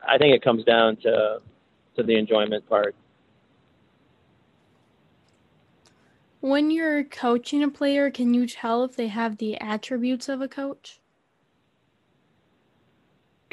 I 0.07 0.17
think 0.17 0.35
it 0.35 0.43
comes 0.43 0.63
down 0.63 0.97
to 0.97 1.39
to 1.95 2.03
the 2.03 2.15
enjoyment 2.15 2.67
part. 2.69 2.95
When 6.39 6.69
you're 6.69 7.03
coaching 7.03 7.63
a 7.63 7.69
player, 7.69 8.11
can 8.11 8.33
you 8.33 8.45
tell 8.47 8.83
if 8.83 8.95
they 8.95 9.07
have 9.07 9.37
the 9.37 9.59
attributes 9.59 10.29
of 10.29 10.41
a 10.41 10.47
coach? 10.47 10.99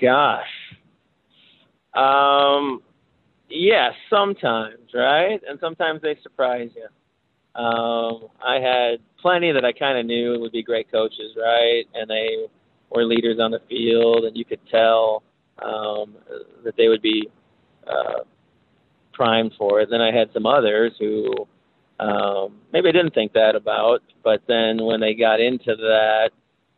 Gosh. 0.00 0.46
Um, 1.94 2.82
yeah, 3.48 3.92
sometimes, 4.10 4.92
right? 4.92 5.40
And 5.48 5.58
sometimes 5.60 6.02
they 6.02 6.18
surprise 6.22 6.70
you. 6.76 7.60
Um, 7.60 8.28
I 8.44 8.58
had 8.58 8.98
plenty 9.20 9.52
that 9.52 9.64
I 9.64 9.72
kind 9.72 9.96
of 9.96 10.04
knew 10.04 10.38
would 10.40 10.52
be 10.52 10.62
great 10.62 10.90
coaches, 10.90 11.36
right? 11.36 11.84
And 11.94 12.10
they 12.10 12.46
were 12.94 13.04
leaders 13.04 13.38
on 13.40 13.50
the 13.50 13.60
field, 13.68 14.24
and 14.24 14.36
you 14.36 14.44
could 14.44 14.60
tell 14.70 15.22
um, 15.62 16.14
that 16.64 16.76
they 16.76 16.88
would 16.88 17.02
be 17.02 17.28
uh, 17.86 18.20
primed 19.12 19.52
for 19.58 19.80
it. 19.80 19.88
Then 19.90 20.00
I 20.00 20.16
had 20.16 20.30
some 20.32 20.46
others 20.46 20.92
who 20.98 21.34
um, 22.00 22.60
maybe 22.72 22.88
I 22.88 22.92
didn't 22.92 23.14
think 23.14 23.32
that 23.34 23.54
about, 23.54 24.02
but 24.22 24.42
then 24.48 24.84
when 24.84 25.00
they 25.00 25.14
got 25.14 25.40
into 25.40 25.76
that 25.76 26.30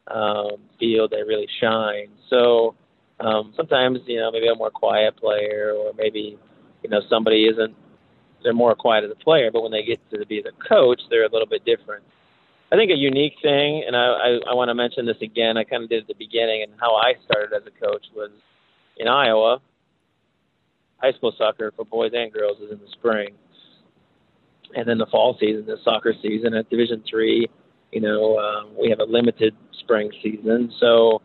um, 0.09 0.59
field, 0.79 1.11
they 1.11 1.23
really 1.23 1.49
shine. 1.61 2.09
So 2.29 2.75
um, 3.21 3.55
sometimes, 3.57 4.01
you 4.07 4.21
know, 4.21 4.31
maybe 4.31 4.49
a 4.49 4.55
more 4.55 4.71
quiet 4.71 5.17
player, 5.17 5.75
or 5.77 5.93
maybe, 5.97 6.39
you 6.83 6.91
know, 6.91 7.01
somebody 7.09 7.47
isn't. 7.47 7.75
They're 8.43 8.53
more 8.53 8.75
quiet 8.77 9.05
as 9.05 9.11
a 9.11 9.17
player, 9.25 9.51
but 9.51 9.63
when 9.63 9.73
they 9.73 9.83
get 9.83 9.99
to 10.11 10.25
be 10.27 10.43
the 10.43 10.53
coach, 10.69 11.01
they're 11.11 11.25
a 11.25 11.33
little 11.33 11.49
bit 11.49 11.65
different. 11.65 12.05
I 12.73 12.77
think 12.77 12.91
a 12.91 12.97
unique 12.97 13.35
thing, 13.43 13.85
and 13.87 13.95
I, 13.95 14.07
I, 14.07 14.29
I 14.51 14.55
want 14.55 14.71
to 14.71 14.75
mention 14.75 15.07
this 15.07 15.17
again. 15.23 15.57
I 15.57 15.65
kind 15.65 15.85
of 15.85 15.89
did 15.89 16.03
at 16.03 16.09
the 16.09 16.15
beginning, 16.15 16.63
and 16.63 16.73
how 16.81 16.97
I 16.97 17.15
started 17.25 17.55
as 17.55 17.63
a 17.67 17.71
coach 17.71 18.05
was 18.15 18.31
in 18.97 19.07
Iowa. 19.07 19.61
High 20.99 21.13
school 21.13 21.33
soccer 21.37 21.73
for 21.77 21.85
boys 21.85 22.13
and 22.15 22.33
girls 22.33 22.59
is 22.59 22.73
in 22.73 22.79
the 22.79 22.91
spring 22.93 23.35
and 24.75 24.89
then 24.89 24.99
the 24.99 25.07
fall 25.07 25.37
season, 25.39 25.67
the 25.67 25.77
soccer 25.85 26.15
season 26.23 26.55
at 26.55 26.69
Division 26.71 27.03
Three. 27.09 27.49
You 27.93 28.01
know, 28.01 28.39
um, 28.39 28.71
we 28.79 28.91
have 28.91 28.99
a 28.99 29.05
limited 29.05 29.55
spring 29.81 30.11
season, 30.23 30.73
so 30.81 31.23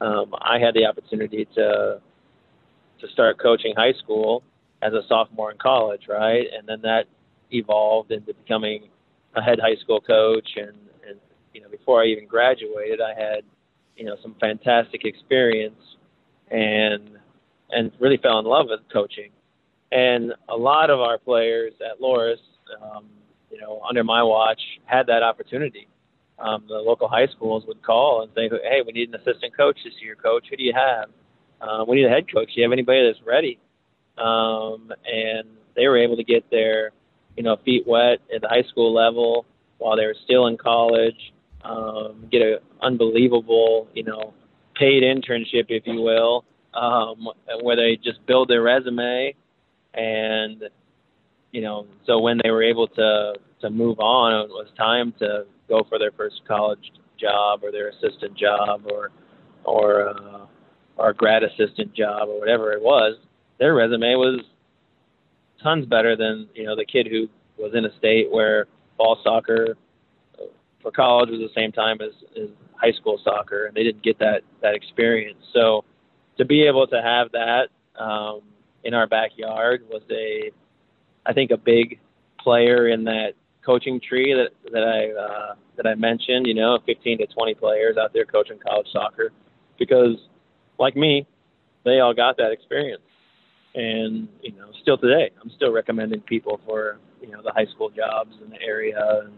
um, 0.00 0.34
I 0.40 0.58
had 0.58 0.74
the 0.74 0.86
opportunity 0.86 1.46
to 1.54 2.00
to 3.00 3.08
start 3.12 3.38
coaching 3.40 3.74
high 3.76 3.94
school 3.94 4.42
as 4.82 4.92
a 4.92 5.02
sophomore 5.08 5.50
in 5.50 5.58
college, 5.58 6.02
right? 6.08 6.46
And 6.56 6.68
then 6.68 6.82
that 6.82 7.04
evolved 7.50 8.10
into 8.10 8.34
becoming 8.34 8.88
a 9.34 9.42
head 9.42 9.58
high 9.60 9.76
school 9.76 10.00
coach, 10.00 10.48
and 10.56 10.76
and 11.08 11.18
you 11.52 11.60
know, 11.60 11.68
before 11.68 12.02
I 12.02 12.06
even 12.06 12.26
graduated, 12.26 13.00
I 13.00 13.18
had 13.18 13.42
you 13.96 14.04
know 14.04 14.16
some 14.22 14.34
fantastic 14.40 15.04
experience, 15.04 15.80
and 16.50 17.18
and 17.70 17.92
really 18.00 18.16
fell 18.16 18.38
in 18.38 18.44
love 18.44 18.66
with 18.68 18.80
coaching. 18.92 19.30
And 19.92 20.34
a 20.48 20.56
lot 20.56 20.90
of 20.90 21.00
our 21.00 21.18
players 21.18 21.72
at 21.80 22.00
Loras, 22.00 22.36
um, 22.80 23.06
you 23.50 23.60
know, 23.60 23.80
under 23.88 24.04
my 24.04 24.22
watch, 24.22 24.60
had 24.84 25.06
that 25.06 25.22
opportunity. 25.22 25.88
Um, 26.38 26.64
the 26.68 26.74
local 26.74 27.08
high 27.08 27.26
schools 27.26 27.64
would 27.66 27.82
call 27.82 28.22
and 28.22 28.30
say, 28.34 28.48
"Hey, 28.48 28.82
we 28.86 28.92
need 28.92 29.08
an 29.08 29.16
assistant 29.16 29.56
coach 29.56 29.78
this 29.84 29.94
year, 30.00 30.14
coach. 30.14 30.46
Who 30.48 30.56
do 30.56 30.62
you 30.62 30.72
have? 30.74 31.10
Uh, 31.60 31.84
we 31.86 31.96
need 31.96 32.06
a 32.06 32.08
head 32.08 32.32
coach. 32.32 32.48
Do 32.54 32.60
you 32.60 32.62
have 32.62 32.72
anybody 32.72 33.06
that's 33.06 33.24
ready?" 33.26 33.58
Um, 34.16 34.92
and 35.04 35.48
they 35.74 35.88
were 35.88 35.96
able 35.96 36.16
to 36.16 36.24
get 36.24 36.48
their, 36.50 36.92
you 37.36 37.42
know, 37.42 37.56
feet 37.64 37.86
wet 37.86 38.18
at 38.34 38.42
the 38.42 38.48
high 38.48 38.64
school 38.68 38.92
level 38.92 39.46
while 39.78 39.96
they 39.96 40.06
were 40.06 40.16
still 40.24 40.46
in 40.46 40.56
college. 40.56 41.32
Um, 41.62 42.26
get 42.30 42.42
an 42.42 42.58
unbelievable, 42.82 43.88
you 43.94 44.04
know, 44.04 44.32
paid 44.74 45.02
internship, 45.02 45.66
if 45.68 45.86
you 45.86 46.00
will, 46.00 46.44
um, 46.72 47.28
where 47.62 47.76
they 47.76 47.96
just 48.02 48.24
build 48.26 48.48
their 48.48 48.62
resume 48.62 49.34
and 49.94 50.64
you 51.52 51.60
know, 51.60 51.86
so 52.06 52.20
when 52.20 52.38
they 52.42 52.50
were 52.50 52.62
able 52.62 52.86
to 52.88 53.34
to 53.60 53.70
move 53.70 53.98
on, 54.00 54.44
it 54.44 54.48
was 54.48 54.68
time 54.76 55.12
to 55.18 55.44
go 55.68 55.84
for 55.88 55.98
their 55.98 56.12
first 56.12 56.40
college 56.46 56.92
job 57.18 57.60
or 57.62 57.70
their 57.70 57.88
assistant 57.88 58.36
job 58.36 58.86
or 58.90 59.10
or 59.64 60.08
uh, 60.10 60.46
or 60.96 61.12
grad 61.12 61.42
assistant 61.42 61.92
job 61.94 62.28
or 62.28 62.38
whatever 62.38 62.72
it 62.72 62.82
was. 62.82 63.16
Their 63.58 63.74
resume 63.74 64.14
was 64.14 64.40
tons 65.62 65.86
better 65.86 66.16
than 66.16 66.48
you 66.54 66.64
know 66.64 66.76
the 66.76 66.84
kid 66.84 67.06
who 67.06 67.28
was 67.58 67.74
in 67.74 67.84
a 67.84 67.96
state 67.98 68.30
where 68.30 68.66
ball 68.96 69.18
soccer 69.22 69.76
for 70.82 70.90
college 70.90 71.30
was 71.30 71.40
the 71.40 71.50
same 71.54 71.72
time 71.72 71.98
as, 72.00 72.12
as 72.40 72.48
high 72.74 72.92
school 72.92 73.20
soccer, 73.22 73.66
and 73.66 73.76
they 73.76 73.82
didn't 73.82 74.02
get 74.02 74.18
that 74.18 74.42
that 74.62 74.74
experience. 74.74 75.38
So 75.52 75.84
to 76.38 76.44
be 76.44 76.62
able 76.62 76.86
to 76.86 77.02
have 77.02 77.30
that 77.32 77.68
um, 77.98 78.40
in 78.84 78.94
our 78.94 79.06
backyard 79.06 79.84
was 79.90 80.02
a 80.10 80.50
I 81.26 81.32
think 81.32 81.50
a 81.50 81.56
big 81.56 81.98
player 82.38 82.88
in 82.88 83.04
that 83.04 83.34
coaching 83.64 84.00
tree 84.00 84.34
that 84.34 84.50
that 84.72 84.84
I 84.84 85.10
uh, 85.12 85.54
that 85.76 85.86
I 85.86 85.94
mentioned. 85.94 86.46
You 86.46 86.54
know, 86.54 86.78
15 86.86 87.18
to 87.18 87.26
20 87.26 87.54
players 87.54 87.96
out 87.96 88.12
there 88.12 88.24
coaching 88.24 88.58
college 88.58 88.88
soccer, 88.92 89.32
because 89.78 90.16
like 90.78 90.96
me, 90.96 91.26
they 91.84 92.00
all 92.00 92.14
got 92.14 92.36
that 92.38 92.52
experience, 92.52 93.02
and 93.74 94.28
you 94.42 94.52
know, 94.52 94.70
still 94.82 94.98
today, 94.98 95.30
I'm 95.42 95.50
still 95.56 95.72
recommending 95.72 96.20
people 96.22 96.60
for 96.66 96.98
you 97.20 97.30
know 97.30 97.42
the 97.42 97.52
high 97.52 97.66
school 97.66 97.90
jobs 97.90 98.34
in 98.42 98.50
the 98.50 98.60
area 98.62 99.22
and 99.24 99.32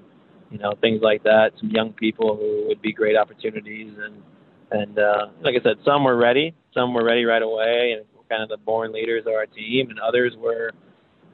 you 0.51 0.59
know 0.59 0.75
things 0.81 1.01
like 1.03 1.23
that. 1.25 1.53
Some 1.59 1.71
young 1.71 1.93
people 1.93 2.37
who 2.37 2.67
would 2.69 2.83
be 2.83 2.93
great 2.93 3.17
opportunities, 3.17 3.93
and 3.99 4.23
and 4.71 4.99
uh, 4.99 5.27
like 5.43 5.55
I 5.59 5.63
said, 5.63 5.77
some 5.85 6.05
were 6.05 6.17
ready, 6.17 6.55
some 6.75 6.95
were 6.95 7.05
ready 7.05 7.25
right 7.25 7.43
away, 7.43 7.95
and 7.97 8.07
kind 8.29 8.43
of 8.43 8.49
the 8.49 8.57
born 8.57 8.93
leaders 8.93 9.25
of 9.27 9.35
our 9.35 9.47
team, 9.47 9.91
and 9.91 9.99
others 10.01 10.33
were 10.39 10.73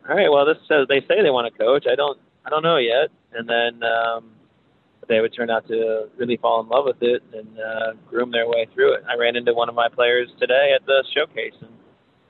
all 0.08 0.16
right, 0.16 0.30
well, 0.30 0.46
this 0.46 0.56
says 0.66 0.86
they 0.88 1.00
say 1.00 1.22
they 1.22 1.30
want 1.30 1.52
to 1.52 1.58
coach. 1.58 1.84
I 1.90 1.94
don't, 1.94 2.18
I 2.46 2.48
don't 2.48 2.62
know 2.62 2.78
yet. 2.78 3.10
And 3.32 3.46
then 3.46 3.82
um, 3.84 4.30
they 5.06 5.20
would 5.20 5.34
turn 5.36 5.50
out 5.50 5.68
to 5.68 6.08
really 6.16 6.38
fall 6.38 6.62
in 6.62 6.68
love 6.68 6.86
with 6.86 7.02
it 7.02 7.22
and 7.34 7.48
uh, 7.60 7.92
groom 8.08 8.30
their 8.30 8.48
way 8.48 8.66
through 8.72 8.94
it. 8.94 9.04
I 9.06 9.16
ran 9.16 9.36
into 9.36 9.52
one 9.52 9.68
of 9.68 9.74
my 9.74 9.88
players 9.88 10.28
today 10.40 10.72
at 10.74 10.86
the 10.86 11.04
showcase, 11.14 11.52
and 11.60 11.70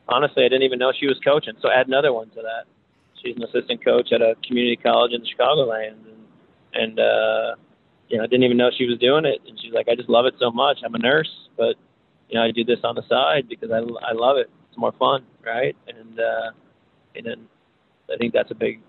honestly, 0.09 0.44
I 0.44 0.48
didn't 0.48 0.62
even 0.62 0.78
know 0.78 0.92
she 0.98 1.06
was 1.06 1.18
coaching. 1.24 1.54
So 1.61 1.70
add 1.70 1.86
another 1.86 2.12
one 2.12 2.28
to 2.30 2.42
that. 2.42 2.64
She's 3.22 3.36
an 3.36 3.42
assistant 3.42 3.84
coach 3.84 4.12
at 4.12 4.22
a 4.22 4.36
community 4.46 4.76
college 4.76 5.12
in 5.12 5.22
the 5.22 5.28
Chicagoland, 5.28 5.96
and 6.06 6.24
and 6.74 7.00
uh, 7.00 7.54
you 8.09 8.16
know, 8.16 8.24
I 8.24 8.26
didn't 8.26 8.44
even 8.44 8.56
know 8.56 8.70
she 8.76 8.86
was 8.86 8.98
doing 8.98 9.24
it. 9.24 9.40
And 9.46 9.59
she's 9.61 9.72
like, 9.72 9.88
I 9.88 9.94
just 9.94 10.09
love 10.09 10.26
it 10.26 10.34
so 10.38 10.50
much. 10.50 10.78
I'm 10.84 10.94
a 10.94 10.98
nurse, 10.98 11.30
but 11.56 11.76
you 12.28 12.38
know, 12.38 12.44
I 12.44 12.50
do 12.50 12.64
this 12.64 12.80
on 12.84 12.94
the 12.94 13.02
side 13.09 13.48
because 13.48 13.70
I 13.70 13.78
I 13.78 14.12
love 14.12 14.36
it. 14.36 14.50
It's 14.68 14.78
more 14.78 14.92
fun, 14.92 15.24
right? 15.44 15.76
And 15.88 16.20
uh, 16.20 16.50
and 17.14 17.26
then 17.26 17.48
I 18.12 18.16
think 18.16 18.32
that's 18.32 18.50
a 18.50 18.54
big, 18.54 18.80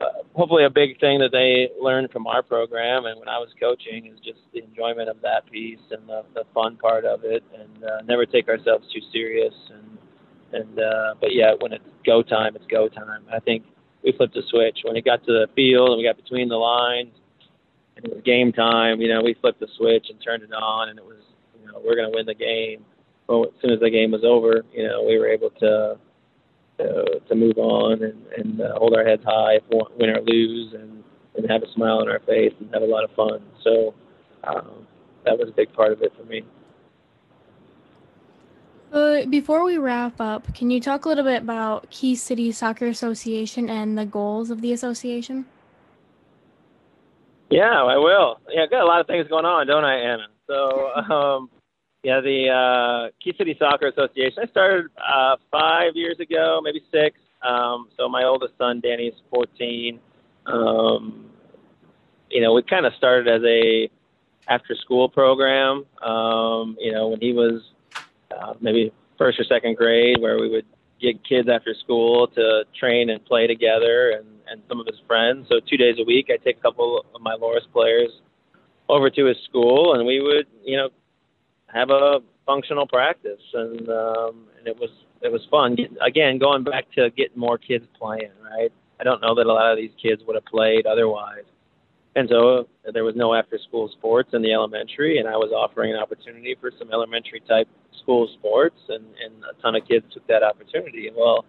uh, 0.00 0.22
hopefully 0.34 0.64
a 0.64 0.70
big 0.70 0.98
thing 1.00 1.18
that 1.20 1.32
they 1.32 1.68
learned 1.82 2.10
from 2.10 2.26
our 2.26 2.42
program. 2.42 3.04
And 3.06 3.18
when 3.18 3.28
I 3.28 3.38
was 3.38 3.48
coaching, 3.60 4.06
is 4.06 4.18
just 4.24 4.38
the 4.52 4.62
enjoyment 4.62 5.08
of 5.08 5.20
that 5.22 5.50
piece 5.50 5.80
and 5.90 6.08
the, 6.08 6.24
the 6.34 6.44
fun 6.54 6.76
part 6.76 7.04
of 7.04 7.24
it, 7.24 7.42
and 7.58 7.84
uh, 7.84 8.02
never 8.06 8.24
take 8.24 8.48
ourselves 8.48 8.86
too 8.92 9.00
serious. 9.12 9.54
And 9.72 9.95
and 10.52 10.78
uh, 10.78 11.14
but 11.20 11.34
yeah, 11.34 11.52
when 11.60 11.72
it's 11.72 11.84
go 12.04 12.22
time, 12.22 12.56
it's 12.56 12.66
go 12.66 12.88
time. 12.88 13.24
I 13.32 13.40
think 13.40 13.64
we 14.02 14.12
flipped 14.12 14.36
a 14.36 14.42
switch 14.48 14.78
when 14.84 14.96
it 14.96 15.04
got 15.04 15.24
to 15.26 15.32
the 15.32 15.48
field 15.54 15.90
and 15.90 15.98
we 15.98 16.04
got 16.04 16.16
between 16.16 16.48
the 16.48 16.56
lines 16.56 17.12
and 17.96 18.04
it 18.04 18.14
was 18.14 18.22
game 18.24 18.52
time. 18.52 19.00
You 19.00 19.08
know, 19.12 19.22
we 19.22 19.34
flipped 19.34 19.60
the 19.60 19.68
switch 19.76 20.06
and 20.10 20.20
turned 20.22 20.42
it 20.42 20.52
on, 20.52 20.90
and 20.90 20.98
it 20.98 21.04
was 21.04 21.18
you 21.60 21.66
know 21.66 21.80
we're 21.84 21.94
to 21.96 22.10
win 22.12 22.26
the 22.26 22.34
game. 22.34 22.84
Well, 23.26 23.44
as 23.44 23.60
soon 23.60 23.72
as 23.72 23.80
the 23.80 23.90
game 23.90 24.12
was 24.12 24.22
over, 24.24 24.62
you 24.72 24.86
know, 24.86 25.02
we 25.02 25.18
were 25.18 25.28
able 25.28 25.50
to 25.50 25.98
to, 26.78 27.20
to 27.26 27.34
move 27.34 27.56
on 27.56 28.02
and, 28.02 28.22
and 28.36 28.60
uh, 28.60 28.74
hold 28.76 28.94
our 28.94 29.04
heads 29.04 29.24
high, 29.24 29.58
win 29.70 30.10
or 30.10 30.20
lose, 30.20 30.74
and, 30.74 31.02
and 31.34 31.50
have 31.50 31.62
a 31.62 31.72
smile 31.72 32.00
on 32.00 32.08
our 32.10 32.20
face 32.20 32.52
and 32.60 32.68
have 32.74 32.82
a 32.82 32.86
lot 32.86 33.02
of 33.02 33.10
fun. 33.12 33.40
So 33.64 33.94
um, 34.44 34.86
that 35.24 35.38
was 35.38 35.48
a 35.48 35.52
big 35.52 35.72
part 35.72 35.92
of 35.92 36.02
it 36.02 36.12
for 36.18 36.24
me. 36.24 36.42
Uh, 38.96 39.26
before 39.26 39.62
we 39.62 39.76
wrap 39.76 40.18
up, 40.22 40.54
can 40.54 40.70
you 40.70 40.80
talk 40.80 41.04
a 41.04 41.08
little 41.08 41.22
bit 41.22 41.42
about 41.42 41.90
Key 41.90 42.16
City 42.16 42.50
Soccer 42.50 42.86
Association 42.86 43.68
and 43.68 43.98
the 43.98 44.06
goals 44.06 44.50
of 44.50 44.62
the 44.62 44.72
association? 44.72 45.44
Yeah, 47.50 47.84
I 47.84 47.98
will. 47.98 48.40
Yeah, 48.48 48.62
I've 48.62 48.70
got 48.70 48.82
a 48.82 48.86
lot 48.86 49.02
of 49.02 49.06
things 49.06 49.28
going 49.28 49.44
on, 49.44 49.66
don't 49.66 49.84
I, 49.84 49.96
Anna? 49.96 50.28
So, 50.46 50.94
um, 51.12 51.50
yeah, 52.04 52.22
the 52.22 52.48
uh, 52.48 53.10
Key 53.22 53.34
City 53.36 53.54
Soccer 53.58 53.88
Association. 53.88 54.38
I 54.42 54.46
started 54.46 54.86
uh, 54.96 55.36
five 55.50 55.94
years 55.94 56.18
ago, 56.18 56.62
maybe 56.64 56.80
six. 56.90 57.18
Um, 57.42 57.90
so 57.98 58.08
my 58.08 58.24
oldest 58.24 58.54
son, 58.56 58.80
Danny, 58.80 59.08
is 59.08 59.14
14. 59.28 60.00
Um, 60.46 61.26
you 62.30 62.40
know, 62.40 62.54
we 62.54 62.62
kind 62.62 62.86
of 62.86 62.94
started 62.94 63.28
as 63.28 63.42
a 63.44 63.90
after-school 64.48 65.10
program. 65.10 65.84
Um, 66.02 66.78
you 66.80 66.92
know, 66.92 67.08
when 67.08 67.20
he 67.20 67.34
was 67.34 67.60
uh, 68.30 68.54
maybe 68.60 68.92
first 69.18 69.38
or 69.40 69.44
second 69.44 69.76
grade, 69.76 70.20
where 70.20 70.38
we 70.38 70.48
would 70.48 70.66
get 71.00 71.22
kids 71.24 71.48
after 71.48 71.74
school 71.74 72.28
to 72.28 72.64
train 72.78 73.10
and 73.10 73.24
play 73.24 73.46
together, 73.46 74.10
and 74.10 74.26
and 74.48 74.62
some 74.68 74.80
of 74.80 74.86
his 74.86 74.96
friends. 75.06 75.46
So 75.48 75.60
two 75.68 75.76
days 75.76 75.96
a 75.98 76.04
week, 76.04 76.26
I 76.30 76.36
take 76.42 76.58
a 76.58 76.60
couple 76.60 77.04
of 77.14 77.20
my 77.20 77.36
Loras 77.36 77.70
players 77.72 78.10
over 78.88 79.10
to 79.10 79.24
his 79.26 79.36
school, 79.48 79.94
and 79.94 80.06
we 80.06 80.20
would, 80.20 80.46
you 80.64 80.76
know, 80.76 80.90
have 81.66 81.90
a 81.90 82.20
functional 82.46 82.86
practice, 82.86 83.42
and 83.54 83.88
um, 83.88 84.46
and 84.58 84.66
it 84.66 84.78
was 84.78 84.90
it 85.22 85.32
was 85.32 85.42
fun. 85.50 85.76
Again, 86.04 86.38
going 86.38 86.64
back 86.64 86.90
to 86.92 87.10
getting 87.10 87.38
more 87.38 87.58
kids 87.58 87.84
playing, 87.98 88.30
right? 88.42 88.72
I 89.00 89.04
don't 89.04 89.20
know 89.20 89.34
that 89.34 89.46
a 89.46 89.52
lot 89.52 89.72
of 89.72 89.76
these 89.76 89.90
kids 90.00 90.22
would 90.26 90.36
have 90.36 90.44
played 90.46 90.86
otherwise. 90.86 91.44
And 92.16 92.30
so 92.30 92.66
there 92.94 93.04
was 93.04 93.14
no 93.14 93.34
after 93.34 93.58
school 93.68 93.90
sports 93.90 94.30
in 94.32 94.40
the 94.40 94.50
elementary, 94.54 95.18
and 95.18 95.28
I 95.28 95.36
was 95.36 95.52
offering 95.52 95.92
an 95.92 95.98
opportunity 95.98 96.56
for 96.58 96.72
some 96.78 96.90
elementary 96.90 97.40
type 97.46 97.68
school 98.00 98.26
sports, 98.38 98.80
and, 98.88 99.04
and 99.22 99.44
a 99.44 99.60
ton 99.60 99.76
of 99.76 99.86
kids 99.86 100.06
took 100.14 100.26
that 100.26 100.42
opportunity. 100.42 101.10
Well, 101.14 101.44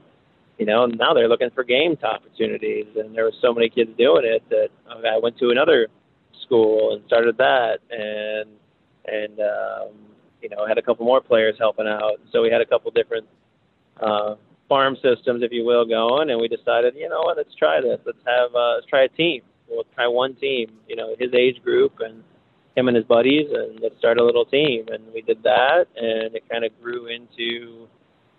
you 0.57 0.65
know, 0.65 0.85
now 0.85 1.13
they're 1.13 1.29
looking 1.29 1.51
for 1.51 1.63
games 1.63 2.03
opportunities, 2.03 2.87
and 2.97 3.15
there 3.15 3.23
were 3.23 3.33
so 3.41 3.53
many 3.53 3.69
kids 3.69 3.91
doing 3.97 4.25
it 4.25 4.43
that 4.49 4.67
I 4.89 5.17
went 5.23 5.37
to 5.37 5.51
another 5.51 5.87
school 6.43 6.95
and 6.95 7.03
started 7.07 7.37
that, 7.37 7.79
and 7.89 8.49
and 9.05 9.39
um, 9.39 9.95
you 10.41 10.49
know 10.49 10.67
had 10.67 10.77
a 10.77 10.81
couple 10.81 11.05
more 11.05 11.21
players 11.21 11.55
helping 11.57 11.87
out. 11.87 12.19
So 12.33 12.41
we 12.41 12.51
had 12.51 12.59
a 12.59 12.65
couple 12.65 12.91
different 12.91 13.25
uh, 14.01 14.35
farm 14.67 14.95
systems, 14.95 15.43
if 15.43 15.53
you 15.53 15.63
will, 15.63 15.85
going, 15.85 16.29
and 16.29 16.41
we 16.41 16.49
decided, 16.49 16.95
you 16.97 17.07
know 17.07 17.21
what, 17.21 17.37
let's 17.37 17.55
try 17.55 17.79
this. 17.79 17.99
Let's 18.05 18.19
have 18.25 18.53
uh, 18.53 18.75
let's 18.75 18.87
try 18.87 19.03
a 19.03 19.07
team 19.07 19.43
we'll 19.69 19.85
try 19.95 20.07
one 20.07 20.35
team, 20.35 20.71
you 20.87 20.95
know, 20.95 21.15
his 21.19 21.33
age 21.33 21.61
group 21.63 21.99
and 21.99 22.23
him 22.75 22.87
and 22.87 22.95
his 22.95 23.05
buddies, 23.05 23.47
and 23.51 23.79
let's 23.81 23.97
start 23.97 24.19
a 24.19 24.23
little 24.23 24.45
team. 24.45 24.85
And 24.89 25.03
we 25.13 25.21
did 25.21 25.41
that, 25.43 25.85
and 25.95 26.35
it 26.35 26.43
kind 26.49 26.63
of 26.63 26.71
grew 26.81 27.07
into, 27.07 27.87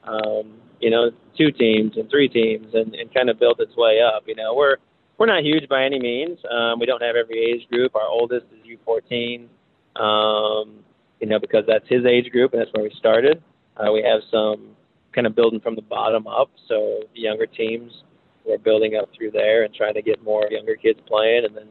um, 0.05 0.55
you 0.81 0.91
know, 0.91 1.11
two 1.37 1.51
teams 1.51 1.97
and 1.97 2.09
three 2.09 2.29
teams, 2.29 2.73
and, 2.73 2.95
and 2.95 3.13
kind 3.13 3.29
of 3.29 3.39
built 3.41 3.61
its 3.61 3.77
way 3.77 4.01
up. 4.01 4.23
You 4.27 4.37
know, 4.37 4.55
we're 4.55 4.77
we're 5.19 5.27
not 5.27 5.43
huge 5.43 5.69
by 5.69 5.85
any 5.85 5.99
means. 5.99 6.39
Um, 6.51 6.79
we 6.79 6.87
don't 6.87 7.03
have 7.03 7.17
every 7.17 7.39
age 7.39 7.69
group. 7.69 7.97
Our 7.97 8.07
oldest 8.07 8.47
is 8.53 8.79
U14, 8.87 9.49
um, 9.97 10.85
you 11.21 11.27
know, 11.27 11.41
because 11.41 11.65
that's 11.67 11.89
his 11.89 12.05
age 12.07 12.31
group, 12.31 12.53
and 12.53 12.63
that's 12.63 12.71
where 12.73 12.85
we 12.85 12.93
started. 12.97 13.43
Uh, 13.77 13.91
we 13.93 14.03
have 14.03 14.21
some 14.31 14.77
kind 15.13 15.27
of 15.27 15.35
building 15.35 15.61
from 15.61 15.75
the 15.75 15.83
bottom 15.83 16.29
up, 16.29 16.51
so 16.69 17.01
the 17.15 17.21
younger 17.21 17.47
teams 17.47 18.05
we're 18.49 18.59
building 18.59 18.97
up 18.97 19.09
through 19.17 19.31
there 19.33 19.65
and 19.65 19.75
trying 19.75 19.95
to 19.95 20.03
get 20.03 20.23
more 20.23 20.49
younger 20.51 20.75
kids 20.75 20.99
playing, 21.07 21.45
and 21.45 21.57
then 21.57 21.69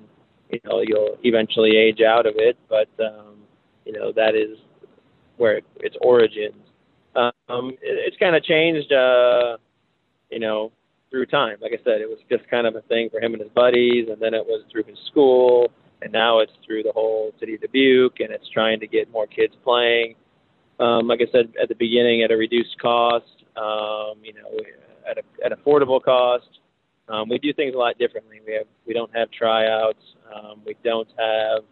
you 0.50 0.60
know 0.66 0.82
you'll 0.86 1.18
eventually 1.24 1.76
age 1.76 2.02
out 2.02 2.26
of 2.26 2.36
it. 2.38 2.58
But 2.70 2.90
um, 3.04 3.36
you 3.86 3.94
know 3.94 4.12
that 4.14 4.36
is 4.36 4.58
where 5.38 5.58
it, 5.58 5.66
its 5.78 5.96
origins. 6.02 6.56
Um, 7.16 7.72
it, 7.82 7.98
it's 8.06 8.18
kind 8.18 8.36
of 8.36 8.44
changed, 8.44 8.92
uh, 8.92 9.58
you 10.30 10.40
know, 10.40 10.72
through 11.10 11.26
time. 11.28 11.58
Like 11.62 11.72
I 11.74 11.84
said, 11.84 12.02
it 12.02 12.10
was 12.10 12.20
just 12.30 12.48
kind 12.50 12.68
of 12.68 12.76
a 12.76 12.82
thing 12.82 13.10
for 13.10 13.20
him 13.20 13.34
and 13.34 13.42
his 13.42 13.52
buddies, 13.52 14.08
and 14.10 14.22
then 14.22 14.34
it 14.34 14.46
was 14.46 14.64
through 14.72 14.84
his 14.84 14.98
school, 15.10 15.72
and 16.02 16.12
now 16.12 16.40
it's 16.40 16.52
through 16.66 16.84
the 16.84 16.92
whole 16.92 17.34
city 17.40 17.56
of 17.56 17.62
Dubuque, 17.62 18.20
and 18.20 18.32
it's 18.32 18.48
trying 18.50 18.80
to 18.82 18.88
get 18.88 19.12
more 19.12 19.26
kids 19.26 19.56
playing. 19.64 20.16
Um, 20.80 21.08
like 21.08 21.22
I 21.22 21.32
said 21.32 21.54
at 21.62 21.70
the 21.70 21.76
beginning, 21.76 22.22
at 22.22 22.32
a 22.32 22.38
reduced 22.38 22.80
cost, 22.80 23.26
um, 23.56 24.22
you 24.22 24.34
know, 24.34 24.48
at 25.10 25.18
a 25.18 25.24
at 25.44 25.58
affordable 25.58 26.02
cost. 26.02 26.60
Um, 27.10 27.30
we 27.30 27.38
do 27.40 27.54
things 27.54 27.74
a 27.74 27.78
lot 27.78 27.98
differently. 27.98 28.42
We 28.46 28.54
have 28.54 28.68
we 28.86 28.94
don't 28.94 29.16
have 29.16 29.32
tryouts. 29.32 30.02
Um, 30.34 30.62
we 30.66 30.76
don't 30.84 31.08
have 31.18 31.64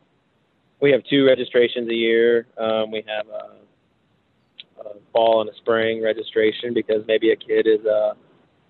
we 0.81 0.91
have 0.91 1.01
two 1.09 1.25
registrations 1.25 1.89
a 1.89 1.93
year. 1.93 2.47
Um, 2.57 2.91
we 2.91 3.03
have 3.07 3.27
a, 3.27 4.88
a 4.88 4.93
fall 5.11 5.41
and 5.41 5.49
a 5.49 5.55
spring 5.57 6.01
registration 6.01 6.73
because 6.73 7.03
maybe 7.07 7.31
a 7.31 7.36
kid 7.36 7.67
is 7.67 7.86
a, 7.86 8.15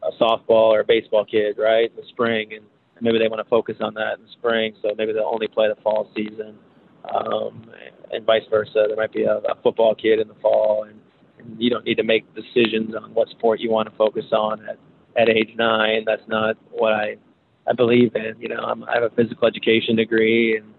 a 0.03 0.11
softball 0.19 0.71
or 0.71 0.81
a 0.81 0.85
baseball 0.85 1.25
kid, 1.25 1.57
right? 1.57 1.89
In 1.89 1.95
the 1.95 2.07
spring, 2.09 2.53
and 2.53 2.65
maybe 3.01 3.19
they 3.19 3.27
want 3.27 3.43
to 3.43 3.49
focus 3.49 3.77
on 3.81 3.93
that 3.95 4.17
in 4.17 4.25
the 4.25 4.31
spring, 4.31 4.75
so 4.81 4.89
maybe 4.97 5.13
they'll 5.13 5.23
only 5.31 5.47
play 5.47 5.67
the 5.67 5.81
fall 5.81 6.09
season, 6.15 6.57
um, 7.13 7.69
and 8.11 8.25
vice 8.25 8.43
versa. 8.49 8.85
There 8.87 8.95
might 8.95 9.13
be 9.13 9.23
a, 9.23 9.37
a 9.37 9.55
football 9.63 9.95
kid 9.95 10.19
in 10.19 10.27
the 10.27 10.35
fall, 10.35 10.83
and, 10.83 10.99
and 11.39 11.61
you 11.61 11.69
don't 11.69 11.85
need 11.85 11.97
to 11.97 12.03
make 12.03 12.25
decisions 12.35 12.95
on 12.95 13.13
what 13.13 13.29
sport 13.29 13.59
you 13.59 13.69
want 13.69 13.89
to 13.89 13.95
focus 13.95 14.25
on 14.31 14.67
at 14.67 14.77
at 15.17 15.29
age 15.29 15.53
nine. 15.55 16.03
That's 16.05 16.27
not 16.27 16.57
what 16.71 16.93
I 16.93 17.17
I 17.67 17.73
believe 17.73 18.15
in. 18.15 18.35
You 18.39 18.49
know, 18.49 18.59
I'm, 18.59 18.83
I 18.83 18.93
have 18.93 19.03
a 19.03 19.09
physical 19.09 19.47
education 19.47 19.95
degree 19.95 20.57
and 20.57 20.73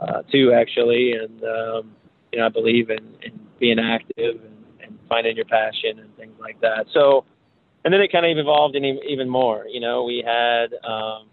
uh, 0.00 0.22
two 0.30 0.52
actually, 0.52 1.12
and 1.12 1.42
um, 1.42 1.94
you 2.32 2.38
know 2.38 2.46
I 2.46 2.48
believe 2.48 2.90
in, 2.90 3.04
in 3.22 3.38
being 3.58 3.78
active 3.78 4.36
and, 4.44 4.64
and 4.82 4.98
finding 5.08 5.36
your 5.36 5.46
passion 5.46 5.98
and 5.98 6.16
things 6.16 6.34
like 6.40 6.60
that. 6.60 6.86
So, 6.94 7.24
and 7.84 7.92
then 7.92 8.00
it 8.00 8.12
kind 8.12 8.26
of 8.26 8.38
evolved 8.38 8.76
in 8.76 8.84
even 8.84 9.28
more. 9.28 9.66
You 9.68 9.80
know, 9.80 10.04
we 10.04 10.22
had 10.24 10.74
um, 10.88 11.26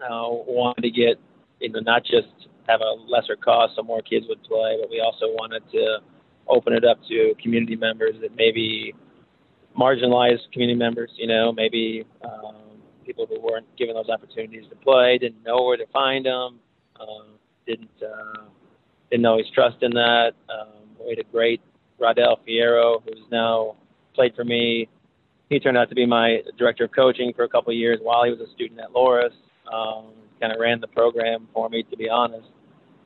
uh, 0.00 0.28
wanted 0.30 0.82
to 0.82 0.90
get 0.90 1.18
you 1.60 1.70
know 1.70 1.80
not 1.80 2.04
just 2.04 2.28
have 2.68 2.80
a 2.80 2.94
lesser 3.08 3.36
cost 3.36 3.74
so 3.76 3.82
more 3.82 4.02
kids 4.02 4.26
would 4.28 4.42
play, 4.42 4.76
but 4.80 4.90
we 4.90 5.00
also 5.00 5.26
wanted 5.26 5.62
to 5.72 5.98
open 6.48 6.72
it 6.72 6.84
up 6.84 6.98
to 7.08 7.34
community 7.42 7.76
members 7.76 8.14
that 8.20 8.34
maybe 8.36 8.94
marginalized 9.78 10.50
community 10.52 10.78
members, 10.78 11.10
you 11.16 11.26
know, 11.26 11.52
maybe 11.52 12.04
um, 12.24 12.56
people 13.04 13.26
who 13.26 13.40
weren't 13.40 13.66
given 13.76 13.94
those 13.94 14.08
opportunities 14.08 14.64
to 14.70 14.76
play, 14.76 15.18
didn't 15.18 15.42
know 15.44 15.62
where 15.62 15.76
to 15.76 15.86
find 15.92 16.26
them, 16.26 16.58
um, 17.00 17.26
didn't 17.66 17.90
uh, 18.02 18.42
didn't 19.10 19.26
always 19.26 19.46
trust 19.54 19.76
in 19.82 19.92
that. 19.92 20.32
Um, 20.48 20.72
we 21.00 21.10
had 21.10 21.18
a 21.18 21.30
great 21.30 21.60
Rodell 22.00 22.38
Fierro, 22.46 23.02
who's 23.04 23.24
now 23.30 23.76
played 24.14 24.34
for 24.34 24.44
me. 24.44 24.88
He 25.48 25.60
turned 25.60 25.76
out 25.76 25.88
to 25.90 25.94
be 25.94 26.06
my 26.06 26.40
director 26.58 26.84
of 26.84 26.92
coaching 26.92 27.32
for 27.34 27.44
a 27.44 27.48
couple 27.48 27.70
of 27.70 27.76
years 27.76 27.98
while 28.02 28.24
he 28.24 28.30
was 28.30 28.40
a 28.40 28.50
student 28.52 28.80
at 28.80 28.90
Loras. 28.90 29.30
Um, 29.72 30.06
kind 30.40 30.52
of 30.52 30.58
ran 30.60 30.80
the 30.80 30.88
program 30.88 31.48
for 31.54 31.68
me, 31.68 31.82
to 31.84 31.96
be 31.96 32.08
honest. 32.08 32.48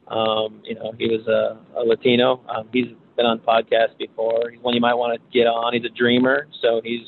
Um, 0.09 0.61
you 0.65 0.75
know, 0.75 0.93
he 0.99 1.07
was 1.07 1.27
a, 1.29 1.59
a 1.79 1.83
Latino. 1.85 2.41
Um, 2.49 2.69
he's 2.73 2.89
been 3.21 3.27
on 3.27 3.39
podcasts 3.41 3.97
before. 3.99 4.51
He's 4.51 4.61
one 4.61 4.75
you 4.75 4.81
might 4.81 4.95
want 4.95 5.21
to 5.21 5.39
get 5.39 5.47
on. 5.47 5.75
He's 5.75 5.85
a 5.85 5.95
dreamer, 5.95 6.47
so 6.63 6.81
he's, 6.83 7.07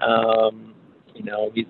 um, 0.00 0.74
you 1.14 1.22
know, 1.22 1.50
he's 1.54 1.66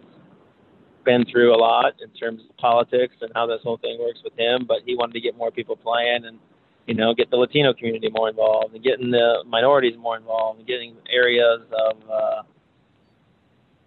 been 1.05 1.25
through 1.25 1.55
a 1.55 1.59
lot 1.59 1.95
in 2.01 2.11
terms 2.11 2.43
of 2.49 2.57
politics 2.57 3.15
and 3.21 3.33
how 3.35 3.47
this 3.47 3.61
whole 3.65 3.79
thing 3.79 3.99
works 3.99 4.21
with 4.23 4.39
him. 4.39 4.65
But 4.67 4.79
he 4.87 4.95
wanted 4.95 5.15
to 5.15 5.21
get 5.21 5.37
more 5.37 5.51
people 5.51 5.75
playing 5.75 6.25
and, 6.27 6.39
you 6.87 6.95
know, 6.95 7.15
get 7.15 7.31
the 7.31 7.37
Latino 7.37 7.75
community 7.75 8.09
more 8.11 8.29
involved 8.29 8.75
and 8.75 8.85
getting 8.85 9.11
the 9.11 9.43
minorities 9.47 9.97
more 9.99 10.17
involved 10.17 10.61
and 10.61 10.69
getting 10.69 10.95
areas 11.13 11.63
of 11.73 11.97
uh, 12.09 12.43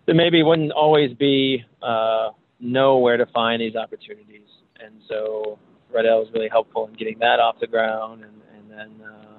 that 0.05 0.15
maybe 0.15 0.43
wouldn't 0.43 0.73
always 0.73 1.13
be 1.13 1.63
uh, 1.81 2.29
know 2.59 2.97
where 2.97 3.17
to 3.17 3.25
find 3.27 3.61
these 3.61 3.75
opportunities. 3.75 4.49
And 4.83 4.95
so 5.07 5.59
Red 5.93 6.05
L 6.05 6.19
was 6.19 6.29
really 6.33 6.49
helpful 6.49 6.87
in 6.87 6.93
getting 6.93 7.19
that 7.19 7.39
off 7.39 7.59
the 7.61 7.67
ground. 7.67 8.23
And, 8.23 8.41
and 8.57 8.69
then 8.69 9.07
uh, 9.07 9.30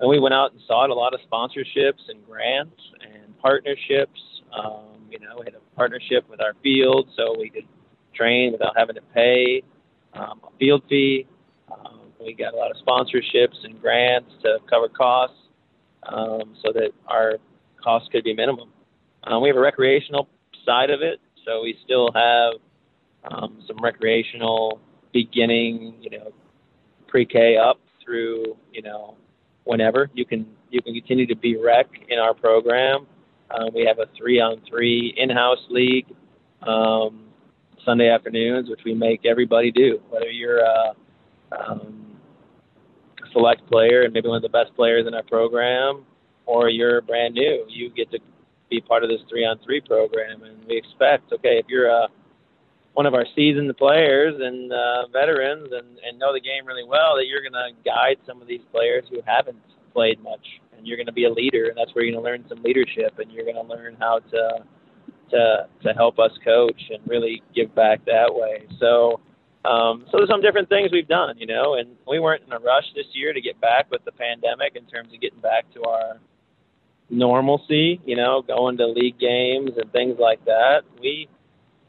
and 0.00 0.08
we 0.08 0.18
went 0.18 0.34
out 0.34 0.52
and 0.52 0.60
sought 0.66 0.90
a 0.90 0.94
lot 0.94 1.14
of 1.14 1.20
sponsorships 1.30 2.08
and 2.08 2.24
grants 2.26 2.80
and 3.02 3.36
partnerships. 3.38 4.20
Um, 4.52 5.06
you 5.10 5.18
know, 5.18 5.36
we 5.38 5.44
had 5.44 5.54
a 5.54 5.76
partnership 5.76 6.28
with 6.30 6.40
our 6.40 6.54
field 6.62 7.08
so 7.16 7.36
we 7.38 7.50
could 7.50 7.66
train 8.14 8.52
without 8.52 8.76
having 8.76 8.94
to 8.96 9.02
pay 9.14 9.62
um, 10.14 10.40
a 10.44 10.56
field 10.58 10.82
fee. 10.88 11.26
Um, 11.70 12.00
we 12.20 12.34
got 12.34 12.54
a 12.54 12.56
lot 12.56 12.70
of 12.70 12.76
sponsorships 12.84 13.64
and 13.64 13.80
grants 13.80 14.30
to 14.42 14.58
cover 14.68 14.88
costs 14.88 15.36
um, 16.04 16.54
so 16.64 16.72
that 16.72 16.90
our 17.06 17.34
costs 17.82 18.08
could 18.10 18.24
be 18.24 18.34
minimum. 18.34 18.70
Um, 19.24 19.42
we 19.42 19.48
have 19.48 19.56
a 19.56 19.60
recreational 19.60 20.28
side 20.64 20.90
of 20.90 21.02
it, 21.02 21.20
so 21.44 21.62
we 21.62 21.76
still 21.84 22.10
have 22.12 22.54
um, 23.30 23.62
some 23.66 23.78
recreational 23.82 24.80
beginning, 25.12 25.94
you 26.00 26.10
know, 26.10 26.32
pre-K 27.08 27.56
up 27.56 27.80
through, 28.04 28.56
you 28.72 28.82
know, 28.82 29.16
whenever 29.68 30.08
you 30.14 30.24
can 30.24 30.46
you 30.70 30.80
can 30.80 30.94
continue 30.94 31.26
to 31.26 31.36
be 31.36 31.56
rec 31.56 31.86
in 32.08 32.18
our 32.18 32.32
program. 32.32 33.06
Um, 33.50 33.68
we 33.74 33.84
have 33.86 33.98
a 33.98 34.06
three-on-three 34.16 35.14
in-house 35.16 35.64
league 35.70 36.06
um, 36.66 37.24
Sunday 37.84 38.10
afternoons, 38.10 38.68
which 38.68 38.80
we 38.84 38.94
make 38.94 39.24
everybody 39.24 39.70
do, 39.70 40.00
whether 40.10 40.30
you're 40.30 40.60
a 40.60 40.94
um, 41.58 42.18
select 43.32 43.66
player 43.70 44.02
and 44.02 44.12
maybe 44.12 44.28
one 44.28 44.36
of 44.36 44.42
the 44.42 44.48
best 44.48 44.74
players 44.74 45.06
in 45.06 45.14
our 45.14 45.22
program, 45.22 46.04
or 46.46 46.68
you're 46.68 47.00
brand 47.02 47.34
new. 47.34 47.64
You 47.68 47.90
get 47.90 48.10
to 48.10 48.18
be 48.70 48.80
part 48.80 49.04
of 49.04 49.10
this 49.10 49.20
three-on-three 49.28 49.82
program, 49.82 50.42
and 50.42 50.56
we 50.66 50.76
expect, 50.76 51.32
okay, 51.32 51.58
if 51.58 51.66
you're 51.68 51.88
a 51.88 52.08
one 52.98 53.06
of 53.06 53.14
our 53.14 53.26
seasoned 53.36 53.70
players 53.76 54.34
and 54.40 54.72
uh, 54.72 55.06
veterans 55.12 55.68
and, 55.70 55.86
and 56.02 56.18
know 56.18 56.32
the 56.32 56.40
game 56.40 56.66
really 56.66 56.82
well, 56.82 57.14
that 57.14 57.26
you're 57.28 57.40
going 57.40 57.52
to 57.52 57.70
guide 57.88 58.16
some 58.26 58.42
of 58.42 58.48
these 58.48 58.62
players 58.72 59.04
who 59.08 59.20
haven't 59.24 59.62
played 59.92 60.20
much, 60.20 60.44
and 60.76 60.84
you're 60.84 60.96
going 60.96 61.06
to 61.06 61.12
be 61.12 61.24
a 61.24 61.30
leader, 61.30 61.66
and 61.68 61.78
that's 61.78 61.94
where 61.94 62.04
you're 62.04 62.12
going 62.12 62.24
to 62.24 62.28
learn 62.28 62.44
some 62.48 62.60
leadership, 62.64 63.16
and 63.20 63.30
you're 63.30 63.44
going 63.44 63.54
to 63.54 63.62
learn 63.62 63.96
how 64.00 64.18
to 64.18 64.64
to 65.30 65.68
to 65.84 65.92
help 65.92 66.18
us 66.18 66.32
coach 66.44 66.82
and 66.90 66.98
really 67.06 67.40
give 67.54 67.72
back 67.72 68.04
that 68.06 68.34
way. 68.34 68.66
So. 68.80 69.20
Um, 69.64 70.04
so 70.06 70.18
there's 70.18 70.30
some 70.30 70.40
different 70.40 70.68
things 70.68 70.90
we've 70.92 71.08
done, 71.08 71.36
you 71.36 71.46
know, 71.46 71.74
and 71.74 71.96
we 72.06 72.20
weren't 72.20 72.42
in 72.46 72.52
a 72.52 72.60
rush 72.60 72.86
this 72.94 73.06
year 73.12 73.32
to 73.34 73.40
get 73.40 73.60
back 73.60 73.90
with 73.90 74.02
the 74.04 74.12
pandemic 74.12 74.76
in 74.76 74.86
terms 74.86 75.12
of 75.12 75.20
getting 75.20 75.40
back 75.40 75.64
to 75.74 75.82
our 75.82 76.20
normalcy, 77.10 78.00
you 78.06 78.16
know, 78.16 78.40
going 78.40 78.78
to 78.78 78.86
league 78.86 79.18
games 79.18 79.72
and 79.76 79.92
things 79.92 80.16
like 80.18 80.42
that. 80.46 80.82
We 81.02 81.28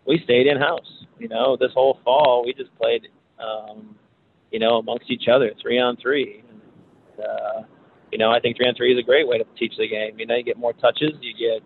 we 0.05 0.21
stayed 0.23 0.47
in 0.47 0.57
house. 0.57 1.05
You 1.19 1.27
know, 1.27 1.57
this 1.59 1.71
whole 1.73 1.99
fall 2.03 2.43
we 2.45 2.53
just 2.53 2.75
played, 2.77 3.07
um, 3.39 3.95
you 4.51 4.59
know, 4.59 4.77
amongst 4.77 5.11
each 5.11 5.27
other, 5.27 5.51
three 5.61 5.79
on 5.79 5.97
three. 5.97 6.43
And, 6.49 7.25
uh, 7.25 7.61
you 8.11 8.17
know, 8.17 8.31
I 8.31 8.39
think 8.39 8.57
three 8.57 8.67
on 8.67 8.75
three 8.75 8.93
is 8.93 8.99
a 8.99 9.05
great 9.05 9.27
way 9.27 9.37
to 9.37 9.45
teach 9.57 9.73
the 9.77 9.87
game. 9.87 10.17
You 10.17 10.25
know, 10.25 10.35
you 10.35 10.43
get 10.43 10.57
more 10.57 10.73
touches, 10.73 11.11
you 11.21 11.33
get 11.33 11.61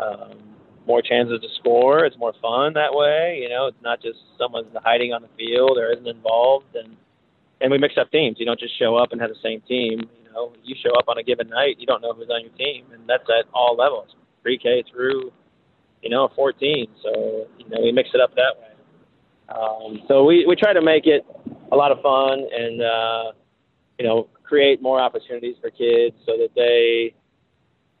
um, 0.00 0.38
more 0.86 1.02
chances 1.02 1.40
to 1.40 1.48
score. 1.60 2.04
It's 2.04 2.16
more 2.18 2.32
fun 2.40 2.72
that 2.74 2.94
way. 2.94 3.38
You 3.42 3.48
know, 3.48 3.66
it's 3.66 3.82
not 3.82 4.00
just 4.00 4.18
someone's 4.38 4.74
hiding 4.82 5.12
on 5.12 5.22
the 5.22 5.28
field 5.36 5.78
or 5.78 5.92
isn't 5.92 6.08
involved. 6.08 6.74
And 6.74 6.96
and 7.60 7.70
we 7.70 7.78
mix 7.78 7.94
up 7.98 8.10
teams. 8.10 8.36
You 8.38 8.46
don't 8.46 8.60
just 8.60 8.78
show 8.78 8.96
up 8.96 9.12
and 9.12 9.20
have 9.20 9.30
the 9.30 9.40
same 9.42 9.60
team. 9.62 10.00
You 10.00 10.32
know, 10.32 10.52
you 10.62 10.76
show 10.82 10.92
up 10.98 11.08
on 11.08 11.18
a 11.18 11.22
given 11.22 11.48
night, 11.48 11.76
you 11.78 11.86
don't 11.86 12.02
know 12.02 12.12
who's 12.12 12.28
on 12.30 12.42
your 12.42 12.52
team, 12.52 12.86
and 12.92 13.08
that's 13.08 13.24
at 13.28 13.46
all 13.54 13.76
levels, 13.76 14.14
pre-K 14.42 14.84
through, 14.92 15.32
you 16.02 16.10
know, 16.10 16.28
14. 16.36 16.86
So 17.02 17.46
you 17.58 17.68
know, 17.68 17.82
we 17.82 17.92
mix 17.92 18.10
it 18.14 18.20
up 18.20 18.34
that 18.34 18.54
way. 18.60 18.76
Um, 19.48 20.02
so 20.08 20.24
we 20.24 20.44
we 20.46 20.56
try 20.56 20.72
to 20.72 20.82
make 20.82 21.06
it 21.06 21.24
a 21.72 21.76
lot 21.76 21.92
of 21.92 22.00
fun 22.02 22.46
and 22.52 22.82
uh, 22.82 23.32
you 23.98 24.06
know 24.06 24.28
create 24.42 24.82
more 24.82 25.00
opportunities 25.00 25.56
for 25.60 25.70
kids 25.70 26.16
so 26.24 26.36
that 26.36 26.50
they 26.54 27.14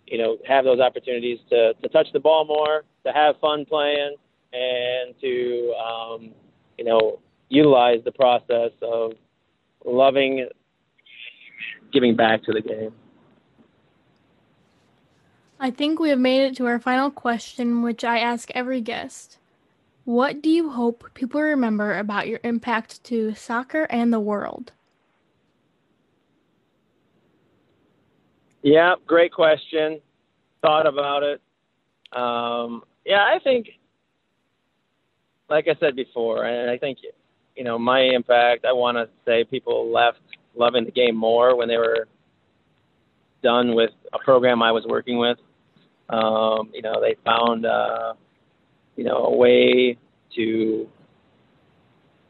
you 0.06 0.18
know 0.18 0.38
have 0.46 0.64
those 0.64 0.80
opportunities 0.80 1.38
to 1.50 1.74
to 1.74 1.88
touch 1.88 2.08
the 2.12 2.20
ball 2.20 2.44
more, 2.44 2.84
to 3.04 3.12
have 3.12 3.36
fun 3.40 3.64
playing, 3.64 4.16
and 4.52 5.14
to 5.20 5.74
um, 5.74 6.30
you 6.78 6.84
know 6.84 7.20
utilize 7.48 8.00
the 8.04 8.12
process 8.12 8.72
of 8.82 9.12
loving 9.84 10.48
giving 11.92 12.16
back 12.16 12.42
to 12.42 12.52
the 12.52 12.60
game. 12.60 12.92
I 15.58 15.70
think 15.70 15.98
we 15.98 16.10
have 16.10 16.18
made 16.18 16.42
it 16.42 16.56
to 16.56 16.66
our 16.66 16.78
final 16.78 17.10
question, 17.10 17.82
which 17.82 18.04
I 18.04 18.18
ask 18.18 18.50
every 18.50 18.80
guest. 18.80 19.38
What 20.04 20.42
do 20.42 20.50
you 20.50 20.70
hope 20.70 21.10
people 21.14 21.40
remember 21.40 21.98
about 21.98 22.28
your 22.28 22.40
impact 22.44 23.02
to 23.04 23.34
soccer 23.34 23.84
and 23.84 24.12
the 24.12 24.20
world? 24.20 24.72
Yeah, 28.62 28.94
great 29.06 29.32
question. 29.32 30.00
Thought 30.62 30.86
about 30.86 31.22
it. 31.22 31.40
Um, 32.12 32.82
yeah, 33.04 33.22
I 33.22 33.38
think, 33.42 33.68
like 35.48 35.68
I 35.68 35.76
said 35.80 35.96
before, 35.96 36.44
and 36.44 36.70
I 36.70 36.76
think 36.76 36.98
you 37.56 37.64
know, 37.64 37.78
my 37.78 38.00
impact, 38.00 38.64
I 38.64 38.72
want 38.72 38.96
to 38.98 39.08
say 39.24 39.44
people 39.44 39.90
left 39.90 40.20
loving 40.54 40.84
the 40.84 40.90
game 40.90 41.16
more 41.16 41.56
when 41.56 41.68
they 41.68 41.78
were 41.78 42.06
done 43.42 43.74
with 43.74 43.90
a 44.12 44.18
program 44.18 44.62
I 44.62 44.72
was 44.72 44.84
working 44.86 45.18
with. 45.18 45.38
Um, 46.08 46.70
you 46.72 46.82
know, 46.82 47.00
they 47.00 47.16
found, 47.24 47.66
uh, 47.66 48.14
you 48.96 49.04
know, 49.04 49.16
a 49.16 49.36
way 49.36 49.98
to 50.36 50.88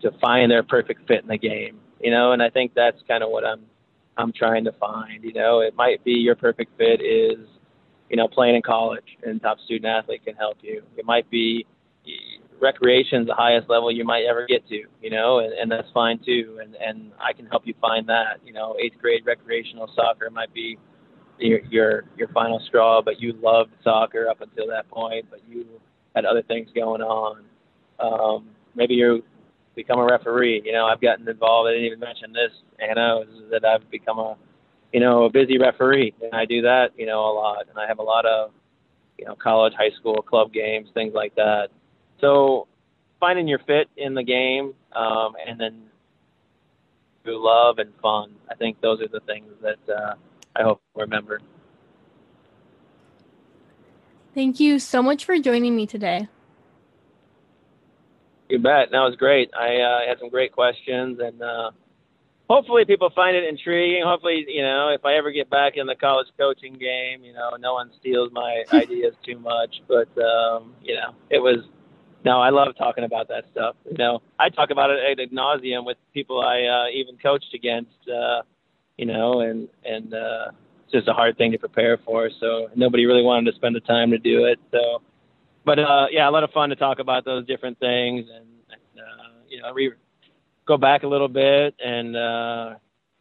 to 0.03 0.11
find 0.21 0.51
their 0.51 0.63
perfect 0.63 1.07
fit 1.09 1.23
in 1.23 1.29
the 1.29 1.39
game. 1.39 1.81
You 2.01 2.11
know, 2.11 2.33
and 2.33 2.43
I 2.43 2.51
think 2.51 2.75
that's 2.75 2.99
kind 3.09 3.23
of 3.23 3.31
what 3.31 3.45
I'm 3.45 3.63
I'm 4.17 4.33
trying 4.33 4.65
to 4.65 4.73
find. 4.73 5.23
You 5.23 5.33
know, 5.33 5.61
it 5.61 5.75
might 5.77 6.03
be 6.05 6.13
your 6.13 6.37
perfect 6.37 6.77
fit 6.79 7.01
is, 7.03 7.47
you 8.09 8.17
know, 8.17 8.29
playing 8.29 8.57
in 8.57 8.63
college 8.63 9.17
and 9.23 9.41
top 9.41 9.59
student 9.61 9.87
athlete 9.87 10.25
can 10.25 10.37
help 10.37 10.59
you. 10.63 10.83
It 10.97 11.05
might 11.05 11.29
be 11.31 11.67
recreation 12.61 13.23
is 13.23 13.27
the 13.27 13.35
highest 13.35 13.69
level 13.69 13.91
you 13.91 14.05
might 14.05 14.25
ever 14.25 14.47
get 14.47 14.67
to, 14.69 14.85
you 15.03 15.11
know, 15.11 15.41
and, 15.41 15.53
and 15.53 15.71
that's 15.71 15.91
fine 15.93 16.19
too. 16.25 16.59
And, 16.63 16.75
and 16.77 17.13
I 17.21 17.33
can 17.33 17.47
help 17.47 17.67
you 17.67 17.75
find 17.81 18.09
that, 18.09 18.41
you 18.45 18.53
know, 18.53 18.77
eighth 18.81 18.99
grade 19.01 19.25
recreational 19.27 19.91
soccer 19.95 20.31
might 20.31 20.53
be 20.55 20.79
your, 21.39 21.61
your, 21.71 22.05
your 22.17 22.29
final 22.29 22.61
straw, 22.67 23.03
but 23.03 23.21
you 23.21 23.35
loved 23.43 23.71
soccer 23.83 24.29
up 24.29 24.41
until 24.41 24.67
that 24.69 24.89
point, 24.89 25.27
but 25.31 25.41
you 25.49 25.67
had 26.15 26.25
other 26.25 26.43
things 26.43 26.69
going 26.75 27.03
on. 27.03 27.45
Um, 27.99 28.49
maybe 28.75 28.95
you 28.95 29.23
become 29.75 29.99
a 29.99 30.05
referee, 30.05 30.63
you 30.65 30.73
know, 30.73 30.87
I've 30.87 31.01
gotten 31.01 31.29
involved. 31.29 31.69
I 31.69 31.73
didn't 31.73 31.87
even 31.87 32.01
mention 32.01 32.33
this, 32.33 32.53
Anna, 32.81 33.21
is 33.21 33.51
that 33.51 33.65
I've 33.65 33.89
become 33.91 34.19
a, 34.19 34.37
you 34.93 35.01
know, 35.01 35.25
a 35.25 35.31
busy 35.31 35.59
referee 35.59 36.15
and 36.23 36.33
I 36.35 36.45
do 36.45 36.63
that, 36.63 36.91
you 36.97 37.07
know, 37.07 37.21
a 37.21 37.33
lot. 37.33 37.67
And 37.69 37.79
I 37.79 37.87
have 37.87 37.99
a 37.99 38.03
lot 38.03 38.25
of, 38.25 38.53
you 39.19 39.27
know, 39.27 39.35
college, 39.35 39.75
high 39.77 39.91
school, 39.99 40.23
club 40.23 40.53
games, 40.53 40.89
things 40.95 41.13
like 41.15 41.35
that 41.35 41.69
so 42.21 42.67
finding 43.21 43.49
your 43.49 43.59
fit 43.61 43.89
in 43.97 44.15
the 44.15 44.23
game, 44.23 44.75
um, 44.95 45.35
and 45.47 45.59
then 45.61 45.83
through 47.23 47.45
love 47.45 47.79
and 47.79 47.93
fun. 48.01 48.35
I 48.51 48.55
think 48.55 48.81
those 48.81 49.01
are 49.01 49.09
the 49.09 49.21
things 49.21 49.51
that 49.63 49.93
uh, 49.93 50.15
I 50.59 50.63
hope 50.63 50.81
remember. 50.95 51.41
Thank 54.35 54.61
you 54.61 54.79
so 54.79 55.03
much 55.03 55.25
for 55.25 55.39
joining 55.39 55.75
me 55.75 55.87
today. 55.87 56.29
You 58.49 58.59
bet. 58.59 58.91
That 58.93 59.01
was 59.01 59.17
great. 59.17 59.51
I 59.59 59.77
uh, 59.77 60.09
had 60.09 60.19
some 60.21 60.29
great 60.31 60.53
questions, 60.53 61.19
and 61.21 61.43
uh, 61.43 61.71
hopefully 62.49 62.85
people 62.85 63.11
find 63.15 63.37
it 63.37 63.45
intriguing. 63.45 64.03
Hopefully, 64.05 64.45
you 64.49 64.63
know, 64.63 64.91
if 64.95 65.05
I 65.05 65.15
ever 65.15 65.31
get 65.31 65.51
back 65.51 65.77
in 65.77 65.87
the 65.87 65.97
college 65.97 66.29
coaching 66.39 66.75
game, 66.75 67.25
you 67.25 67.33
know, 67.33 67.57
no 67.59 67.75
one 67.75 67.91
steals 67.99 68.31
my 68.33 68.63
ideas 68.73 69.15
too 69.25 69.39
much. 69.39 69.83
But 69.89 70.09
um, 70.23 70.75
you 70.83 70.95
know, 70.95 71.15
it 71.31 71.39
was 71.39 71.65
no, 72.25 72.41
I 72.41 72.51
love 72.51 72.75
talking 72.77 73.05
about 73.05 73.29
that 73.29 73.45
stuff. 73.53 73.77
You 73.91 73.97
know, 73.99 74.23
I 74.39 74.49
talk 74.49 74.71
about 74.71 74.91
it 74.91 74.99
at 74.99 75.21
ad 75.21 75.31
nauseum 75.31 75.85
with 75.85 75.97
people 76.15 76.41
I 76.41 76.63
uh, 76.63 76.89
even 76.93 77.17
coached 77.19 77.53
against. 77.55 77.91
Uh, 78.09 78.43
you 78.97 79.07
know, 79.07 79.41
and 79.41 79.69
and 79.85 80.15
uh, 80.15 80.51
it's 80.85 80.93
just 80.93 81.09
a 81.09 81.13
hard 81.13 81.37
thing 81.37 81.53
to 81.53 81.59
prepare 81.59 81.99
for. 81.99 82.31
So 82.41 82.69
nobody 82.75 83.07
really 83.07 83.23
wanted 83.23 83.51
to 83.51 83.57
spend 83.57 83.75
the 83.77 83.81
time 83.81 84.11
to 84.11 84.19
do 84.19 84.45
it. 84.45 84.59
So, 84.71 85.03
but 85.65 85.79
uh, 85.79 86.07
yeah, 86.11 86.29
a 86.29 86.33
lot 86.33 86.45
of 86.45 86.51
fun 86.51 86.71
to 86.71 86.77
talk 86.77 86.99
about 86.99 87.25
those 87.25 87.47
different 87.47 87.79
things 87.79 88.27
and, 88.33 88.47
and 88.71 89.01
uh, 89.01 89.43
you 89.49 89.61
know, 89.61 89.73
re- 89.73 89.93
go 90.67 90.77
back 90.77 91.03
a 91.03 91.09
little 91.09 91.29
bit 91.29 91.75
and 91.85 92.17
uh, 92.17 92.75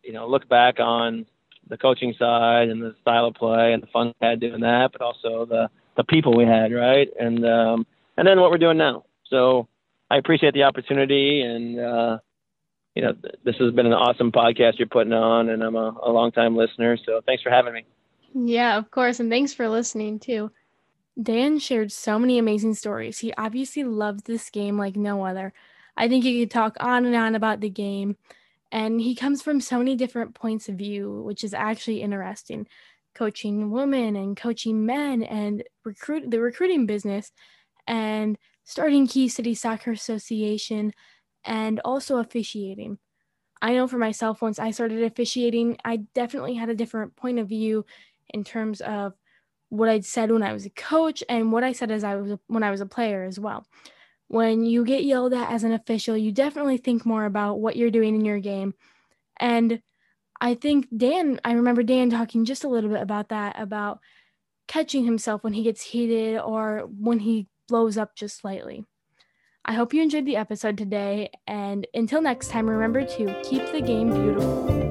you 0.04 0.14
know 0.14 0.28
look 0.28 0.48
back 0.50 0.80
on 0.80 1.26
the 1.68 1.78
coaching 1.78 2.14
side 2.18 2.70
and 2.70 2.82
the 2.82 2.96
style 3.02 3.26
of 3.26 3.34
play 3.36 3.74
and 3.74 3.82
the 3.82 3.88
fun 3.88 4.14
we 4.22 4.28
had 4.28 4.40
doing 4.40 4.62
that, 4.62 4.92
but 4.92 5.02
also 5.02 5.46
the 5.46 5.70
the 5.96 6.04
people 6.04 6.36
we 6.36 6.46
had, 6.46 6.74
right? 6.74 7.10
And 7.20 7.46
um, 7.46 7.88
and 8.18 8.28
then 8.28 8.40
what 8.40 8.52
we're 8.52 8.58
doing 8.58 8.78
now. 8.78 9.06
So 9.30 9.68
I 10.10 10.18
appreciate 10.18 10.54
the 10.54 10.64
opportunity, 10.64 11.42
and 11.42 11.80
uh, 11.80 12.18
you 12.96 13.02
know, 13.02 13.14
th- 13.14 13.36
this 13.44 13.56
has 13.60 13.74
been 13.74 13.86
an 13.86 13.94
awesome 13.94 14.32
podcast 14.32 14.80
you're 14.80 14.88
putting 14.88 15.14
on, 15.14 15.50
and 15.50 15.62
I'm 15.62 15.76
a, 15.76 15.96
a 16.04 16.12
long 16.12 16.32
time 16.32 16.56
listener. 16.56 16.98
So 17.06 17.22
thanks 17.26 17.44
for 17.44 17.50
having 17.50 17.74
me. 17.74 17.86
Yeah, 18.34 18.78
of 18.78 18.90
course, 18.92 19.20
and 19.20 19.30
thanks 19.30 19.54
for 19.54 19.68
listening 19.70 20.20
too. 20.20 20.52
Dan 21.22 21.60
shared 21.60 21.92
so 21.92 22.20
many 22.20 22.38
amazing 22.38 22.74
stories. 22.74 23.20
He 23.20 23.34
obviously 23.38 23.84
loves 23.84 24.24
this 24.24 24.50
game 24.50 24.78
like 24.78 24.96
no 24.96 25.26
other. 25.26 25.54
I 25.96 26.08
think 26.08 26.24
he 26.24 26.42
could 26.42 26.52
talk 26.52 26.76
on 26.80 27.06
and 27.06 27.16
on 27.16 27.36
about 27.36 27.62
the 27.62 27.70
game. 27.70 28.18
And 28.72 29.00
he 29.00 29.16
comes 29.16 29.42
from 29.42 29.62
so 29.62 29.78
many 29.78 29.96
different 29.96 30.36
points 30.36 30.68
of 30.68 30.76
view, 30.76 31.22
which 31.22 31.44
is 31.44 31.54
actually 31.54 32.02
interesting. 32.02 32.68
Coaching 33.14 33.72
women 33.72 34.18
and 34.18 34.36
coaching 34.36 34.86
men 34.86 35.24
and 35.24 35.64
recruit 35.86 36.30
the 36.30 36.42
recruiting 36.42 36.86
business 36.86 37.32
and 37.88 38.38
starting 38.66 39.08
Key 39.08 39.30
City 39.30 39.56
Soccer 39.56 39.92
Association 39.92 40.94
and 41.46 41.80
also 41.86 42.18
officiating. 42.18 42.98
I 43.62 43.74
know 43.74 43.88
for 43.88 43.98
myself, 43.98 44.42
once 44.42 44.60
I 44.60 44.72
started 44.72 45.04
officiating, 45.04 45.78
I 45.86 45.98
definitely 46.14 46.56
had 46.56 46.70
a 46.70 46.76
different 46.76 47.16
point 47.16 47.40
of 47.40 47.48
view 47.48 47.86
in 48.30 48.44
terms 48.44 48.82
of 48.82 49.14
what 49.70 49.90
I'd 49.90 50.06
said 50.06 50.32
when 50.32 50.44
I 50.44 50.54
was 50.54 50.66
a 50.66 50.70
coach 50.70 51.24
and 51.30 51.52
what 51.52 51.64
I 51.64 51.72
said 51.72 51.92
as 51.92 52.04
I 52.04 52.16
was 52.16 52.32
a, 52.32 52.40
when 52.48 52.64
I 52.64 52.72
was 52.72 52.82
a 52.82 52.86
player 52.86 53.24
as 53.24 53.40
well. 53.40 53.66
When 54.28 54.66
you 54.66 54.84
get 54.86 55.04
yelled 55.04 55.34
at 55.34 55.52
as 55.52 55.64
an 55.64 55.72
official, 55.72 56.18
you 56.18 56.32
definitely 56.32 56.78
think 56.78 57.06
more 57.06 57.26
about 57.26 57.60
what 57.60 57.76
you're 57.76 57.92
doing 57.92 58.16
in 58.16 58.26
your 58.26 58.40
game. 58.40 58.74
And 59.40 59.82
I 60.42 60.56
think 60.56 60.88
Dan, 60.96 61.40
I 61.44 61.54
remember 61.54 61.84
Dan 61.84 62.10
talking 62.10 62.46
just 62.46 62.64
a 62.64 62.70
little 62.70 62.90
bit 62.90 63.02
about 63.02 63.30
that, 63.30 63.60
about 63.60 64.00
catching 64.68 65.06
himself 65.06 65.44
when 65.44 65.54
he 65.54 65.64
gets 65.64 65.82
heated 65.82 66.40
or 66.40 66.88
when 67.00 67.20
he 67.20 67.48
blows 67.68 67.98
up 67.98 68.16
just 68.16 68.38
slightly. 68.38 68.86
I 69.68 69.74
hope 69.74 69.96
you 69.96 70.04
enjoyed 70.04 70.26
the 70.26 70.36
episode 70.36 70.78
today, 70.78 71.32
and 71.48 71.88
until 71.96 72.22
next 72.22 72.50
time, 72.50 72.70
remember 72.70 73.04
to 73.04 73.42
keep 73.44 73.66
the 73.72 73.82
game 73.82 74.14
beautiful. 74.14 74.85